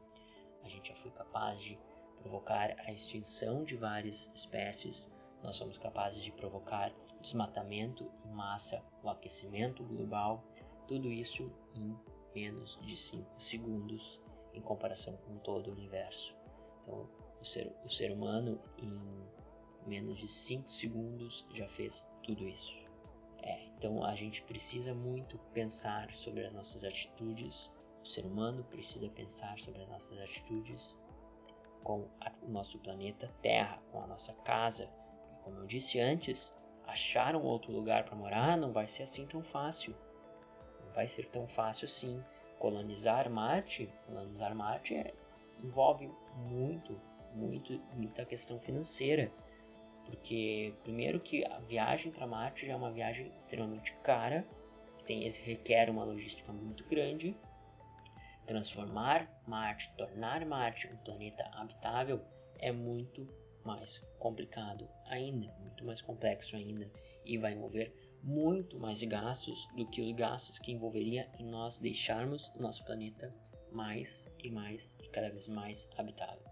A 0.62 0.68
gente 0.68 0.88
já 0.88 0.96
foi 0.96 1.10
capaz 1.10 1.60
de 1.60 1.78
provocar 2.20 2.74
a 2.80 2.92
extinção 2.92 3.64
de 3.64 3.76
várias 3.76 4.30
espécies, 4.34 5.08
nós 5.42 5.56
somos 5.56 5.78
capazes 5.78 6.22
de 6.22 6.32
provocar 6.32 6.92
desmatamento 7.20 8.10
em 8.24 8.30
massa, 8.30 8.82
o 9.02 9.08
aquecimento 9.08 9.84
global, 9.84 10.44
tudo 10.86 11.10
isso 11.10 11.52
em 11.74 11.96
menos 12.34 12.78
de 12.82 12.96
5 12.96 13.40
segundos 13.40 14.20
em 14.52 14.60
comparação 14.60 15.16
com 15.18 15.38
todo 15.38 15.68
o 15.68 15.72
universo. 15.72 16.36
Então, 16.80 17.08
o 17.40 17.44
ser, 17.44 17.72
o 17.84 17.88
ser 17.88 18.12
humano, 18.12 18.60
em 18.78 19.88
menos 19.88 20.18
de 20.18 20.28
5 20.28 20.70
segundos, 20.70 21.46
já 21.54 21.68
fez 21.68 22.06
tudo 22.22 22.46
isso. 22.46 22.85
É, 23.42 23.64
então 23.76 24.04
a 24.04 24.14
gente 24.14 24.42
precisa 24.42 24.94
muito 24.94 25.38
pensar 25.52 26.12
sobre 26.12 26.44
as 26.44 26.52
nossas 26.52 26.84
atitudes. 26.84 27.72
O 28.02 28.06
ser 28.06 28.24
humano 28.24 28.64
precisa 28.64 29.08
pensar 29.08 29.58
sobre 29.58 29.82
as 29.82 29.88
nossas 29.88 30.18
atitudes 30.20 30.96
com 31.82 32.08
a, 32.20 32.32
o 32.42 32.50
nosso 32.50 32.78
planeta 32.78 33.32
Terra, 33.40 33.80
com 33.92 34.02
a 34.02 34.06
nossa 34.06 34.32
casa. 34.44 34.88
Como 35.44 35.58
eu 35.58 35.66
disse 35.66 36.00
antes, 36.00 36.52
achar 36.84 37.36
um 37.36 37.44
outro 37.44 37.70
lugar 37.72 38.04
para 38.04 38.16
morar 38.16 38.56
não 38.56 38.72
vai 38.72 38.88
ser 38.88 39.04
assim 39.04 39.26
tão 39.26 39.42
fácil. 39.42 39.94
Não 40.84 40.92
vai 40.92 41.06
ser 41.06 41.26
tão 41.26 41.46
fácil 41.46 41.84
assim. 41.84 42.22
Colonizar 42.58 43.30
Marte, 43.30 43.92
colonizar 44.06 44.54
Marte 44.54 44.94
é, 44.94 45.14
envolve 45.62 46.10
muito, 46.34 47.00
muito, 47.34 47.78
muita 47.94 48.24
questão 48.24 48.58
financeira. 48.58 49.30
Porque 50.06 50.72
primeiro 50.82 51.20
que 51.20 51.44
a 51.44 51.58
viagem 51.58 52.12
para 52.12 52.26
Marte 52.26 52.66
já 52.66 52.72
é 52.72 52.76
uma 52.76 52.92
viagem 52.92 53.30
extremamente 53.36 53.92
cara, 54.04 54.46
que 54.98 55.04
tem, 55.04 55.28
requer 55.28 55.90
uma 55.90 56.04
logística 56.04 56.52
muito 56.52 56.84
grande. 56.84 57.36
Transformar 58.46 59.28
Marte, 59.46 59.92
tornar 59.96 60.46
Marte 60.46 60.86
um 60.86 60.96
planeta 60.98 61.44
habitável 61.52 62.24
é 62.58 62.70
muito 62.70 63.28
mais 63.64 63.98
complicado 64.20 64.88
ainda, 65.06 65.52
muito 65.60 65.84
mais 65.84 66.00
complexo 66.00 66.56
ainda 66.56 66.88
e 67.24 67.36
vai 67.36 67.52
envolver 67.52 67.92
muito 68.22 68.78
mais 68.78 69.02
gastos 69.02 69.68
do 69.76 69.86
que 69.86 70.00
os 70.00 70.12
gastos 70.12 70.58
que 70.58 70.70
envolveria 70.70 71.28
em 71.38 71.44
nós 71.44 71.78
deixarmos 71.78 72.48
o 72.54 72.62
nosso 72.62 72.84
planeta 72.84 73.34
mais 73.72 74.30
e 74.42 74.50
mais 74.50 74.96
e 75.02 75.08
cada 75.08 75.30
vez 75.30 75.48
mais 75.48 75.88
habitável. 75.96 76.45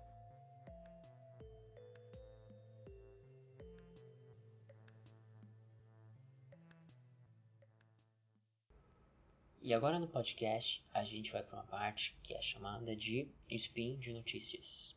E 9.67 9.73
agora 9.73 9.99
no 9.99 10.07
podcast 10.07 10.85
a 10.93 11.03
gente 11.03 11.33
vai 11.33 11.43
para 11.43 11.57
uma 11.57 11.65
parte 11.65 12.15
que 12.23 12.35
é 12.35 12.43
chamada 12.43 12.95
de 12.95 13.27
spin 13.51 13.97
de 13.97 14.13
notícias. 14.13 14.95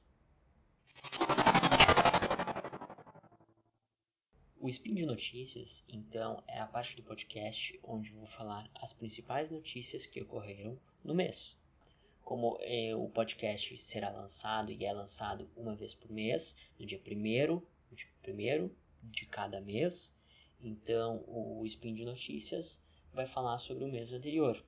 O 4.59 4.68
Spin 4.68 4.93
de 4.93 5.05
Notícias, 5.05 5.86
então, 5.88 6.43
é 6.45 6.59
a 6.59 6.68
parte 6.68 6.97
do 6.97 7.03
podcast 7.03 7.80
onde 7.82 8.11
vou 8.11 8.28
falar 8.28 8.70
as 8.76 8.91
principais 8.91 9.49
notícias 9.49 10.05
que 10.05 10.22
ocorreram 10.22 10.78
no 11.01 11.15
mês. 11.15 11.57
Como 12.22 12.57
eh, 12.59 12.93
o 12.93 13.07
podcast 13.07 13.78
será 13.78 14.09
lançado 14.09 14.70
e 14.70 14.84
é 14.84 14.91
lançado 14.91 15.49
uma 15.55 15.78
vez 15.78 15.93
por 15.93 16.11
mês, 16.11 16.57
no 16.78 16.86
dia 16.86 16.99
1 16.99 17.61
de, 17.95 18.05
primeiro 18.22 18.76
de 19.01 19.26
cada 19.28 19.61
mês, 19.61 20.13
então 20.59 21.24
o 21.26 21.65
Spin 21.65 21.95
de 21.95 22.03
Notícias 22.03 22.78
vai 23.18 23.26
falar 23.26 23.57
sobre 23.57 23.84
o 23.84 23.88
mês 23.88 24.13
anterior. 24.13 24.63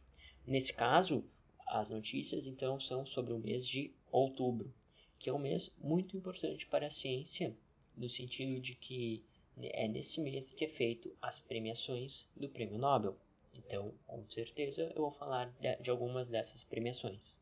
Nesse 0.45 0.73
caso, 0.73 1.23
as 1.67 1.91
notícias 1.91 2.47
então 2.47 2.79
são 2.79 3.05
sobre 3.05 3.31
o 3.31 3.37
mês 3.37 3.65
de 3.65 3.93
outubro, 4.11 4.73
que 5.19 5.29
é 5.29 5.33
um 5.33 5.37
mês 5.37 5.71
muito 5.77 6.17
importante 6.17 6.65
para 6.65 6.87
a 6.87 6.89
ciência, 6.89 7.55
no 7.95 8.09
sentido 8.09 8.59
de 8.59 8.73
que 8.73 9.23
é 9.61 9.87
nesse 9.87 10.19
mês 10.19 10.51
que 10.51 10.65
é 10.65 10.67
feito 10.67 11.15
as 11.21 11.39
premiações 11.39 12.25
do 12.35 12.49
Prêmio 12.49 12.79
Nobel. 12.79 13.15
Então, 13.53 13.93
com 14.07 14.27
certeza, 14.27 14.91
eu 14.95 15.03
vou 15.03 15.11
falar 15.11 15.53
de 15.79 15.91
algumas 15.91 16.27
dessas 16.27 16.63
premiações. 16.63 17.37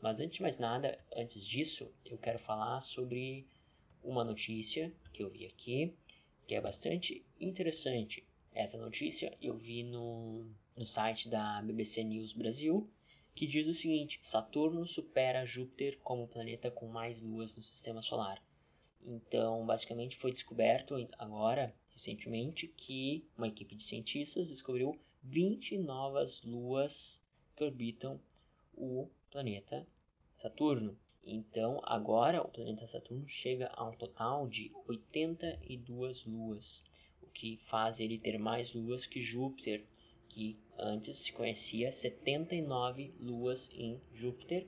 Mas 0.00 0.18
antes 0.18 0.36
de 0.36 0.42
mais 0.42 0.58
nada, 0.58 0.98
antes 1.14 1.44
disso, 1.44 1.92
eu 2.06 2.16
quero 2.16 2.38
falar 2.38 2.80
sobre 2.80 3.46
uma 4.02 4.24
notícia 4.24 4.90
que 5.12 5.22
eu 5.22 5.28
vi 5.28 5.44
aqui, 5.44 5.94
que 6.46 6.54
é 6.54 6.60
bastante 6.60 7.22
interessante. 7.38 8.24
Essa 8.52 8.78
notícia 8.78 9.36
eu 9.40 9.56
vi 9.56 9.82
no, 9.82 10.46
no 10.76 10.86
site 10.86 11.28
da 11.28 11.62
BBC 11.62 12.02
News 12.02 12.32
Brasil, 12.32 12.88
que 13.34 13.46
diz 13.46 13.68
o 13.68 13.74
seguinte: 13.74 14.18
Saturno 14.22 14.86
supera 14.86 15.46
Júpiter 15.46 15.98
como 15.98 16.26
planeta 16.26 16.70
com 16.70 16.88
mais 16.88 17.20
luas 17.20 17.54
no 17.54 17.62
sistema 17.62 18.02
solar. 18.02 18.42
Então, 19.04 19.64
basicamente 19.64 20.16
foi 20.16 20.32
descoberto 20.32 20.94
agora, 21.18 21.74
recentemente, 21.90 22.66
que 22.68 23.24
uma 23.36 23.48
equipe 23.48 23.76
de 23.76 23.84
cientistas 23.84 24.48
descobriu 24.48 24.98
20 25.22 25.78
novas 25.78 26.42
luas 26.42 27.20
que 27.54 27.62
orbitam 27.62 28.20
o 28.74 29.08
planeta 29.30 29.86
Saturno. 30.36 30.98
Então, 31.24 31.80
agora 31.84 32.40
o 32.42 32.48
planeta 32.48 32.86
Saturno 32.86 33.28
chega 33.28 33.70
a 33.74 33.84
um 33.84 33.92
total 33.92 34.48
de 34.48 34.72
82 34.86 36.24
luas, 36.24 36.84
que 37.32 37.58
faz 37.66 38.00
ele 38.00 38.18
ter 38.18 38.38
mais 38.38 38.72
luas 38.72 39.06
que 39.06 39.20
Júpiter, 39.20 39.84
que 40.28 40.58
antes 40.78 41.18
se 41.18 41.32
conhecia 41.32 41.90
79 41.90 43.12
luas 43.20 43.70
em 43.72 44.00
Júpiter, 44.12 44.66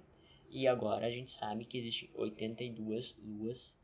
e 0.51 0.67
agora 0.67 1.07
a 1.07 1.11
gente 1.11 1.31
sabe 1.31 1.65
que 1.65 1.79
existem 1.79 2.11
82 2.15 3.17
luas 3.23 3.77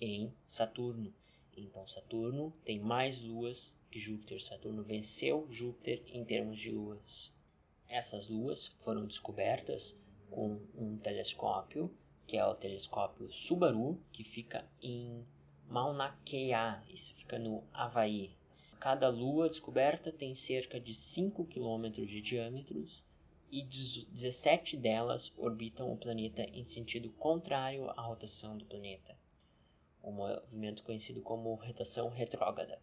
em 0.00 0.32
Saturno. 0.46 1.12
Então 1.56 1.86
Saturno 1.86 2.52
tem 2.64 2.78
mais 2.78 3.20
luas 3.20 3.76
que 3.90 3.98
Júpiter. 3.98 4.42
Saturno 4.42 4.82
venceu 4.82 5.46
Júpiter 5.50 6.02
em 6.06 6.24
termos 6.24 6.58
de 6.58 6.70
luas. 6.70 7.32
Essas 7.88 8.28
luas 8.28 8.68
foram 8.84 9.06
descobertas 9.06 9.94
com 10.30 10.60
um 10.74 10.96
telescópio, 10.96 11.90
que 12.26 12.36
é 12.36 12.44
o 12.44 12.54
telescópio 12.54 13.30
Subaru, 13.30 14.00
que 14.10 14.24
fica 14.24 14.66
em 14.82 15.24
Mauna 15.72 16.16
Kea, 16.24 16.82
isso 16.88 17.14
fica 17.14 17.38
no 17.38 17.64
Havaí. 17.72 18.30
Cada 18.78 19.08
lua 19.08 19.48
descoberta 19.48 20.12
tem 20.12 20.34
cerca 20.34 20.78
de 20.78 20.94
5 20.94 21.44
km 21.46 21.90
de 21.90 22.20
diâmetro 22.20 22.86
e 23.50 23.62
17 23.62 24.76
delas 24.76 25.32
orbitam 25.36 25.92
o 25.92 25.96
planeta 25.96 26.42
em 26.52 26.64
sentido 26.64 27.10
contrário 27.10 27.90
à 27.90 28.02
rotação 28.02 28.56
do 28.56 28.64
planeta 28.64 29.16
um 30.04 30.12
movimento 30.12 30.82
conhecido 30.82 31.22
como 31.22 31.54
rotação 31.54 32.08
retrógrada. 32.08 32.80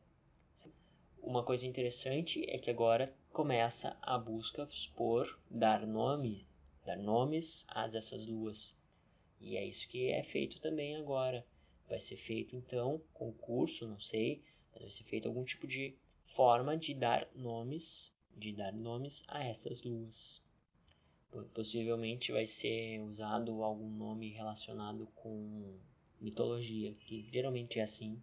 Uma 1.21 1.43
coisa 1.43 1.67
interessante 1.67 2.43
é 2.49 2.57
que 2.57 2.71
agora 2.71 3.13
começa 3.31 3.97
a 4.01 4.17
busca 4.17 4.67
por 4.95 5.37
dar 5.49 5.85
nome, 5.85 6.47
dar 6.85 6.97
nomes 6.97 7.65
a 7.67 7.85
essas 7.85 8.25
luas. 8.25 8.73
E 9.41 9.57
é 9.57 9.65
isso 9.65 9.87
que 9.87 10.09
é 10.09 10.23
feito 10.23 10.59
também 10.61 10.95
agora. 10.95 11.45
Vai 11.89 11.99
ser 11.99 12.15
feito 12.15 12.55
então 12.55 13.01
concurso, 13.13 13.87
não 13.87 13.99
sei, 13.99 14.43
mas 14.71 14.83
vai 14.83 14.91
ser 14.91 15.03
feito 15.03 15.27
algum 15.27 15.43
tipo 15.43 15.67
de 15.67 15.97
forma 16.23 16.77
de 16.77 16.93
dar 16.93 17.27
nomes, 17.33 18.13
de 18.37 18.53
dar 18.53 18.71
nomes 18.71 19.23
a 19.27 19.43
essas 19.43 19.81
luas. 19.81 20.41
Possivelmente 21.53 22.31
vai 22.31 22.45
ser 22.45 22.99
usado 23.01 23.63
algum 23.63 23.89
nome 23.89 24.29
relacionado 24.29 25.07
com 25.15 25.77
mitologia, 26.21 26.93
que 26.93 27.27
geralmente 27.31 27.79
é 27.79 27.83
assim. 27.83 28.21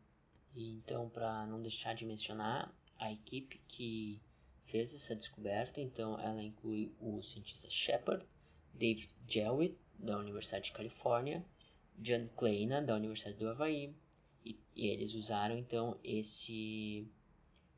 E 0.55 0.71
então, 0.71 1.09
para 1.09 1.47
não 1.47 1.61
deixar 1.61 1.95
de 1.95 2.07
mencionar, 2.07 2.75
a 2.99 3.13
equipe 3.13 3.61
que 3.69 4.21
fez 4.65 4.95
essa 4.95 5.15
descoberta, 5.15 5.81
então 5.81 6.19
ela 6.21 6.43
inclui 6.43 6.93
o 7.01 7.23
cientista 7.23 7.69
Shepard, 7.71 8.25
David 8.75 9.11
Jewitt, 9.29 9.77
da 9.99 10.19
Universidade 10.19 10.67
de 10.67 10.73
Califórnia, 10.73 11.45
John 11.99 12.29
Kleina, 12.37 12.83
da 12.83 12.95
Universidade 12.95 13.39
do 13.39 13.49
Havaí, 13.49 13.95
e, 14.45 14.59
e 14.75 14.89
eles 14.89 15.15
usaram 15.15 15.57
então 15.57 15.99
esse 16.05 17.07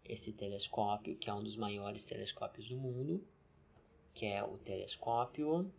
esse 0.05 0.33
telescópio, 0.33 1.17
que 1.17 1.29
é 1.29 1.35
um 1.35 1.43
dos 1.43 1.55
maiores 1.55 2.03
telescópios 2.03 2.69
do 2.69 2.79
mundo, 2.79 3.23
que 4.15 4.25
é 4.25 4.43
o 4.43 4.57
telescópio, 4.57 5.71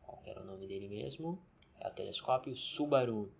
qual 0.00 0.22
era 0.24 0.40
o 0.40 0.46
nome 0.46 0.66
dele 0.66 0.88
mesmo? 0.88 1.38
É 1.78 1.86
o 1.86 1.92
telescópio 1.92 2.56
Subaru 2.56 3.30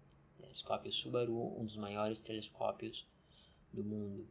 telescópio 0.57 0.93
Subaru, 0.93 1.61
um 1.61 1.65
dos 1.65 1.77
maiores 1.77 2.21
telescópios 2.21 3.07
do 3.73 3.85
mundo. 3.85 4.27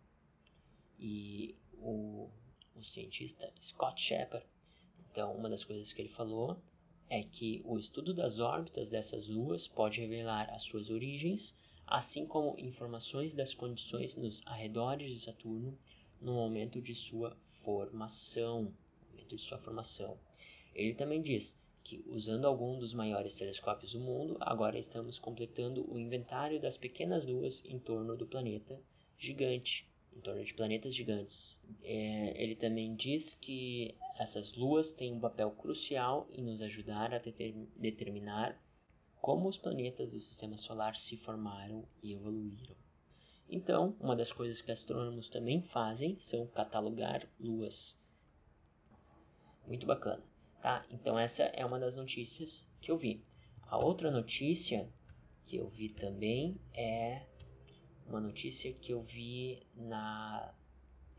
E 0.97 1.55
o, 1.73 2.29
o 2.75 2.83
cientista 2.83 3.51
Scott 3.61 4.01
Shepard, 4.01 4.45
então 5.11 5.35
uma 5.35 5.49
das 5.49 5.63
coisas 5.63 5.91
que 5.91 6.01
ele 6.01 6.09
falou 6.09 6.57
é 7.09 7.23
que 7.23 7.61
o 7.65 7.77
estudo 7.77 8.13
das 8.13 8.39
órbitas 8.39 8.89
dessas 8.89 9.27
luas 9.27 9.67
pode 9.67 10.01
revelar 10.01 10.49
as 10.49 10.63
suas 10.63 10.89
origens, 10.89 11.53
assim 11.85 12.25
como 12.25 12.59
informações 12.59 13.33
das 13.33 13.53
condições 13.53 14.15
nos 14.15 14.41
arredores 14.45 15.11
de 15.11 15.19
Saturno 15.19 15.77
no 16.19 16.33
momento 16.33 16.81
de 16.81 16.95
sua 16.95 17.35
formação. 17.63 18.73
Momento 19.11 19.35
de 19.35 19.41
sua 19.41 19.57
formação. 19.59 20.17
Ele 20.73 20.93
também 20.93 21.21
diz 21.21 21.57
que, 21.83 22.03
usando 22.07 22.45
algum 22.45 22.79
dos 22.79 22.93
maiores 22.93 23.35
telescópios 23.35 23.93
do 23.93 23.99
mundo, 23.99 24.37
agora 24.41 24.79
estamos 24.79 25.19
completando 25.19 25.85
o 25.89 25.99
inventário 25.99 26.59
das 26.59 26.77
pequenas 26.77 27.23
luas 27.23 27.63
em 27.65 27.77
torno 27.77 28.17
do 28.17 28.25
planeta 28.25 28.81
gigante. 29.17 29.87
Em 30.15 30.21
torno 30.21 30.43
de 30.43 30.53
planetas 30.53 30.95
gigantes. 30.95 31.59
É, 31.83 32.41
ele 32.41 32.55
também 32.55 32.95
diz 32.95 33.33
que 33.33 33.95
essas 34.17 34.53
luas 34.55 34.93
têm 34.93 35.13
um 35.13 35.19
papel 35.19 35.51
crucial 35.51 36.27
em 36.31 36.43
nos 36.43 36.61
ajudar 36.61 37.13
a 37.13 37.21
determinar 37.75 38.57
como 39.21 39.49
os 39.49 39.57
planetas 39.57 40.11
do 40.11 40.19
sistema 40.19 40.57
solar 40.57 40.95
se 40.95 41.17
formaram 41.17 41.85
e 42.01 42.13
evoluíram. 42.13 42.75
Então, 43.49 43.95
uma 43.99 44.15
das 44.15 44.31
coisas 44.31 44.61
que 44.61 44.71
astrônomos 44.71 45.29
também 45.29 45.61
fazem 45.61 46.15
são 46.15 46.47
catalogar 46.47 47.27
luas. 47.39 47.97
Muito 49.67 49.85
bacana, 49.85 50.23
tá? 50.61 50.85
Então 50.91 51.17
essa 51.17 51.43
é 51.43 51.65
uma 51.65 51.79
das 51.79 51.95
notícias 51.95 52.67
que 52.81 52.91
eu 52.91 52.97
vi. 52.97 53.23
A 53.63 53.77
outra 53.77 54.11
notícia 54.11 54.87
que 55.45 55.57
eu 55.57 55.67
vi 55.69 55.89
também 55.89 56.59
é 56.73 57.25
uma 58.07 58.19
notícia 58.19 58.71
que 58.73 58.93
eu 58.93 59.01
vi 59.01 59.61
na 59.75 60.53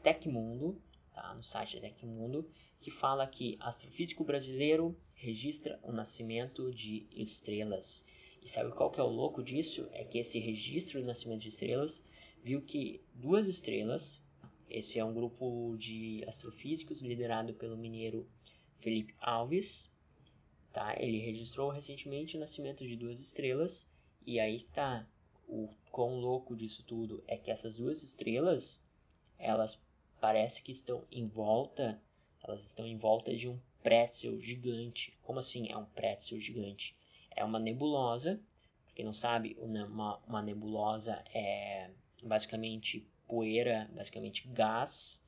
Tecmundo, 0.03 0.81
tá? 1.13 1.35
no 1.35 1.43
site 1.43 1.77
da 1.77 1.89
Tecmundo, 1.89 2.49
que 2.81 2.91
fala 2.91 3.27
que 3.27 3.57
astrofísico 3.61 4.25
brasileiro 4.25 4.97
registra 5.15 5.79
o 5.83 5.91
nascimento 5.91 6.73
de 6.73 7.07
estrelas. 7.11 8.05
E 8.43 8.49
sabe 8.49 8.71
qual 8.71 8.91
que 8.91 9.01
é 9.01 9.03
o 9.03 9.09
louco 9.09 9.43
disso? 9.43 9.89
É 9.91 10.05
que 10.05 10.19
esse 10.19 10.39
registro 10.39 11.01
do 11.01 11.07
nascimento 11.07 11.43
de 11.43 11.49
estrelas 11.49 12.03
viu 12.45 12.63
que 12.63 13.03
duas 13.13 13.49
estrelas, 13.49 14.23
esse 14.71 14.99
é 14.99 15.05
um 15.05 15.13
grupo 15.13 15.75
de 15.77 16.25
astrofísicos 16.29 17.03
liderado 17.03 17.55
pelo 17.55 17.77
mineiro 17.77 18.29
Felipe 18.79 19.15
Alves, 19.21 19.91
tá? 20.73 20.95
Ele 21.01 21.19
registrou 21.19 21.71
recentemente 21.71 22.37
o 22.37 22.41
nascimento 22.41 22.87
de 22.87 22.95
duas 22.95 23.19
estrelas 23.19 23.89
e 24.25 24.39
aí 24.39 24.63
tá 24.73 25.05
o 25.49 25.69
quão 25.91 26.19
louco 26.19 26.55
disso 26.57 26.83
tudo 26.85 27.23
é 27.27 27.37
que 27.37 27.51
essas 27.51 27.77
duas 27.77 28.03
estrelas, 28.03 28.83
elas 29.39 29.81
parece 30.21 30.63
que 30.63 30.73
estão 30.73 31.05
em 31.11 31.27
volta, 31.27 32.01
elas 32.43 32.65
estão 32.65 32.87
em 32.87 32.97
volta 32.97 33.35
de 33.35 33.49
um 33.49 33.59
pretzel 33.83 34.41
gigante. 34.41 35.17
Como 35.23 35.39
assim 35.39 35.71
é 35.71 35.77
um 35.77 35.85
pretzel 35.85 36.41
gigante? 36.41 36.97
É 37.31 37.45
uma 37.45 37.59
nebulosa. 37.59 38.41
Quem 38.95 39.05
não 39.05 39.13
sabe, 39.13 39.57
uma, 39.61 40.17
uma 40.27 40.43
nebulosa 40.43 41.23
é 41.33 41.91
basicamente 42.25 43.07
poeira, 43.27 43.91
basicamente 43.95 44.49
gás, 44.49 45.21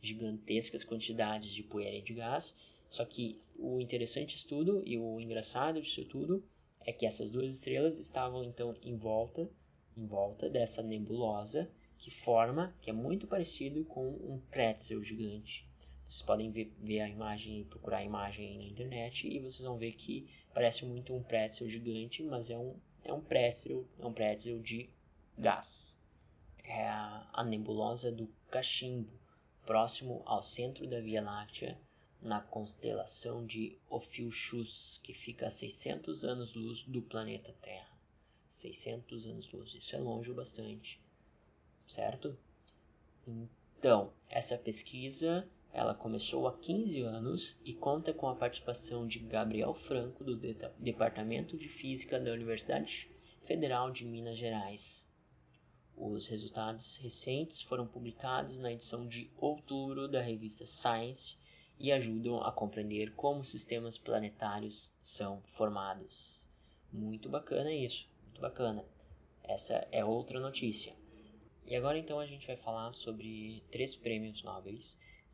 gigantescas 0.00 0.84
quantidades 0.84 1.50
de 1.52 1.62
poeira 1.62 1.96
e 1.96 2.02
de 2.02 2.14
gás. 2.14 2.54
Só 2.90 3.04
que 3.04 3.40
o 3.58 3.80
interessante 3.80 4.34
disso 4.34 4.48
tudo 4.48 4.82
e 4.86 4.98
o 4.98 5.18
engraçado 5.18 5.80
disso 5.80 6.04
tudo 6.04 6.44
é 6.84 6.92
que 6.92 7.06
essas 7.06 7.30
duas 7.30 7.54
estrelas 7.54 7.98
estavam 7.98 8.42
então 8.44 8.74
em 8.82 8.96
volta, 8.96 9.48
em 9.96 10.06
volta 10.06 10.48
dessa 10.48 10.82
nebulosa 10.82 11.70
que 11.98 12.10
forma, 12.10 12.74
que 12.80 12.90
é 12.90 12.92
muito 12.92 13.26
parecido 13.26 13.84
com 13.84 14.08
um 14.08 14.40
pretzel 14.50 15.02
gigante. 15.04 15.64
Vocês 16.06 16.22
podem 16.22 16.50
ver, 16.50 16.72
ver 16.78 17.00
a 17.00 17.08
imagem, 17.08 17.64
procurar 17.64 17.98
a 17.98 18.04
imagem 18.04 18.58
na 18.58 18.64
internet 18.64 19.28
e 19.28 19.38
vocês 19.38 19.60
vão 19.60 19.78
ver 19.78 19.92
que 19.92 20.28
parece 20.52 20.84
muito 20.84 21.14
um 21.14 21.22
pretzel 21.22 21.68
gigante, 21.68 22.22
mas 22.22 22.50
é 22.50 22.58
um, 22.58 22.74
é 23.04 23.12
um 23.12 23.20
pretzel, 23.20 23.86
é 24.00 24.04
um 24.04 24.12
pretzel 24.12 24.58
de 24.60 24.90
gás. 25.38 25.96
É 26.64 26.88
a, 26.88 27.30
a 27.32 27.44
nebulosa 27.44 28.10
do 28.10 28.28
Cachimbo, 28.50 29.12
próximo 29.64 30.22
ao 30.26 30.42
centro 30.42 30.86
da 30.86 31.00
Via 31.00 31.22
Láctea, 31.22 31.78
na 32.22 32.40
constelação 32.40 33.44
de 33.44 33.76
Ophiuchus, 33.90 35.00
que 35.02 35.12
fica 35.12 35.48
a 35.48 35.50
600 35.50 36.24
anos-luz 36.24 36.84
do 36.84 37.02
planeta 37.02 37.52
Terra. 37.60 37.90
600 38.48 39.26
anos-luz, 39.26 39.74
isso 39.74 39.96
é 39.96 39.98
longe 39.98 40.32
bastante, 40.32 41.00
certo? 41.86 42.38
Então, 43.78 44.12
essa 44.28 44.56
pesquisa 44.56 45.48
ela 45.72 45.94
começou 45.94 46.46
há 46.46 46.52
15 46.58 47.00
anos 47.00 47.56
e 47.64 47.72
conta 47.72 48.12
com 48.12 48.28
a 48.28 48.36
participação 48.36 49.06
de 49.06 49.18
Gabriel 49.18 49.72
Franco, 49.72 50.22
do 50.22 50.36
Departamento 50.78 51.56
de 51.56 51.66
Física 51.66 52.20
da 52.20 52.30
Universidade 52.30 53.10
Federal 53.44 53.90
de 53.90 54.04
Minas 54.04 54.36
Gerais. 54.36 55.06
Os 55.96 56.28
resultados 56.28 56.98
recentes 56.98 57.62
foram 57.62 57.86
publicados 57.86 58.58
na 58.58 58.70
edição 58.70 59.06
de 59.08 59.30
outubro 59.38 60.06
da 60.06 60.20
revista 60.20 60.66
Science 60.66 61.36
e 61.78 61.90
ajudam 61.92 62.42
a 62.42 62.52
compreender 62.52 63.14
como 63.14 63.44
sistemas 63.44 63.98
planetários 63.98 64.92
são 65.00 65.42
formados. 65.54 66.46
Muito 66.92 67.28
bacana 67.28 67.72
isso, 67.72 68.08
muito 68.24 68.40
bacana. 68.40 68.84
Essa 69.42 69.86
é 69.90 70.04
outra 70.04 70.38
notícia. 70.38 70.94
E 71.66 71.74
agora 71.74 71.98
então 71.98 72.18
a 72.18 72.26
gente 72.26 72.46
vai 72.46 72.56
falar 72.56 72.92
sobre 72.92 73.62
três 73.70 73.96
prêmios 73.96 74.42
Nobel 74.42 74.78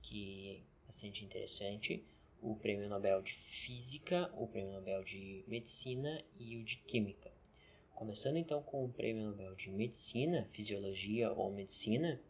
que 0.02 0.62
é 0.82 0.86
bastante 0.86 1.24
interessante. 1.24 2.04
O 2.40 2.54
Prêmio 2.54 2.88
Nobel 2.88 3.20
de 3.20 3.34
Física, 3.34 4.30
o 4.34 4.46
Prêmio 4.46 4.72
Nobel 4.72 5.02
de 5.02 5.44
Medicina 5.48 6.22
e 6.38 6.56
o 6.56 6.64
de 6.64 6.76
Química. 6.76 7.32
Começando 7.94 8.36
então 8.36 8.62
com 8.62 8.84
o 8.84 8.92
Prêmio 8.92 9.24
Nobel 9.24 9.54
de 9.56 9.70
Medicina, 9.70 10.48
Fisiologia 10.52 11.32
ou 11.32 11.52
Medicina, 11.52 12.20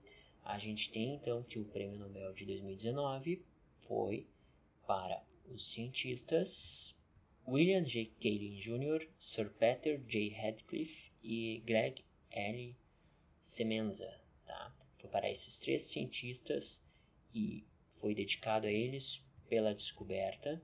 a 0.43 0.59
gente 0.59 0.91
tem 0.91 1.15
então 1.15 1.43
que 1.43 1.59
o 1.59 1.65
Prêmio 1.67 1.99
Nobel 1.99 2.33
de 2.33 2.47
2019 2.47 3.45
foi 3.89 4.29
para 4.87 5.25
os 5.51 5.73
cientistas 5.73 6.95
William 7.47 7.83
J. 7.83 8.13
Kaelin 8.21 8.59
Jr., 8.61 9.09
Sir 9.19 9.49
Peter 9.49 9.99
J. 10.07 10.29
Radcliffe 10.29 11.11
e 11.25 11.63
Greg 11.65 12.05
L. 12.31 12.77
Semenza. 13.41 14.21
Tá? 14.45 14.71
Foi 14.99 15.09
para 15.09 15.31
esses 15.31 15.59
três 15.59 15.87
cientistas 15.87 16.83
e 17.35 17.65
foi 17.99 18.15
dedicado 18.15 18.67
a 18.67 18.71
eles 18.71 19.25
pela 19.49 19.75
descoberta, 19.75 20.63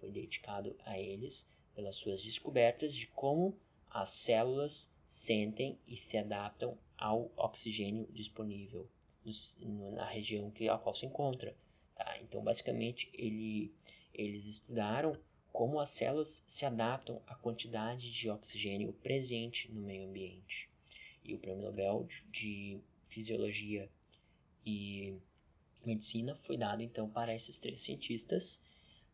foi 0.00 0.10
dedicado 0.10 0.76
a 0.84 0.98
eles 0.98 1.48
pelas 1.72 1.94
suas 1.94 2.20
descobertas 2.20 2.92
de 2.92 3.06
como 3.06 3.56
as 3.88 4.10
células 4.10 4.90
sentem 5.06 5.78
e 5.86 5.96
se 5.96 6.18
adaptam 6.18 6.76
ao 6.98 7.30
oxigênio 7.36 8.08
disponível 8.12 8.90
na 9.94 10.04
região 10.04 10.50
que 10.50 10.68
a 10.68 10.76
qual 10.76 10.94
se 10.94 11.06
encontra. 11.06 11.56
Tá? 11.96 12.18
Então, 12.20 12.42
basicamente, 12.44 13.10
ele, 13.14 13.74
eles 14.14 14.46
estudaram 14.46 15.18
como 15.52 15.80
as 15.80 15.90
células 15.90 16.44
se 16.46 16.66
adaptam 16.66 17.22
à 17.26 17.34
quantidade 17.34 18.12
de 18.12 18.28
oxigênio 18.28 18.92
presente 18.92 19.72
no 19.72 19.80
meio 19.80 20.06
ambiente. 20.06 20.68
E 21.24 21.34
o 21.34 21.38
Prêmio 21.38 21.62
Nobel 21.64 22.06
de 22.30 22.78
Fisiologia 23.08 23.88
e 24.64 25.16
Medicina 25.84 26.34
foi 26.34 26.58
dado 26.58 26.82
então 26.82 27.08
para 27.08 27.34
esses 27.34 27.58
três 27.58 27.80
cientistas 27.80 28.60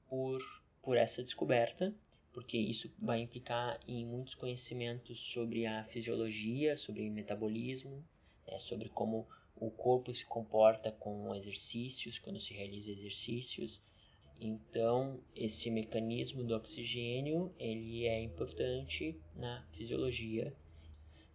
por, 0.09 0.41
por 0.83 0.97
essa 0.97 1.23
descoberta, 1.23 1.95
porque 2.33 2.59
isso 2.59 2.93
vai 2.99 3.21
implicar 3.21 3.79
em 3.87 4.05
muitos 4.05 4.35
conhecimentos 4.35 5.21
sobre 5.21 5.67
a 5.67 5.85
fisiologia, 5.85 6.77
sobre 6.77 7.09
metabolismo, 7.09 8.05
né, 8.47 8.59
sobre 8.59 8.89
como 8.89 9.29
o 9.63 9.71
corpo 9.71 10.13
se 10.13 10.27
comporta 10.27 10.91
com 10.91 11.33
exercícios, 11.37 12.19
quando 12.19 12.41
se 12.41 12.53
realiza 12.53 12.91
exercícios. 12.91 13.81
Então, 14.41 15.21
esse 15.37 15.71
mecanismo 15.71 16.43
do 16.43 16.57
oxigênio 16.57 17.55
ele 17.61 18.05
é 18.09 18.21
importante 18.21 19.17
na 19.37 19.65
fisiologia, 19.71 20.53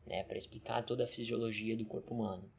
né, 0.05 0.25
para 0.25 0.37
explicar 0.37 0.83
toda 0.85 1.05
a 1.05 1.07
fisiologia 1.07 1.77
do 1.77 1.85
corpo 1.85 2.13
humano. 2.13 2.51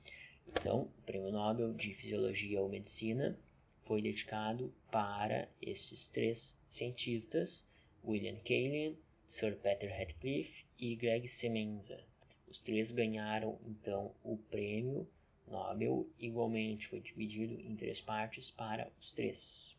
Então, 0.46 0.90
o 0.98 1.02
Prêmio 1.02 1.30
Nobel 1.30 1.74
de 1.74 1.92
Fisiologia 1.92 2.62
ou 2.62 2.70
Medicina 2.70 3.38
foi 3.84 4.00
dedicado 4.00 4.72
para 4.90 5.50
estes 5.60 6.08
três 6.08 6.56
cientistas, 6.66 7.66
William 8.02 8.36
Kaelin, 8.36 8.96
Sir 9.26 9.54
Peter 9.56 9.90
Radcliffe 9.90 10.64
e 10.78 10.96
Greg 10.96 11.28
Semenza. 11.28 12.02
Os 12.46 12.58
três 12.58 12.90
ganharam 12.90 13.58
então 13.66 14.14
o 14.24 14.38
prêmio 14.38 15.06
Nobel 15.50 16.08
igualmente 16.18 16.86
foi 16.86 17.00
dividido 17.00 17.54
em 17.60 17.74
três 17.76 18.00
partes 18.00 18.50
para 18.50 18.90
os 19.00 19.12
três. 19.12 19.76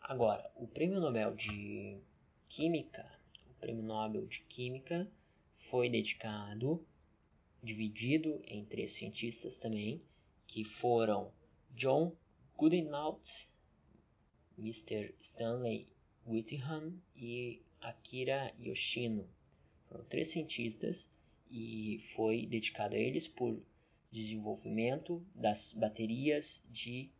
Agora, 0.00 0.50
o 0.56 0.66
Prêmio 0.66 1.00
Nobel 1.00 1.34
de 1.34 1.98
Química, 2.48 3.10
o 3.50 3.54
Prêmio 3.54 3.82
Nobel 3.82 4.26
de 4.26 4.40
Química 4.42 5.10
foi 5.70 5.88
dedicado, 5.88 6.84
dividido 7.62 8.40
em 8.46 8.64
três 8.64 8.92
cientistas 8.92 9.58
também, 9.58 10.02
que 10.46 10.64
foram 10.64 11.30
John 11.74 12.16
Goodenough, 12.56 13.20
Mr. 14.58 15.14
Stanley 15.20 15.86
Whittingham 16.26 16.92
e 17.14 17.62
Akira 17.80 18.52
Yoshino. 18.58 19.28
Foram 19.88 20.04
três 20.04 20.28
cientistas 20.30 21.08
e 21.50 22.02
foi 22.14 22.46
dedicado 22.46 22.96
a 22.96 22.98
eles 22.98 23.28
por 23.28 23.62
desenvolvimento 24.10 25.24
das 25.34 25.72
baterias 25.74 26.62
de 26.70 27.10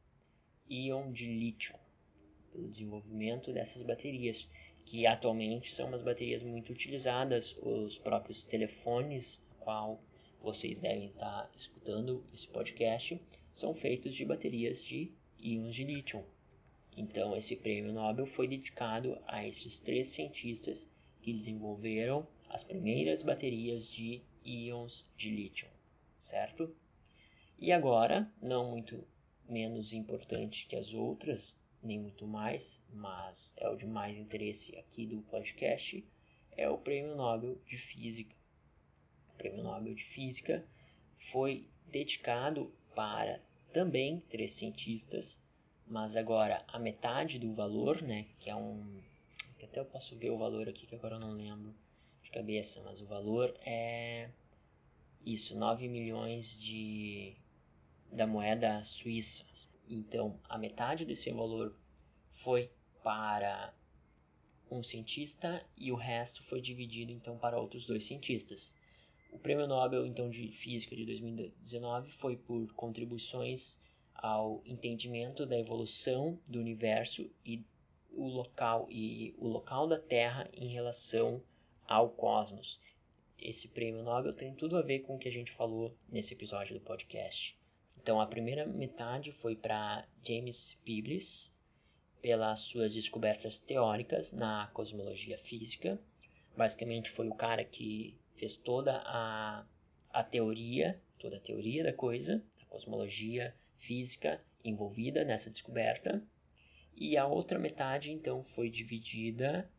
íon 0.69 1.13
de 1.13 1.27
lítio, 1.27 1.75
pelo 2.51 2.69
desenvolvimento 2.69 3.53
dessas 3.53 3.83
baterias, 3.83 4.49
que 4.85 5.07
atualmente 5.07 5.75
são 5.75 5.89
umas 5.89 6.03
baterias 6.03 6.43
muito 6.43 6.73
utilizadas, 6.73 7.57
os 7.61 7.99
próprios 7.99 8.45
telefones, 8.45 9.43
qual 9.61 10.03
vocês 10.41 10.79
devem 10.79 11.09
estar 11.09 11.51
escutando 11.55 12.25
esse 12.33 12.49
podcast 12.49 13.21
são 13.53 13.75
feitos 13.75 14.15
de 14.15 14.25
baterias 14.25 14.83
de 14.83 15.13
íons 15.39 15.75
de 15.75 15.85
lítio. 15.85 16.25
Então, 16.97 17.37
esse 17.37 17.55
prêmio 17.55 17.93
Nobel 17.93 18.27
foi 18.27 18.49
dedicado 18.49 19.19
a 19.27 19.47
esses 19.47 19.79
três 19.79 20.09
cientistas 20.09 20.89
que 21.21 21.33
desenvolveram 21.33 22.27
as 22.49 22.65
primeiras 22.65 23.23
baterias 23.23 23.87
de 23.87 24.23
íons 24.45 25.07
de 25.17 25.31
lítio, 25.31 25.69
certo? 26.19 26.75
E 27.59 27.73
agora, 27.73 28.31
não 28.41 28.71
muito 28.71 29.07
menos 29.49 29.93
importante 29.93 30.67
que 30.67 30.77
as 30.77 30.93
outras, 30.93 31.57
nem 31.83 31.99
muito 31.99 32.27
mais, 32.27 32.83
mas 32.93 33.53
é 33.57 33.69
o 33.69 33.77
de 33.77 33.87
mais 33.87 34.17
interesse 34.17 34.77
aqui 34.77 35.07
do 35.07 35.23
podcast, 35.23 36.05
é 36.57 36.69
o 36.69 36.79
Prêmio 36.79 37.17
Nobel 37.17 37.59
de 37.67 37.77
Física. 37.77 38.35
O 39.33 39.39
Prêmio 39.39 39.63
Nobel 39.63 39.95
de 39.95 40.05
Física 40.05 40.65
foi 41.31 41.69
dedicado 41.87 42.73
para 42.95 43.41
também 43.73 44.21
três 44.29 44.53
cientistas, 44.53 45.41
mas 45.87 46.17
agora 46.17 46.65
a 46.69 46.79
metade 46.79 47.39
do 47.39 47.53
valor, 47.55 48.03
né, 48.03 48.27
que 48.39 48.51
é 48.51 48.57
um 48.57 49.01
que 49.59 49.65
até 49.65 49.81
eu 49.81 49.85
posso 49.85 50.17
ver 50.17 50.31
o 50.31 50.39
valor 50.39 50.69
aqui 50.69 50.87
que 50.87 50.95
agora 50.95 51.17
eu 51.17 51.21
não 51.21 51.33
lembro 51.33 51.75
de 52.23 52.31
cabeça, 52.31 52.81
mas 52.85 53.01
o 53.01 53.07
valor 53.07 53.55
é 53.65 54.29
isso, 55.33 55.57
9 55.57 55.89
milhões 55.89 56.61
de 56.61 57.37
da 58.11 58.27
moeda 58.27 58.83
suíça. 58.83 59.45
Então, 59.89 60.41
a 60.49 60.57
metade 60.57 61.05
desse 61.05 61.31
valor 61.31 61.75
foi 62.33 62.71
para 63.03 63.75
um 64.71 64.83
cientista 64.83 65.65
e 65.77 65.93
o 65.93 65.97
resto 65.97 66.43
foi 66.43 66.61
dividido 66.61 67.13
então 67.13 67.39
para 67.39 67.59
outros 67.59 67.87
dois 67.87 68.05
cientistas. 68.05 68.75
O 69.31 69.39
Prêmio 69.39 69.67
Nobel 69.67 70.07
então 70.07 70.31
de 70.31 70.49
Física 70.49 70.97
de 70.97 71.05
2019 71.05 72.11
foi 72.13 72.37
por 72.37 72.73
contribuições 72.73 73.79
ao 74.15 74.63
entendimento 74.65 75.47
da 75.47 75.59
evolução 75.59 76.39
do 76.49 76.59
universo 76.59 77.31
e 77.45 77.63
o 78.11 78.27
local 78.27 78.87
e 78.91 79.35
o 79.39 79.47
local 79.47 79.87
da 79.87 79.99
Terra 79.99 80.49
em 80.53 80.69
relação 80.69 81.43
ao 81.87 82.11
cosmos. 82.11 82.81
Esse 83.41 83.69
prêmio 83.69 84.03
Nobel 84.03 84.33
tem 84.33 84.53
tudo 84.53 84.77
a 84.77 84.83
ver 84.83 85.01
com 85.01 85.15
o 85.15 85.19
que 85.19 85.29
a 85.29 85.33
gente 85.33 85.53
falou 85.53 85.97
nesse 86.09 86.35
episódio 86.35 86.75
do 86.75 86.81
podcast. 86.81 87.57
Então, 87.97 88.21
a 88.21 88.27
primeira 88.27 88.67
metade 88.67 89.31
foi 89.31 89.55
para 89.55 90.07
James 90.25 90.77
Peebles, 90.85 91.53
pelas 92.21 92.61
suas 92.61 92.93
descobertas 92.93 93.61
teóricas 93.61 94.33
na 94.33 94.67
cosmologia 94.75 95.39
física. 95.39 96.01
Basicamente, 96.57 97.11
foi 97.11 97.29
o 97.29 97.35
cara 97.35 97.65
que 97.65 98.19
fez 98.35 98.57
toda 98.57 99.03
a, 99.05 99.65
a 100.11 100.25
teoria, 100.25 101.01
toda 101.19 101.37
a 101.37 101.41
teoria 101.41 101.85
da 101.85 101.93
coisa, 101.93 102.43
a 102.61 102.65
cosmologia 102.67 103.55
física 103.79 104.43
envolvida 104.65 105.25
nessa 105.25 105.49
descoberta. 105.49 106.23
E 106.97 107.17
a 107.17 107.27
outra 107.27 107.59
metade, 107.59 108.11
então, 108.11 108.43
foi 108.43 108.69
dividida 108.69 109.71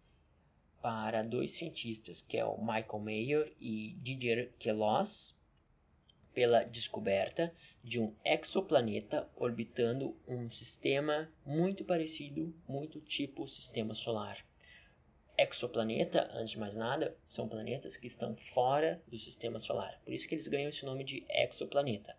para 0.81 1.23
dois 1.23 1.51
cientistas, 1.51 2.21
que 2.21 2.37
é 2.37 2.45
o 2.45 2.57
Michael 2.57 2.99
Mayer 2.99 3.53
e 3.59 3.95
Didier 4.01 4.51
Queloz, 4.59 5.35
pela 6.33 6.63
descoberta 6.63 7.53
de 7.83 7.99
um 7.99 8.13
exoplaneta 8.23 9.27
orbitando 9.35 10.15
um 10.27 10.49
sistema 10.49 11.29
muito 11.45 11.83
parecido, 11.83 12.53
muito 12.67 12.99
tipo 13.01 13.47
sistema 13.47 13.93
solar. 13.93 14.37
Exoplaneta, 15.37 16.29
antes 16.33 16.51
de 16.51 16.59
mais 16.59 16.75
nada, 16.75 17.15
são 17.25 17.47
planetas 17.47 17.95
que 17.95 18.07
estão 18.07 18.35
fora 18.35 19.01
do 19.07 19.17
sistema 19.17 19.59
solar. 19.59 19.99
Por 20.03 20.13
isso 20.13 20.27
que 20.27 20.35
eles 20.35 20.47
ganham 20.47 20.69
esse 20.69 20.85
nome 20.85 21.03
de 21.03 21.25
exoplaneta. 21.29 22.15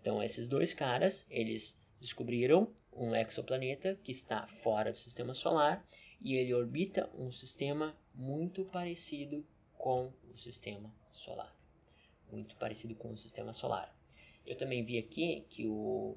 Então, 0.00 0.22
esses 0.22 0.48
dois 0.48 0.72
caras, 0.72 1.26
eles 1.30 1.76
descobriram 2.00 2.70
um 2.92 3.14
exoplaneta 3.14 3.98
que 4.02 4.12
está 4.12 4.46
fora 4.46 4.92
do 4.92 4.98
sistema 4.98 5.34
solar 5.34 5.82
e 6.24 6.34
ele 6.34 6.52
orbita 6.52 7.08
um 7.16 7.30
sistema 7.30 7.96
muito 8.12 8.64
parecido 8.64 9.46
com 9.78 10.12
o 10.32 10.36
sistema 10.36 10.92
solar 11.12 11.54
muito 12.34 12.56
parecido 12.56 12.94
com 12.94 13.12
o 13.12 13.16
sistema 13.16 13.52
solar. 13.52 13.94
Eu 14.46 14.56
também 14.56 14.84
vi 14.84 14.98
aqui 14.98 15.46
que 15.48 15.66
o, 15.66 16.16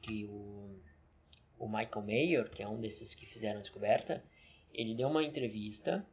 que 0.00 0.24
o, 0.24 0.78
o 1.58 1.68
Michael 1.68 2.02
Mayer, 2.02 2.50
que 2.50 2.62
é 2.62 2.68
um 2.68 2.80
desses 2.80 3.14
que 3.14 3.26
fizeram 3.26 3.58
a 3.58 3.62
descoberta, 3.62 4.24
ele 4.72 4.94
deu 4.94 5.08
uma 5.08 5.24
entrevista 5.24 6.06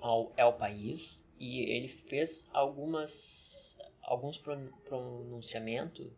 ao 0.00 0.32
El 0.36 0.52
País 0.54 1.24
e 1.38 1.60
ele 1.60 1.88
fez 1.88 2.48
algumas 2.52 3.76
alguns 4.02 4.38
pronunciamentos 4.38 6.10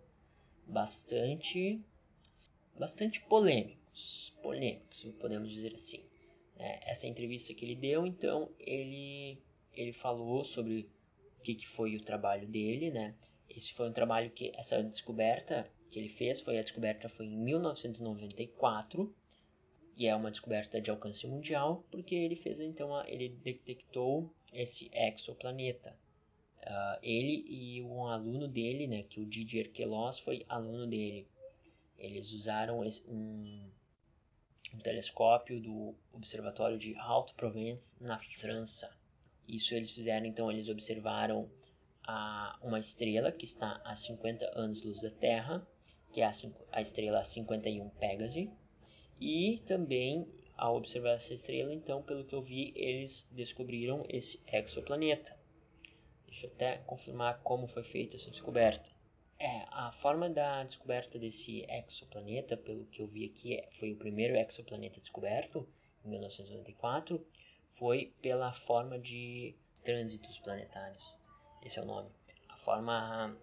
bastante 0.65 1.83
bastante 2.79 3.21
polêmicos 3.23 4.33
polêmicos 4.41 5.05
podemos 5.21 5.51
dizer 5.51 5.75
assim 5.75 6.01
é, 6.61 6.91
essa 6.91 7.07
entrevista 7.07 7.55
que 7.55 7.65
ele 7.65 7.75
deu 7.75 8.07
então 8.07 8.51
ele 8.59 9.39
ele 9.73 9.93
falou 9.93 10.45
sobre 10.45 10.91
o 11.39 11.43
que, 11.43 11.55
que 11.55 11.67
foi 11.67 11.97
o 11.97 12.05
trabalho 12.05 12.47
dele, 12.47 12.91
né? 12.91 13.15
Esse 13.49 13.73
foi 13.73 13.89
um 13.89 13.93
trabalho 13.93 14.31
que 14.31 14.53
essa 14.55 14.83
descoberta 14.83 15.71
que 15.91 15.99
ele 15.99 16.11
fez 16.11 16.41
foi 16.41 16.59
a 16.59 16.63
descoberta 16.63 17.09
foi 17.09 17.27
em 17.27 17.37
1994 17.37 19.15
e 19.97 20.07
é 20.07 20.15
uma 20.15 20.31
descoberta 20.31 20.81
de 20.81 20.91
alcance 20.91 21.27
mundial 21.27 21.83
porque 21.91 22.15
ele 22.15 22.37
fez 22.37 22.61
então 22.61 23.03
ele 23.07 23.31
detectou 23.43 24.31
esse 24.53 24.91
exoplaneta. 24.93 25.97
Uh, 26.63 26.99
ele 27.03 27.43
e 27.49 27.83
um 27.83 28.07
aluno 28.07 28.47
dele, 28.47 28.87
né, 28.87 29.03
que 29.05 29.19
o 29.19 29.25
Didier 29.25 29.73
Queloz 29.73 30.19
foi 30.19 30.45
aluno 30.47 30.87
dele. 30.87 31.27
Eles 31.97 32.33
usaram 32.33 32.85
esse, 32.85 33.03
um, 33.09 33.67
um 34.75 34.79
telescópio 34.79 35.61
do 35.61 35.95
Observatório 36.13 36.79
de 36.79 36.95
Haute-Provence 36.97 37.97
na 38.01 38.19
França. 38.19 38.91
Isso 39.49 39.75
eles 39.75 39.91
fizeram, 39.91 40.27
então 40.27 40.51
eles 40.51 40.69
observaram 40.69 41.51
a, 42.07 42.59
uma 42.63 42.79
estrela 42.79 43.33
que 43.33 43.45
está 43.45 43.81
a 43.85 43.97
50 43.97 44.51
anos-luz 44.55 45.03
da 45.03 45.11
Terra, 45.11 45.67
que 46.13 46.21
é 46.21 46.25
a, 46.25 46.33
a 46.73 46.81
estrela 46.81 47.25
51 47.25 47.89
Pégase, 47.91 48.51
e 49.21 49.59
também 49.67 50.27
ao 50.61 50.77
observar 50.77 51.13
essa 51.13 51.33
estrela, 51.33 51.73
então, 51.73 52.03
pelo 52.03 52.23
que 52.23 52.35
eu 52.35 52.43
vi, 52.43 52.75
eles 52.77 53.27
descobriram 53.31 54.05
esse 54.11 54.39
exoplaneta. 54.47 55.35
Deixa 56.27 56.47
eu 56.47 56.53
até 56.53 56.77
confirmar 56.87 57.41
como 57.43 57.67
foi 57.67 57.83
feita 57.83 58.17
essa 58.17 58.31
descoberta. 58.31 58.90
É, 59.43 59.65
a 59.71 59.91
forma 59.91 60.29
da 60.29 60.63
descoberta 60.65 61.19
desse 61.19 61.65
exoplaneta, 61.67 62.59
pelo 62.59 62.85
que 62.85 63.01
eu 63.01 63.07
vi 63.07 63.25
aqui, 63.25 63.59
foi 63.71 63.91
o 63.91 63.97
primeiro 63.97 64.37
exoplaneta 64.37 65.01
descoberto, 65.01 65.67
em 66.05 66.11
1994, 66.11 67.27
foi 67.79 68.13
pela 68.21 68.53
forma 68.53 68.99
de 68.99 69.57
trânsitos 69.83 70.39
planetários. 70.41 71.17
Esse 71.65 71.79
é 71.79 71.83
o 71.83 71.87
nome. 71.87 72.11
A 72.51 72.57
forma 72.59 73.35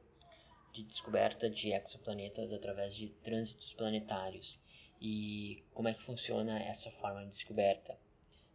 de 0.71 0.83
descoberta 0.83 1.49
de 1.49 1.71
exoplanetas 1.71 2.53
através 2.53 2.93
de 2.93 3.09
trânsitos 3.23 3.73
planetários. 3.73 4.59
E 5.01 5.63
como 5.73 5.87
é 5.87 5.95
que 5.95 6.03
funciona 6.03 6.59
essa 6.59 6.91
forma 6.91 7.21
de 7.21 7.31
descoberta? 7.31 7.97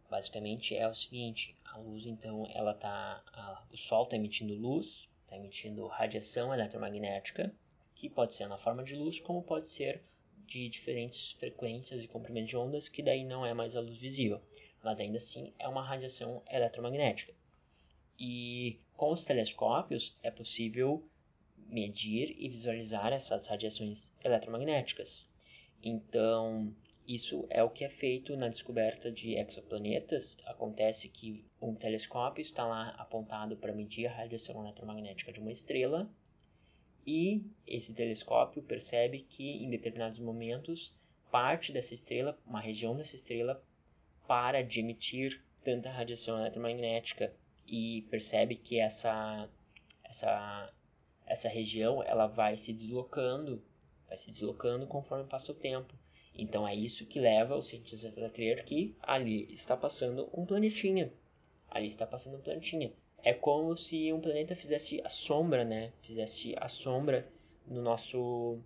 Basicamente 0.09 0.77
é 0.77 0.87
o 0.87 0.95
seguinte: 0.95 1.57
a 1.65 1.77
luz, 1.77 2.05
então, 2.05 2.47
ela 2.53 2.73
tá, 2.73 3.21
a, 3.33 3.65
o 3.69 3.75
Sol 3.75 4.05
está 4.05 4.15
emitindo 4.15 4.53
luz, 4.53 5.09
está 5.33 5.37
emitindo 5.37 5.87
radiação 5.87 6.53
eletromagnética, 6.53 7.53
que 7.95 8.09
pode 8.09 8.35
ser 8.35 8.47
na 8.47 8.57
forma 8.57 8.83
de 8.83 8.95
luz, 8.95 9.19
como 9.19 9.41
pode 9.41 9.67
ser 9.67 10.01
de 10.45 10.69
diferentes 10.69 11.31
frequências 11.33 12.03
e 12.03 12.07
comprimentos 12.07 12.49
de 12.49 12.57
ondas, 12.57 12.89
que 12.89 13.01
daí 13.01 13.23
não 13.23 13.45
é 13.45 13.53
mais 13.53 13.75
a 13.75 13.81
luz 13.81 13.97
visível 13.97 14.41
mas 14.83 14.99
ainda 14.99 15.17
assim 15.17 15.53
é 15.57 15.67
uma 15.67 15.81
radiação 15.81 16.43
eletromagnética. 16.51 17.33
E 18.19 18.77
com 18.95 19.11
os 19.11 19.23
telescópios 19.23 20.15
é 20.21 20.29
possível 20.29 21.03
medir 21.67 22.35
e 22.37 22.49
visualizar 22.49 23.13
essas 23.13 23.47
radiações 23.47 24.11
eletromagnéticas. 24.23 25.25
Então, 25.81 26.75
isso 27.07 27.45
é 27.49 27.61
o 27.63 27.69
que 27.69 27.83
é 27.83 27.89
feito 27.89 28.35
na 28.37 28.47
descoberta 28.47 29.11
de 29.11 29.35
exoplanetas. 29.35 30.37
Acontece 30.45 31.09
que 31.09 31.45
um 31.61 31.75
telescópio 31.75 32.41
está 32.41 32.65
lá 32.65 32.89
apontado 32.97 33.57
para 33.57 33.73
medir 33.73 34.07
a 34.07 34.13
radiação 34.13 34.61
eletromagnética 34.63 35.31
de 35.33 35.39
uma 35.39 35.51
estrela, 35.51 36.09
e 37.05 37.43
esse 37.67 37.93
telescópio 37.93 38.63
percebe 38.63 39.19
que 39.19 39.63
em 39.63 39.69
determinados 39.69 40.19
momentos 40.19 40.97
parte 41.29 41.73
dessa 41.73 41.93
estrela, 41.93 42.39
uma 42.45 42.61
região 42.61 42.95
dessa 42.95 43.15
estrela, 43.15 43.61
para 44.25 44.63
de 44.63 44.79
emitir 44.79 45.43
tanta 45.63 45.89
radiação 45.89 46.39
eletromagnética 46.39 47.33
e 47.67 48.03
percebe 48.09 48.55
que 48.55 48.79
essa 48.79 49.49
essa 50.03 50.73
essa 51.25 51.49
região 51.49 52.03
ela 52.03 52.27
vai 52.27 52.55
se 52.55 52.71
deslocando, 52.71 53.63
vai 54.07 54.17
se 54.17 54.29
deslocando 54.31 54.85
conforme 54.87 55.27
passa 55.27 55.51
o 55.51 55.55
tempo. 55.55 55.93
Então 56.35 56.67
é 56.67 56.75
isso 56.75 57.05
que 57.05 57.19
leva 57.19 57.55
os 57.55 57.67
cientistas 57.67 58.17
a 58.17 58.29
crer 58.29 58.63
que 58.63 58.95
ali 59.01 59.51
está 59.53 59.77
passando 59.77 60.29
um 60.33 60.45
planetinha. 60.45 61.11
Ali 61.69 61.87
está 61.87 62.05
passando 62.07 62.37
um 62.37 62.41
planetinha. 62.41 62.91
é 63.23 63.33
como 63.33 63.75
se 63.77 64.11
um 64.11 64.19
planeta 64.19 64.55
fizesse 64.55 65.01
a 65.03 65.09
sombra, 65.09 65.63
né? 65.63 65.93
Fizesse 66.01 66.55
a 66.57 66.67
sombra 66.67 67.27
no 67.65 67.81
nosso, 67.81 68.59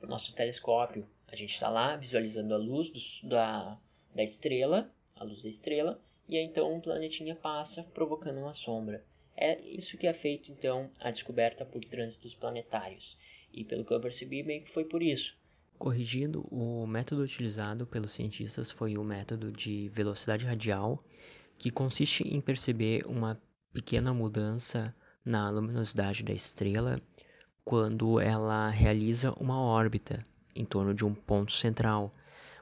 nosso 0.00 0.34
telescópio. 0.34 1.06
A 1.28 1.36
gente 1.36 1.52
está 1.52 1.68
lá 1.68 1.96
visualizando 1.96 2.54
a 2.54 2.56
luz 2.56 2.88
do, 2.88 3.28
da, 3.28 3.78
da 4.14 4.22
estrela, 4.22 4.90
a 5.14 5.24
luz 5.24 5.42
da 5.42 5.48
estrela, 5.48 6.00
e 6.28 6.36
aí 6.36 6.44
então 6.44 6.72
um 6.72 6.80
planetinha 6.80 7.34
passa 7.34 7.82
provocando 7.82 8.38
uma 8.38 8.54
sombra. 8.54 9.04
É 9.36 9.60
isso 9.60 9.98
que 9.98 10.06
é 10.06 10.12
feito 10.12 10.52
então 10.52 10.90
a 11.00 11.10
descoberta 11.10 11.64
por 11.64 11.84
trânsitos 11.84 12.34
planetários. 12.34 13.18
E 13.52 13.64
pelo 13.64 13.84
que 13.84 13.92
eu 13.92 14.00
percebi, 14.00 14.42
meio 14.42 14.62
que 14.62 14.70
foi 14.70 14.84
por 14.84 15.02
isso. 15.02 15.36
Corrigindo, 15.78 16.46
o 16.50 16.86
método 16.86 17.22
utilizado 17.22 17.86
pelos 17.86 18.12
cientistas 18.12 18.70
foi 18.70 18.96
o 18.96 19.04
método 19.04 19.50
de 19.50 19.88
velocidade 19.88 20.46
radial, 20.46 20.98
que 21.58 21.70
consiste 21.70 22.22
em 22.22 22.40
perceber 22.40 23.04
uma 23.06 23.40
pequena 23.72 24.12
mudança 24.12 24.94
na 25.24 25.48
luminosidade 25.50 26.22
da 26.22 26.32
estrela 26.32 27.00
quando 27.64 28.20
ela 28.20 28.68
realiza 28.68 29.32
uma 29.32 29.60
órbita 29.60 30.26
em 30.54 30.64
torno 30.64 30.92
de 30.92 31.04
um 31.04 31.14
ponto 31.14 31.52
central. 31.52 32.12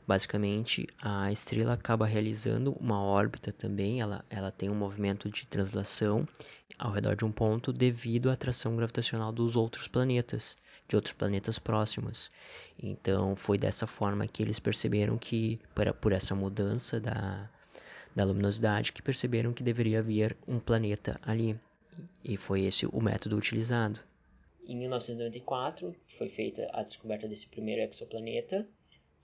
Basicamente, 0.06 0.86
a 1.00 1.30
estrela 1.30 1.74
acaba 1.74 2.06
realizando 2.06 2.72
uma 2.72 3.00
órbita 3.02 3.52
também, 3.52 4.00
ela, 4.00 4.24
ela 4.28 4.50
tem 4.50 4.68
um 4.68 4.74
movimento 4.74 5.30
de 5.30 5.46
translação 5.46 6.26
ao 6.78 6.90
redor 6.90 7.16
de 7.16 7.24
um 7.24 7.32
ponto 7.32 7.72
devido 7.72 8.30
à 8.30 8.32
atração 8.32 8.76
gravitacional 8.76 9.32
dos 9.32 9.56
outros 9.56 9.86
planetas, 9.86 10.56
de 10.90 10.96
outros 10.96 11.14
planetas 11.14 11.58
próximos. 11.58 12.30
Então, 12.82 13.36
foi 13.36 13.56
dessa 13.56 13.86
forma 13.86 14.26
que 14.26 14.42
eles 14.42 14.58
perceberam 14.58 15.16
que, 15.16 15.58
por, 16.00 16.12
essa 16.12 16.34
mudança 16.34 17.00
da, 17.00 17.48
da 18.14 18.24
luminosidade 18.24 18.92
que 18.92 19.00
perceberam 19.00 19.52
que 19.52 19.62
deveria 19.62 20.00
haver 20.00 20.36
um 20.48 20.58
planeta 20.58 21.18
ali. 21.22 21.58
E 22.24 22.36
foi 22.36 22.64
esse 22.64 22.86
o 22.86 23.00
método 23.00 23.36
utilizado. 23.36 24.00
Em 24.66 24.76
1994 24.76 25.94
foi 26.18 26.28
feita 26.28 26.68
a 26.72 26.82
descoberta 26.82 27.28
desse 27.28 27.46
primeiro 27.46 27.82
exoplaneta, 27.82 28.66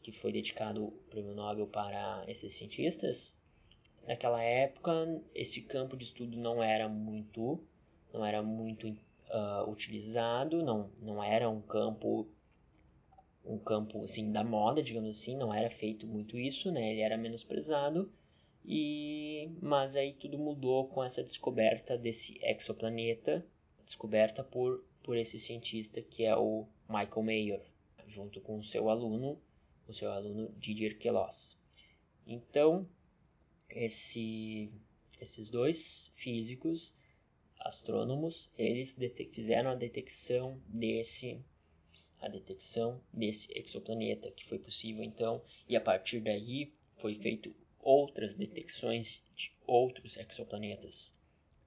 que 0.02 0.12
foi 0.12 0.30
dedicado 0.30 0.84
o 0.84 0.92
prêmio 1.10 1.34
Nobel 1.34 1.66
para 1.66 2.24
esses 2.28 2.54
cientistas. 2.54 3.34
Naquela 4.06 4.40
época, 4.40 5.20
esse 5.34 5.62
campo 5.62 5.96
de 5.96 6.04
estudo 6.04 6.36
não 6.36 6.62
era 6.62 6.88
muito, 6.88 7.60
não 8.12 8.24
era 8.24 8.40
muito 8.40 8.96
uh, 9.30 9.70
utilizado, 9.70 10.62
não, 10.62 10.90
não 11.02 11.22
era 11.22 11.48
um 11.48 11.60
campo 11.60 12.28
um 13.44 13.58
campo 13.58 14.02
assim 14.02 14.32
da 14.32 14.42
moda, 14.42 14.82
digamos 14.82 15.10
assim, 15.10 15.36
não 15.36 15.54
era 15.54 15.70
feito 15.70 16.04
muito 16.04 16.36
isso, 16.36 16.72
né? 16.72 16.90
Ele 16.90 17.00
era 17.00 17.16
menosprezado 17.16 18.10
e, 18.64 19.48
mas 19.62 19.94
aí 19.94 20.14
tudo 20.14 20.36
mudou 20.36 20.88
com 20.88 21.02
essa 21.02 21.22
descoberta 21.22 21.96
desse 21.96 22.36
exoplaneta, 22.42 23.46
descoberta 23.84 24.42
por, 24.42 24.84
por 25.02 25.16
esse 25.16 25.38
cientista 25.38 26.02
que 26.02 26.24
é 26.24 26.36
o 26.36 26.66
Michael 26.88 27.22
Mayer, 27.22 27.62
junto 28.08 28.40
com 28.40 28.58
o 28.58 28.64
seu 28.64 28.90
aluno, 28.90 29.40
o 29.86 29.94
seu 29.94 30.10
aluno 30.10 30.52
Didier 30.58 30.98
Queloz. 30.98 31.56
Então, 32.26 32.88
esse, 33.70 34.72
esses 35.20 35.48
dois 35.48 36.10
físicos, 36.16 36.92
astrônomos, 37.58 38.50
eles 38.56 38.96
fizeram 39.32 39.70
a 39.70 39.74
detecção 39.74 40.60
desse 40.68 41.40
a 42.20 42.28
detecção 42.28 43.00
desse 43.12 43.46
exoplaneta 43.54 44.30
que 44.30 44.46
foi 44.46 44.58
possível 44.58 45.04
então 45.04 45.42
e 45.68 45.76
a 45.76 45.80
partir 45.80 46.20
daí 46.20 46.72
foi 46.96 47.14
feito 47.14 47.54
outras 47.78 48.34
detecções 48.34 49.22
de 49.36 49.52
outros 49.66 50.16
exoplanetas, 50.16 51.14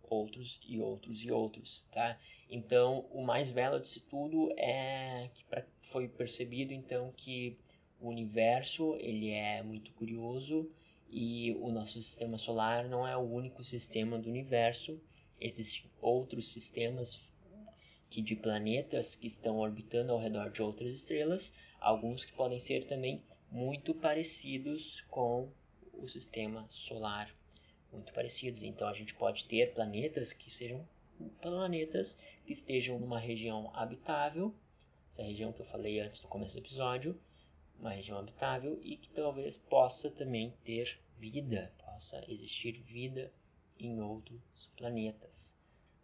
outros 0.03 0.59
e 0.67 0.79
outros 0.79 1.23
e 1.23 1.31
outros, 1.31 1.87
tá? 1.91 2.19
Então, 2.49 3.07
o 3.11 3.23
mais 3.23 3.51
belo 3.51 3.79
disso 3.79 4.03
tudo 4.09 4.51
é 4.57 5.29
que 5.33 5.45
pra, 5.45 5.63
foi 5.83 6.07
percebido 6.07 6.73
então 6.73 7.13
que 7.15 7.57
o 8.01 8.09
universo 8.09 8.95
ele 8.99 9.29
é 9.29 9.61
muito 9.61 9.91
curioso 9.93 10.69
e 11.09 11.51
o 11.59 11.71
nosso 11.71 12.01
sistema 12.01 12.37
solar 12.37 12.87
não 12.87 13.07
é 13.07 13.15
o 13.15 13.21
único 13.21 13.63
sistema 13.63 14.17
do 14.17 14.29
universo. 14.29 14.99
Existem 15.41 15.89
outros 16.01 16.51
sistemas 16.51 17.21
que 18.09 18.21
de 18.21 18.35
planetas 18.35 19.15
que 19.15 19.27
estão 19.27 19.57
orbitando 19.59 20.11
ao 20.11 20.19
redor 20.19 20.49
de 20.49 20.61
outras 20.61 20.93
estrelas, 20.93 21.53
alguns 21.79 22.25
que 22.25 22.33
podem 22.33 22.59
ser 22.59 22.85
também 22.85 23.21
muito 23.51 23.93
parecidos 23.93 25.01
com 25.09 25.49
o 25.93 26.07
sistema 26.07 26.65
solar 26.69 27.33
muito 27.91 28.13
parecidos. 28.13 28.63
Então 28.63 28.87
a 28.87 28.93
gente 28.93 29.13
pode 29.15 29.45
ter 29.45 29.73
planetas 29.73 30.31
que 30.31 30.51
sejam 30.51 30.87
planetas 31.41 32.17
que 32.45 32.53
estejam 32.53 32.99
numa 32.99 33.19
região 33.19 33.71
habitável, 33.75 34.53
essa 35.11 35.23
região 35.23 35.51
que 35.51 35.61
eu 35.61 35.65
falei 35.65 35.99
antes 35.99 36.21
no 36.21 36.29
começo 36.29 36.53
do 36.53 36.59
episódio, 36.59 37.19
uma 37.79 37.91
região 37.91 38.17
habitável 38.17 38.79
e 38.83 38.95
que 38.95 39.09
talvez 39.09 39.57
possa 39.57 40.09
também 40.09 40.53
ter 40.63 40.99
vida, 41.17 41.71
possa 41.83 42.23
existir 42.27 42.73
vida 42.83 43.31
em 43.79 44.01
outros 44.01 44.69
planetas. 44.77 45.55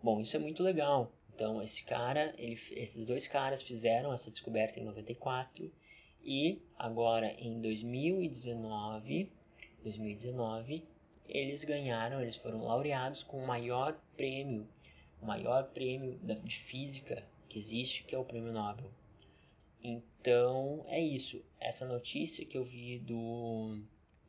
Bom, 0.01 0.21
isso 0.21 0.35
é 0.35 0.39
muito 0.39 0.63
legal. 0.63 1.11
Então 1.33 1.61
esse 1.61 1.83
cara, 1.83 2.33
ele, 2.37 2.59
esses 2.71 3.05
dois 3.05 3.27
caras 3.27 3.61
fizeram 3.61 4.13
essa 4.13 4.31
descoberta 4.31 4.79
em 4.79 4.85
94 4.85 5.71
e 6.23 6.61
agora 6.77 7.35
em 7.37 7.59
2019 7.61 9.31
2019, 9.85 10.83
eles 11.29 11.63
ganharam, 11.63 12.19
eles 12.19 12.35
foram 12.35 12.63
laureados 12.63 13.21
com 13.21 13.37
o 13.37 13.45
maior 13.45 13.95
prêmio, 14.17 14.67
o 15.21 15.25
maior 15.25 15.65
prêmio 15.65 16.19
de 16.43 16.57
física 16.57 17.23
que 17.47 17.59
existe, 17.59 18.03
que 18.03 18.15
é 18.15 18.17
o 18.17 18.25
prêmio 18.25 18.51
Nobel. 18.51 18.89
Então 19.83 20.83
é 20.87 20.99
isso. 20.99 21.43
Essa 21.59 21.85
notícia 21.85 22.45
que 22.45 22.57
eu 22.57 22.63
vi 22.63 22.97
do, 22.97 23.79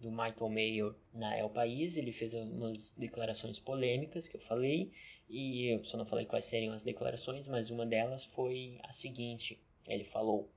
do 0.00 0.10
Michael 0.10 0.50
Mayer 0.50 0.94
na 1.12 1.36
El 1.36 1.50
País, 1.50 1.96
ele 1.96 2.12
fez 2.12 2.34
algumas 2.34 2.92
declarações 2.92 3.58
polêmicas 3.58 4.28
que 4.28 4.36
eu 4.36 4.40
falei, 4.40 4.92
e 5.28 5.66
eu 5.66 5.84
só 5.84 5.96
não 5.96 6.06
falei 6.06 6.26
quais 6.26 6.44
seriam 6.44 6.74
as 6.74 6.82
declarações, 6.82 7.48
mas 7.48 7.70
uma 7.70 7.86
delas 7.86 8.24
foi 8.24 8.78
a 8.82 8.92
seguinte: 8.92 9.60
ele 9.86 10.04
falou. 10.04 10.50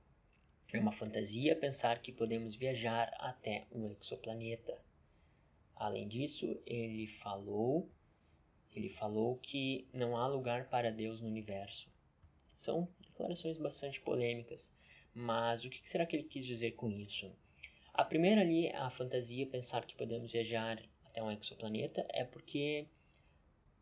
É 0.72 0.78
uma 0.78 0.92
fantasia 0.92 1.56
pensar 1.56 2.00
que 2.00 2.12
podemos 2.12 2.54
viajar 2.54 3.12
até 3.18 3.66
um 3.72 3.96
exoplaneta. 4.00 4.80
Além 5.74 6.06
disso, 6.06 6.60
ele 6.64 7.08
falou, 7.08 7.90
ele 8.72 8.88
falou 8.88 9.36
que 9.38 9.88
não 9.92 10.16
há 10.16 10.28
lugar 10.28 10.68
para 10.68 10.92
Deus 10.92 11.20
no 11.20 11.26
universo. 11.26 11.88
São 12.52 12.88
declarações 13.00 13.58
bastante 13.58 14.00
polêmicas, 14.00 14.72
mas 15.12 15.64
o 15.64 15.70
que 15.70 15.88
será 15.88 16.06
que 16.06 16.14
ele 16.14 16.28
quis 16.28 16.46
dizer 16.46 16.72
com 16.72 16.88
isso? 16.88 17.34
A 18.00 18.04
primeira 18.06 18.40
ali, 18.40 18.70
a 18.70 18.88
fantasia 18.88 19.46
pensar 19.46 19.84
que 19.84 19.94
podemos 19.94 20.32
viajar 20.32 20.82
até 21.04 21.22
um 21.22 21.30
exoplaneta 21.30 22.02
é 22.08 22.24
porque, 22.24 22.86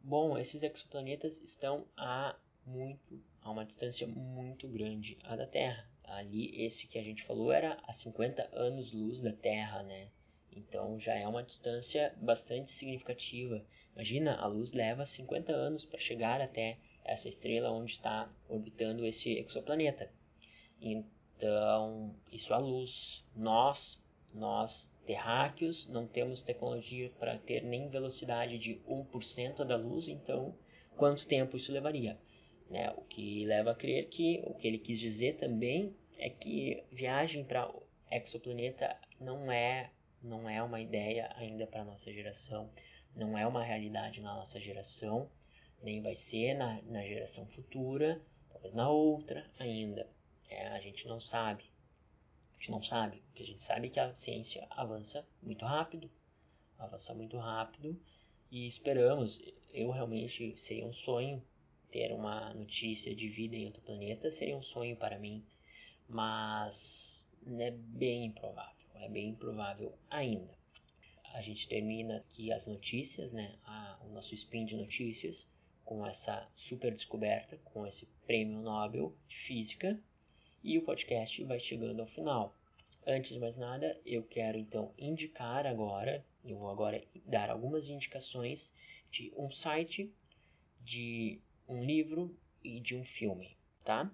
bom, 0.03 0.37
esses 0.37 0.61
exoplanetas 0.65 1.41
estão 1.41 1.87
a 1.97 2.35
muito, 2.67 3.23
a 3.41 3.49
uma 3.49 3.65
distância 3.65 4.09
muito 4.09 4.67
grande 4.67 5.17
a 5.23 5.37
da 5.37 5.47
Terra. 5.47 5.89
Ali, 6.03 6.51
esse 6.65 6.89
que 6.89 6.99
a 6.99 7.03
gente 7.05 7.23
falou 7.23 7.53
era 7.53 7.79
a 7.85 7.93
50 7.93 8.51
anos-luz 8.53 9.23
da 9.23 9.33
Terra, 9.33 9.85
né? 9.85 10.09
Então 10.51 10.99
já 10.99 11.15
é 11.15 11.27
uma 11.29 11.45
distância 11.45 12.13
bastante 12.21 12.73
significativa. 12.73 13.65
Imagina, 13.95 14.35
a 14.35 14.49
luz 14.49 14.73
leva 14.73 15.07
50 15.07 15.53
anos 15.53 15.87
para 15.87 16.01
chegar 16.01 16.41
até 16.41 16.77
essa 17.05 17.29
estrela 17.29 17.71
onde 17.71 17.93
está 17.93 18.29
orbitando 18.49 19.07
esse 19.07 19.39
exoplaneta. 19.39 20.11
Então, 20.81 22.17
isso 22.33 22.53
é 22.53 22.57
a 22.57 22.59
luz. 22.59 23.25
Nós, 23.37 23.97
nós 24.35 24.93
terráqueos, 25.07 25.89
não 25.89 26.07
temos 26.07 26.43
tecnologia 26.43 27.11
para 27.19 27.39
ter 27.39 27.63
nem 27.63 27.89
velocidade 27.89 28.59
de 28.59 28.81
1% 28.87 29.65
da 29.65 29.77
luz, 29.77 30.09
então 30.09 30.55
quanto 30.97 31.27
tempo 31.27 31.57
isso 31.57 31.73
levaria? 31.73 32.19
Né? 32.69 32.93
O 32.97 33.03
que 33.03 33.47
leva 33.47 33.71
a 33.71 33.75
crer 33.75 34.09
que 34.09 34.43
o 34.45 34.55
que 34.55 34.69
ele 34.69 34.79
quis 34.79 34.99
dizer 34.99 35.37
também 35.37 35.97
é 36.19 36.29
que 36.29 36.85
viagem 36.93 37.45
para 37.45 37.73
exoplaneta 38.11 38.97
não 39.21 39.51
é 39.51 39.91
não 40.23 40.49
é 40.49 40.63
uma 40.63 40.81
ideia 40.81 41.33
ainda 41.37 41.67
para 41.67 41.83
a 41.83 41.85
nossa 41.85 42.13
geração, 42.13 42.69
não 43.15 43.39
é 43.39 43.47
uma 43.47 43.63
realidade 43.63 44.21
na 44.21 44.35
nossa 44.35 44.61
geração, 44.61 45.31
nem 45.83 46.03
vai 46.03 46.15
ser 46.15 46.55
na, 46.55 46.83
na 46.83 47.03
geração 47.07 47.47
futura, 47.47 48.21
talvez 48.51 48.75
na 48.75 48.91
outra 48.91 49.49
ainda. 49.59 50.09
É, 50.51 50.67
a 50.69 50.81
gente 50.81 51.07
não 51.07 51.21
sabe. 51.21 51.68
A 52.59 52.61
gente 52.61 52.71
não 52.71 52.83
sabe. 52.83 53.23
O 53.31 53.35
que 53.35 53.43
a 53.43 53.47
gente 53.47 53.63
sabe 53.63 53.89
que 53.89 54.01
a 54.01 54.15
ciência 54.15 54.67
avança 54.71 55.27
muito 55.43 55.65
rápido. 55.65 56.11
Avança 56.79 57.15
muito 57.15 57.39
rápido 57.39 58.01
e 58.51 58.67
esperamos. 58.67 59.41
Eu 59.73 59.91
realmente 59.91 60.59
seria 60.59 60.87
um 60.87 60.93
sonho 60.93 61.43
ter 61.91 62.13
uma 62.13 62.53
notícia 62.55 63.15
de 63.15 63.29
vida 63.29 63.57
em 63.57 63.67
outro 63.67 63.81
planeta, 63.83 64.31
seria 64.31 64.57
um 64.57 64.63
sonho 64.63 64.97
para 64.97 65.19
mim, 65.19 65.43
mas 66.07 67.27
é 67.47 67.71
bem 67.71 68.27
improvável 68.27 68.79
é 69.01 69.09
bem 69.09 69.31
improvável 69.31 69.97
ainda. 70.11 70.57
A 71.35 71.41
gente 71.41 71.69
termina 71.69 72.19
aqui 72.19 72.53
as 72.53 72.67
notícias, 72.67 73.33
né? 73.33 73.55
A, 73.65 73.99
o 74.05 74.09
nosso 74.13 74.35
spin 74.35 74.65
de 74.65 74.77
notícias 74.77 75.49
com 75.85 76.07
essa 76.07 76.47
super 76.55 76.93
descoberta, 76.93 77.59
com 77.65 77.87
esse 77.87 78.07
prêmio 78.27 78.61
Nobel 78.61 79.15
de 79.27 79.37
Física, 79.37 79.99
e 80.63 80.79
o 80.79 80.83
podcast 80.83 81.43
vai 81.45 81.59
chegando 81.59 82.01
ao 82.01 82.07
final. 82.07 82.55
Antes 83.07 83.33
de 83.33 83.39
mais 83.39 83.57
nada, 83.57 83.99
eu 84.05 84.23
quero 84.23 84.59
então 84.59 84.93
indicar 84.99 85.67
agora, 85.67 86.25
eu 86.45 86.59
vou 86.59 86.71
agora 86.71 87.03
dar 87.25 87.51
algumas 87.51 87.89
indicações 87.89 88.75
de 89.11 89.33
um 89.37 89.51
site, 89.51 90.13
de 90.85 91.41
um 91.67 91.85
livro 91.85 92.37
e 92.63 92.81
de 92.81 92.95
um 92.95 93.05
filme, 93.05 93.57
tá? 93.85 94.11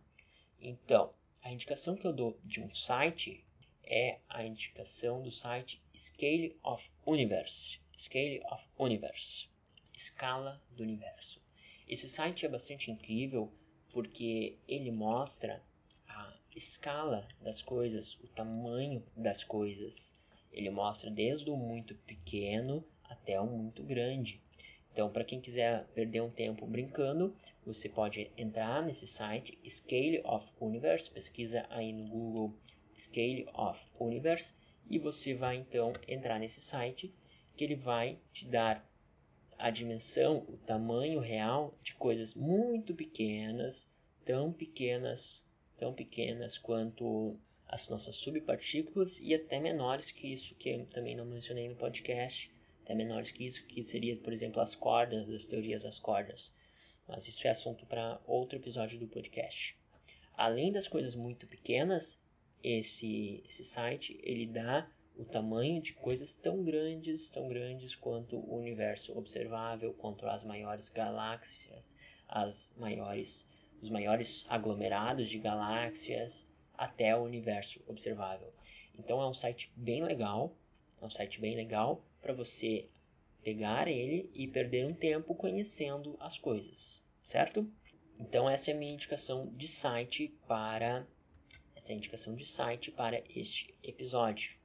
Então, 0.61 1.13
a 1.43 1.53
indicação 1.53 1.97
que 1.97 2.07
eu 2.07 2.13
dou 2.13 2.39
de 2.43 2.61
um 2.61 2.73
site 2.73 3.45
é 3.83 4.19
a 4.29 4.45
indicação 4.45 5.23
do 5.23 5.31
site 5.31 5.83
Scale 5.97 6.57
of 6.63 6.91
Universe. 7.07 7.81
Scale 7.97 8.43
of 8.51 8.65
Universe. 8.79 9.49
Escala 9.93 10.61
do 10.71 10.83
Universo. 10.83 11.41
Esse 11.87 12.09
site 12.09 12.47
é 12.47 12.49
bastante 12.49 12.91
incrível 12.91 13.53
porque 13.93 14.57
ele 14.67 14.91
mostra 14.91 15.63
escala 16.55 17.27
das 17.41 17.63
coisas, 17.63 18.15
o 18.23 18.29
tamanho 18.29 19.03
das 19.17 19.43
coisas. 19.45 20.15
Ele 20.53 20.71
mostra 20.71 21.11
desde 21.11 21.51
o 21.51 21.57
muito 21.57 21.95
pequeno 21.95 22.85
até 23.05 23.41
o 23.41 23.47
muito 23.47 23.83
grande. 23.83 24.41
Então, 24.93 25.11
para 25.11 25.25
quem 25.25 25.41
quiser 25.41 25.87
perder 25.89 26.21
um 26.21 26.31
tempo 26.31 26.67
brincando, 26.67 27.35
você 27.67 27.89
pode 27.89 28.31
entrar 28.37 28.81
nesse 28.83 29.07
site 29.07 29.59
Scale 29.69 30.21
of 30.25 30.47
Universe, 30.61 31.11
pesquisa 31.11 31.67
aí 31.69 31.93
no 31.93 32.07
Google 32.07 32.55
Scale 32.97 33.49
of 33.53 33.85
Universe 33.99 34.55
e 34.89 34.99
você 34.99 35.35
vai 35.35 35.57
então 35.57 35.93
entrar 36.07 36.39
nesse 36.39 36.61
site 36.61 37.13
que 37.57 37.65
ele 37.65 37.75
vai 37.75 38.19
te 38.33 38.47
dar 38.47 38.89
a 39.59 39.71
dimensão, 39.71 40.45
o 40.49 40.57
tamanho 40.59 41.21
real 41.21 41.75
de 41.83 41.95
coisas 41.95 42.35
muito 42.35 42.95
pequenas, 42.95 43.89
tão 44.25 44.53
pequenas, 44.53 45.45
tão 45.77 45.93
pequenas 45.93 46.59
quanto 46.59 47.39
as 47.67 47.89
nossas 47.89 48.17
subpartículas 48.17 49.19
e 49.21 49.35
até 49.35 49.59
menores 49.59 50.11
que 50.11 50.33
isso 50.33 50.55
que 50.55 50.71
eu 50.71 50.87
também 50.87 51.17
não 51.17 51.25
mencionei 51.25 51.69
no 51.69 51.77
podcast, 51.77 52.51
até 52.83 52.95
menores 52.95 53.33
que 53.33 53.45
isso, 53.45 53.67
que 53.67 53.83
seria, 53.83 54.17
por 54.17 54.33
exemplo, 54.33 54.61
as 54.61 54.75
cordas, 54.75 55.29
as 55.29 55.47
teorias 55.47 55.83
das 55.83 55.99
cordas. 55.99 56.53
Mas 57.09 57.27
isso 57.29 57.47
é 57.47 57.51
assunto 57.51 57.85
para 57.87 58.21
outro 58.27 58.59
episódio 58.59 58.99
do 58.99 59.07
podcast. 59.07 59.77
Além 60.37 60.73
das 60.73 60.89
coisas 60.89 61.15
muito 61.15 61.47
pequenas, 61.47 62.19
esse, 62.63 63.43
esse 63.47 63.65
site 63.65 64.19
ele 64.23 64.47
dá 64.47 64.89
o 65.17 65.25
tamanho 65.25 65.81
de 65.81 65.93
coisas 65.93 66.35
tão 66.35 66.65
grandes, 66.65 67.29
tão 67.29 67.49
grandes 67.49 67.95
quanto 67.95 68.37
o 68.37 68.57
universo 68.57 69.17
observável, 69.17 69.95
quanto 69.95 70.27
as 70.27 70.43
maiores 70.43 70.89
galáxias, 70.89 71.95
as 72.29 72.75
maiores, 72.77 73.47
os 73.85 73.91
maiores 73.91 74.47
aglomerados 74.49 75.29
de 75.29 75.39
galáxias, 75.39 76.47
até 76.77 77.15
o 77.15 77.23
universo 77.23 77.83
observável. 77.87 78.51
Então 78.99 79.21
é 79.21 79.29
um 79.29 79.35
site 79.35 79.71
bem 79.77 80.03
legal, 80.03 80.57
é 81.03 81.05
um 81.05 81.11
site 81.11 81.39
bem 81.39 81.55
legal 81.55 82.03
para 82.23 82.33
você 82.33 82.89
pegar 83.43 83.87
ele 83.87 84.31
e 84.33 84.49
perder 84.49 84.87
um 84.87 84.95
tempo 84.95 85.35
conhecendo 85.35 86.17
as 86.19 86.39
coisas, 86.39 87.03
certo? 87.23 87.71
Então 88.19 88.49
essa 88.49 88.71
é 88.71 88.75
a 88.75 88.77
minha 88.77 88.95
indicação 88.95 89.53
de 89.55 89.69
site 89.69 90.35
para 90.49 91.07
essa 91.77 91.93
é 91.93 91.95
a 91.95 91.99
indicação 91.99 92.35
de 92.35 92.47
site 92.47 92.91
para 92.91 93.23
este 93.29 93.75
episódio, 93.83 94.57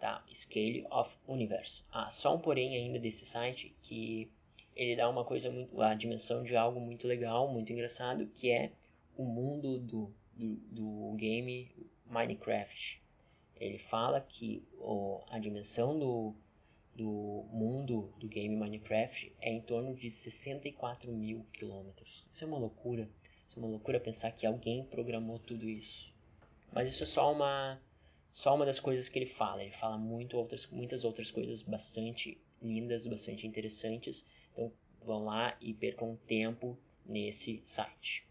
tá? 0.00 0.24
Scale 0.34 0.84
of 0.90 1.16
Universe. 1.28 1.84
Ah, 1.92 2.10
só 2.10 2.34
um 2.34 2.40
porém 2.40 2.74
ainda 2.74 2.98
desse 2.98 3.26
site 3.26 3.76
que 3.80 4.28
ele 4.76 4.94
dá 4.94 5.08
uma 5.08 5.24
coisa 5.24 5.50
muito, 5.50 5.80
a 5.80 5.94
dimensão 5.94 6.44
de 6.44 6.54
algo 6.54 6.78
muito 6.78 7.08
legal, 7.08 7.48
muito 7.48 7.72
engraçado, 7.72 8.26
que 8.26 8.50
é 8.50 8.72
o 9.16 9.24
mundo 9.24 9.78
do, 9.78 10.14
do, 10.34 10.56
do 10.70 11.14
game 11.16 11.70
Minecraft. 12.04 13.02
Ele 13.58 13.78
fala 13.78 14.20
que 14.20 14.62
oh, 14.78 15.22
a 15.30 15.38
dimensão 15.38 15.98
do, 15.98 16.34
do 16.94 17.46
mundo 17.50 18.12
do 18.18 18.28
game 18.28 18.54
Minecraft 18.54 19.32
é 19.40 19.50
em 19.50 19.62
torno 19.62 19.94
de 19.94 20.10
64 20.10 21.10
mil 21.10 21.46
quilômetros. 21.52 22.26
Isso 22.30 22.44
é 22.44 22.46
uma 22.46 22.58
loucura. 22.58 23.08
Isso 23.48 23.58
é 23.58 23.62
uma 23.62 23.70
loucura 23.70 23.98
pensar 23.98 24.30
que 24.32 24.46
alguém 24.46 24.84
programou 24.84 25.38
tudo 25.38 25.66
isso. 25.66 26.12
Mas 26.70 26.86
isso 26.86 27.02
é 27.02 27.06
só 27.06 27.32
uma 27.32 27.80
só 28.30 28.54
uma 28.54 28.66
das 28.66 28.78
coisas 28.78 29.08
que 29.08 29.18
ele 29.18 29.24
fala. 29.24 29.62
Ele 29.62 29.72
fala 29.72 29.96
muito 29.96 30.36
outras, 30.36 30.66
muitas 30.66 31.04
outras 31.04 31.30
coisas 31.30 31.62
bastante 31.62 32.38
lindas, 32.60 33.06
bastante 33.06 33.46
interessantes. 33.46 34.26
Então 34.56 34.72
vão 35.04 35.26
lá 35.26 35.54
e 35.60 35.74
percam 35.74 36.16
tempo 36.26 36.78
nesse 37.04 37.60
site. 37.62 38.26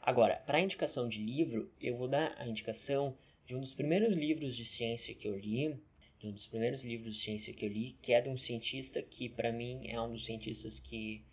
Agora, 0.00 0.36
para 0.46 0.60
indicação 0.60 1.08
de 1.08 1.20
livro, 1.20 1.70
eu 1.80 1.96
vou 1.96 2.06
dar 2.06 2.34
a 2.38 2.46
indicação 2.46 3.18
de 3.44 3.56
um 3.56 3.60
dos 3.60 3.74
primeiros 3.74 4.16
livros 4.16 4.54
de 4.54 4.64
ciência 4.64 5.14
que 5.14 5.26
eu 5.26 5.36
li, 5.36 5.76
de 6.20 6.28
um 6.28 6.32
dos 6.32 6.46
primeiros 6.46 6.84
livros 6.84 7.16
de 7.16 7.20
ciência 7.20 7.52
que 7.52 7.64
eu 7.64 7.68
li, 7.68 7.96
que 8.00 8.12
é 8.12 8.20
de 8.20 8.28
um 8.28 8.36
cientista 8.36 9.02
que 9.02 9.28
para 9.28 9.52
mim 9.52 9.88
é 9.88 10.00
um 10.00 10.12
dos 10.12 10.24
cientistas 10.24 10.78
que 10.78 11.24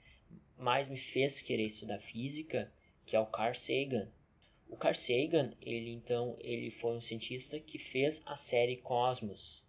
mais 0.57 0.88
me 0.88 0.97
fez 0.97 1.39
querer 1.39 1.65
estudar 1.65 1.99
física, 1.99 2.71
que 3.05 3.15
é 3.15 3.19
o 3.19 3.28
Carl 3.28 3.53
Sagan. 3.53 4.09
O 4.67 4.76
Carl 4.76 4.95
Sagan, 4.95 5.53
ele 5.61 5.91
então, 5.91 6.36
ele 6.39 6.71
foi 6.71 6.97
um 6.97 7.01
cientista 7.01 7.59
que 7.59 7.78
fez 7.78 8.21
a 8.26 8.36
série 8.36 8.78
Cosmos. 8.78 9.67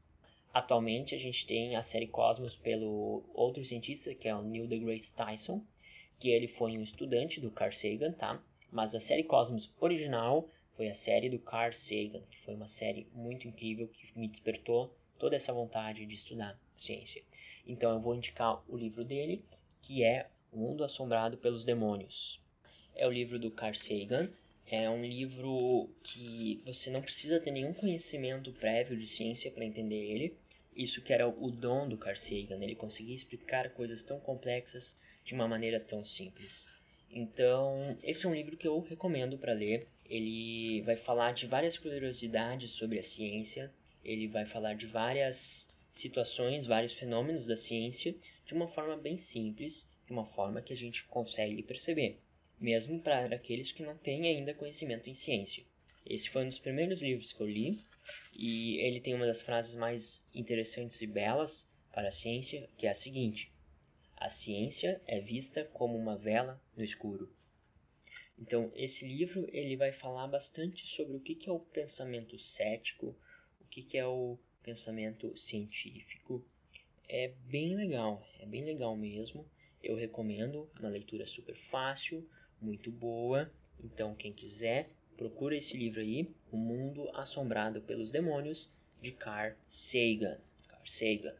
Atualmente 0.56 1.14
a 1.14 1.18
gente 1.18 1.46
tem 1.46 1.76
a 1.76 1.82
série 1.82 2.06
Cosmos 2.06 2.56
pelo 2.56 3.22
outro 3.34 3.62
cientista, 3.62 4.14
que 4.14 4.26
é 4.26 4.34
o 4.34 4.40
Neil 4.40 4.66
deGrasse 4.66 5.14
Tyson, 5.14 5.62
que 6.18 6.30
ele 6.30 6.48
foi 6.48 6.78
um 6.78 6.82
estudante 6.82 7.42
do 7.42 7.50
Carl 7.50 7.70
Sagan, 7.70 8.12
tá? 8.12 8.42
Mas 8.72 8.94
a 8.94 8.98
série 8.98 9.22
Cosmos 9.22 9.70
original 9.78 10.48
foi 10.74 10.88
a 10.88 10.94
série 10.94 11.28
do 11.28 11.38
Carl 11.38 11.74
Sagan, 11.74 12.22
que 12.30 12.38
foi 12.38 12.54
uma 12.54 12.66
série 12.66 13.06
muito 13.12 13.46
incrível 13.46 13.86
que 13.86 14.18
me 14.18 14.26
despertou 14.26 14.90
toda 15.18 15.36
essa 15.36 15.52
vontade 15.52 16.06
de 16.06 16.14
estudar 16.14 16.58
ciência. 16.74 17.22
Então 17.66 17.92
eu 17.92 18.00
vou 18.00 18.14
indicar 18.14 18.64
o 18.66 18.78
livro 18.78 19.04
dele, 19.04 19.44
que 19.82 20.02
é 20.02 20.26
O 20.50 20.56
Mundo 20.56 20.84
Assombrado 20.84 21.36
pelos 21.36 21.66
Demônios. 21.66 22.40
É 22.94 23.06
o 23.06 23.12
livro 23.12 23.38
do 23.38 23.50
Carl 23.50 23.74
Sagan. 23.74 24.30
É 24.66 24.88
um 24.88 25.04
livro 25.04 25.90
que 26.02 26.62
você 26.64 26.90
não 26.90 27.02
precisa 27.02 27.38
ter 27.38 27.50
nenhum 27.50 27.74
conhecimento 27.74 28.50
prévio 28.52 28.96
de 28.96 29.06
ciência 29.06 29.50
para 29.50 29.66
entender 29.66 30.02
ele. 30.02 30.34
Isso 30.76 31.00
que 31.00 31.10
era 31.10 31.26
o 31.26 31.50
dom 31.50 31.88
do 31.88 31.96
Carl 31.96 32.16
Sagan, 32.16 32.62
ele 32.62 32.74
conseguia 32.74 33.14
explicar 33.14 33.70
coisas 33.70 34.02
tão 34.02 34.20
complexas 34.20 34.94
de 35.24 35.32
uma 35.32 35.48
maneira 35.48 35.80
tão 35.80 36.04
simples. 36.04 36.66
Então, 37.10 37.96
esse 38.02 38.26
é 38.26 38.28
um 38.28 38.34
livro 38.34 38.58
que 38.58 38.68
eu 38.68 38.78
recomendo 38.80 39.38
para 39.38 39.54
ler. 39.54 39.88
Ele 40.04 40.82
vai 40.82 40.94
falar 40.94 41.32
de 41.32 41.46
várias 41.46 41.78
curiosidades 41.78 42.72
sobre 42.72 42.98
a 42.98 43.02
ciência, 43.02 43.72
ele 44.04 44.28
vai 44.28 44.44
falar 44.44 44.74
de 44.74 44.86
várias 44.86 45.66
situações, 45.90 46.66
vários 46.66 46.92
fenômenos 46.92 47.46
da 47.46 47.56
ciência 47.56 48.14
de 48.44 48.52
uma 48.52 48.68
forma 48.68 48.98
bem 48.98 49.16
simples, 49.16 49.86
de 50.04 50.12
uma 50.12 50.26
forma 50.26 50.60
que 50.60 50.74
a 50.74 50.76
gente 50.76 51.04
consegue 51.04 51.62
perceber, 51.62 52.20
mesmo 52.60 53.00
para 53.00 53.34
aqueles 53.34 53.72
que 53.72 53.82
não 53.82 53.96
têm 53.96 54.28
ainda 54.28 54.52
conhecimento 54.52 55.08
em 55.08 55.14
ciência. 55.14 55.64
Esse 56.04 56.28
foi 56.28 56.44
um 56.44 56.48
dos 56.48 56.58
primeiros 56.58 57.02
livros 57.02 57.32
que 57.32 57.40
eu 57.40 57.48
li 57.48 57.78
e 58.32 58.76
ele 58.78 59.00
tem 59.00 59.14
uma 59.14 59.26
das 59.26 59.42
frases 59.42 59.74
mais 59.74 60.24
interessantes 60.34 61.00
e 61.00 61.06
belas 61.06 61.68
para 61.92 62.08
a 62.08 62.12
ciência, 62.12 62.68
que 62.76 62.86
é 62.86 62.90
a 62.90 62.94
seguinte: 62.94 63.52
A 64.16 64.28
ciência 64.28 65.00
é 65.06 65.20
vista 65.20 65.64
como 65.72 65.96
uma 65.96 66.16
vela 66.16 66.60
no 66.76 66.84
escuro. 66.84 67.30
Então, 68.38 68.70
esse 68.74 69.06
livro 69.06 69.48
ele 69.50 69.76
vai 69.76 69.92
falar 69.92 70.26
bastante 70.26 70.86
sobre 70.86 71.16
o 71.16 71.20
que 71.20 71.48
é 71.48 71.52
o 71.52 71.58
pensamento 71.58 72.38
cético, 72.38 73.16
o 73.60 73.64
que, 73.64 73.96
é 73.96 74.06
o 74.06 74.38
pensamento 74.62 75.34
científico. 75.36 76.44
É 77.08 77.28
bem 77.46 77.74
legal, 77.74 78.26
é 78.38 78.44
bem 78.44 78.62
legal 78.62 78.94
mesmo. 78.94 79.48
Eu 79.82 79.96
recomendo, 79.96 80.68
uma 80.78 80.88
leitura 80.88 81.26
super 81.26 81.56
fácil, 81.56 82.28
muito 82.60 82.90
boa. 82.90 83.50
Então, 83.82 84.14
quem 84.14 84.32
quiser, 84.32 84.90
procura 85.16 85.56
esse 85.56 85.76
livro 85.76 86.00
aí, 86.00 86.28
O 86.52 86.56
Mundo 86.56 87.08
Assombrado 87.14 87.80
pelos 87.80 88.10
Demônios, 88.10 88.68
de 89.00 89.12
Carl 89.12 89.54
Sagan. 89.66 90.38
Carl 90.68 90.86
Sagan. 90.86 91.34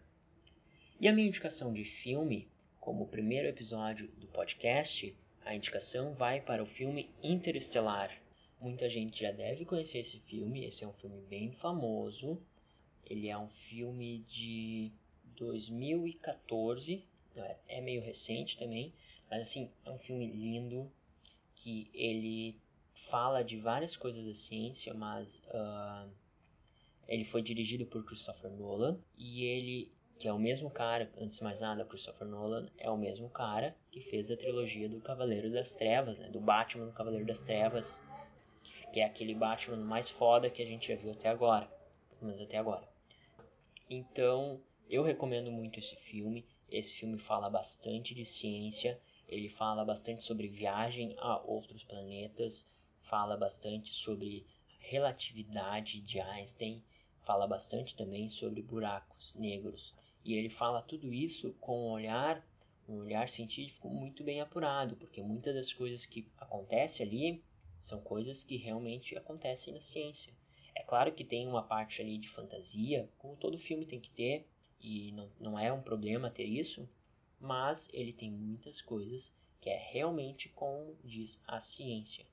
E 0.98 1.06
a 1.06 1.12
minha 1.12 1.28
indicação 1.28 1.72
de 1.72 1.84
filme, 1.84 2.48
como 2.80 3.04
o 3.04 3.08
primeiro 3.08 3.48
episódio 3.48 4.08
do 4.16 4.26
podcast, 4.28 5.14
a 5.44 5.54
indicação 5.54 6.14
vai 6.14 6.40
para 6.40 6.62
o 6.62 6.66
filme 6.66 7.10
Interestelar. 7.22 8.10
Muita 8.60 8.88
gente 8.88 9.20
já 9.20 9.30
deve 9.30 9.64
conhecer 9.66 9.98
esse 9.98 10.18
filme. 10.20 10.64
Esse 10.64 10.82
é 10.82 10.88
um 10.88 10.92
filme 10.94 11.20
bem 11.28 11.52
famoso. 11.52 12.40
Ele 13.04 13.28
é 13.28 13.36
um 13.36 13.48
filme 13.48 14.24
de 14.28 14.90
2014. 15.36 17.04
É, 17.36 17.56
é 17.68 17.80
meio 17.82 18.00
recente 18.00 18.56
também. 18.56 18.92
Mas 19.30 19.42
assim, 19.42 19.70
é 19.84 19.90
um 19.90 19.98
filme 19.98 20.26
lindo. 20.26 20.90
Que 21.56 21.90
ele 21.92 22.56
fala 22.96 23.44
de 23.44 23.58
várias 23.58 23.96
coisas 23.96 24.24
da 24.24 24.34
ciência, 24.34 24.92
mas 24.92 25.42
uh, 25.48 26.10
ele 27.06 27.24
foi 27.24 27.42
dirigido 27.42 27.86
por 27.86 28.04
Christopher 28.04 28.50
Nolan. 28.50 28.98
E 29.16 29.44
ele 29.44 29.92
que 30.18 30.26
é 30.26 30.32
o 30.32 30.38
mesmo 30.38 30.70
cara, 30.70 31.10
antes 31.20 31.36
de 31.36 31.44
mais 31.44 31.60
nada, 31.60 31.84
Christopher 31.84 32.26
Nolan 32.26 32.66
é 32.78 32.90
o 32.90 32.96
mesmo 32.96 33.28
cara 33.28 33.76
que 33.90 34.00
fez 34.00 34.30
a 34.30 34.36
trilogia 34.36 34.88
do 34.88 35.00
Cavaleiro 35.00 35.52
das 35.52 35.76
Trevas, 35.76 36.18
né? 36.18 36.28
Do 36.30 36.40
Batman 36.40 36.86
do 36.86 36.92
Cavaleiro 36.92 37.26
das 37.26 37.44
Trevas, 37.44 38.02
que 38.92 39.00
é 39.00 39.04
aquele 39.04 39.34
Batman 39.34 39.76
mais 39.76 40.08
foda 40.08 40.48
que 40.48 40.62
a 40.62 40.66
gente 40.66 40.88
já 40.88 40.96
viu 40.96 41.12
até 41.12 41.28
agora, 41.28 41.66
pelo 42.10 42.30
menos 42.30 42.40
até 42.40 42.56
agora. 42.56 42.88
Então, 43.90 44.58
eu 44.88 45.02
recomendo 45.02 45.52
muito 45.52 45.78
esse 45.78 45.94
filme. 45.96 46.46
Esse 46.70 46.96
filme 46.96 47.18
fala 47.18 47.50
bastante 47.50 48.14
de 48.14 48.24
ciência, 48.24 48.98
ele 49.28 49.48
fala 49.48 49.84
bastante 49.84 50.24
sobre 50.24 50.48
viagem 50.48 51.14
a 51.18 51.38
outros 51.38 51.84
planetas, 51.84 52.66
fala 53.08 53.36
bastante 53.36 53.92
sobre 53.94 54.46
relatividade 54.78 56.00
de 56.00 56.20
Einstein, 56.20 56.82
fala 57.22 57.46
bastante 57.46 57.96
também 57.96 58.28
sobre 58.28 58.62
buracos 58.62 59.34
negros. 59.34 59.94
E 60.24 60.34
ele 60.34 60.48
fala 60.48 60.82
tudo 60.82 61.12
isso 61.12 61.52
com 61.60 61.88
um 61.88 61.90
olhar, 61.92 62.44
um 62.88 62.98
olhar 62.98 63.28
científico 63.28 63.88
muito 63.88 64.24
bem 64.24 64.40
apurado, 64.40 64.96
porque 64.96 65.22
muitas 65.22 65.54
das 65.54 65.72
coisas 65.72 66.04
que 66.04 66.28
acontecem 66.38 67.06
ali 67.06 67.42
são 67.80 68.00
coisas 68.00 68.42
que 68.42 68.56
realmente 68.56 69.16
acontecem 69.16 69.72
na 69.72 69.80
ciência. 69.80 70.32
É 70.74 70.82
claro 70.82 71.12
que 71.12 71.24
tem 71.24 71.46
uma 71.46 71.62
parte 71.62 72.02
ali 72.02 72.18
de 72.18 72.28
fantasia, 72.28 73.08
como 73.18 73.36
todo 73.36 73.58
filme 73.58 73.86
tem 73.86 74.00
que 74.00 74.10
ter, 74.10 74.48
e 74.80 75.12
não, 75.12 75.30
não 75.40 75.58
é 75.58 75.72
um 75.72 75.82
problema 75.82 76.30
ter 76.30 76.44
isso, 76.44 76.88
mas 77.40 77.88
ele 77.92 78.12
tem 78.12 78.30
muitas 78.30 78.82
coisas 78.82 79.32
que 79.60 79.70
é 79.70 79.76
realmente 79.76 80.48
como 80.50 80.96
diz 81.02 81.40
a 81.46 81.60
ciência. 81.60 82.26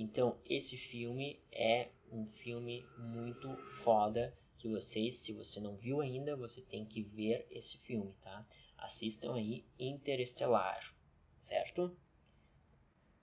Então, 0.00 0.38
esse 0.48 0.76
filme 0.76 1.40
é 1.50 1.88
um 2.12 2.24
filme 2.24 2.86
muito 2.96 3.52
foda 3.82 4.32
que 4.56 4.68
vocês, 4.68 5.16
se 5.16 5.32
você 5.32 5.58
não 5.58 5.74
viu 5.74 6.00
ainda, 6.00 6.36
você 6.36 6.62
tem 6.62 6.84
que 6.84 7.02
ver 7.02 7.44
esse 7.50 7.78
filme, 7.78 8.14
tá? 8.22 8.46
Assistam 8.76 9.34
aí 9.34 9.64
Interestelar, 9.76 10.94
certo? 11.40 11.98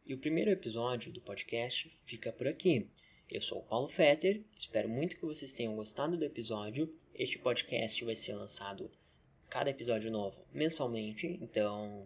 E 0.06 0.14
o 0.14 0.18
primeiro 0.18 0.52
episódio 0.52 1.14
do 1.14 1.22
podcast 1.22 1.98
fica 2.04 2.34
por 2.34 2.46
aqui. 2.46 2.90
Eu 3.30 3.42
sou 3.42 3.60
o 3.60 3.64
Paulo 3.64 3.88
Fetter, 3.88 4.44
espero 4.58 4.90
muito 4.90 5.16
que 5.16 5.26
vocês 5.26 5.54
tenham 5.54 5.78
gostado 5.78 6.18
do 6.18 6.26
episódio. 6.26 6.94
Este 7.14 7.40
podcast 7.40 8.04
vai 8.04 8.16
ser 8.16 8.36
lançado 8.36 8.92
cada 9.50 9.70
episódio 9.70 10.12
novo 10.12 10.46
mensalmente, 10.52 11.40
então 11.42 12.06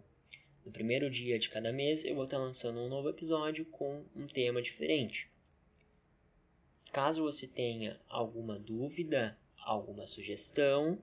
no 0.64 0.72
primeiro 0.72 1.10
dia 1.10 1.38
de 1.38 1.48
cada 1.48 1.72
mês 1.72 2.04
eu 2.04 2.14
vou 2.14 2.24
estar 2.24 2.36
lançando 2.38 2.80
um 2.80 2.88
novo 2.88 3.08
episódio 3.08 3.64
com 3.66 4.04
um 4.14 4.26
tema 4.26 4.60
diferente. 4.60 5.30
Caso 6.92 7.22
você 7.22 7.46
tenha 7.46 7.98
alguma 8.08 8.58
dúvida, 8.58 9.38
alguma 9.64 10.06
sugestão 10.06 10.98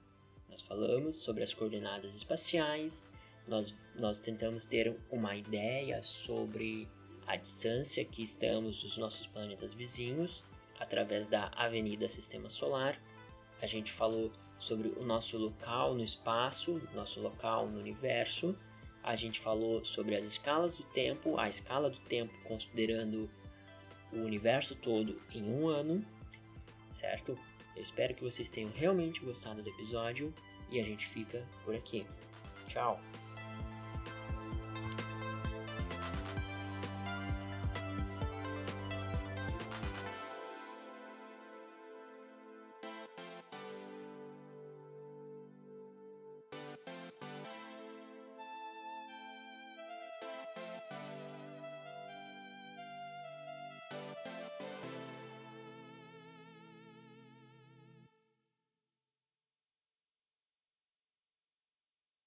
nós 0.52 0.60
falamos 0.60 1.16
sobre 1.16 1.42
as 1.42 1.54
coordenadas 1.54 2.14
espaciais, 2.14 3.08
nós, 3.48 3.74
nós 3.98 4.20
tentamos 4.20 4.66
ter 4.66 4.94
uma 5.10 5.34
ideia 5.34 6.02
sobre 6.02 6.86
a 7.26 7.36
distância 7.36 8.04
que 8.04 8.22
estamos 8.22 8.82
dos 8.82 8.98
nossos 8.98 9.26
planetas 9.26 9.72
vizinhos 9.72 10.44
através 10.78 11.26
da 11.26 11.50
Avenida 11.56 12.06
Sistema 12.06 12.50
Solar. 12.50 13.00
A 13.62 13.66
gente 13.66 13.90
falou 13.90 14.30
sobre 14.58 14.88
o 14.88 15.02
nosso 15.02 15.38
local 15.38 15.94
no 15.94 16.04
espaço, 16.04 16.86
nosso 16.92 17.18
local 17.20 17.66
no 17.66 17.78
universo. 17.78 18.54
A 19.02 19.16
gente 19.16 19.40
falou 19.40 19.82
sobre 19.86 20.14
as 20.16 20.24
escalas 20.24 20.74
do 20.74 20.84
tempo, 20.84 21.38
a 21.38 21.48
escala 21.48 21.88
do 21.88 21.98
tempo 22.00 22.34
considerando 22.44 23.30
o 24.12 24.18
universo 24.18 24.76
todo 24.76 25.18
em 25.32 25.44
um 25.44 25.66
ano, 25.66 26.04
certo? 26.90 27.38
Eu 27.74 27.82
espero 27.82 28.14
que 28.14 28.22
vocês 28.22 28.50
tenham 28.50 28.70
realmente 28.70 29.20
gostado 29.20 29.62
do 29.62 29.68
episódio 29.68 30.32
e 30.70 30.80
a 30.80 30.82
gente 30.82 31.06
fica 31.06 31.46
por 31.64 31.74
aqui. 31.74 32.06
Tchau! 32.68 33.00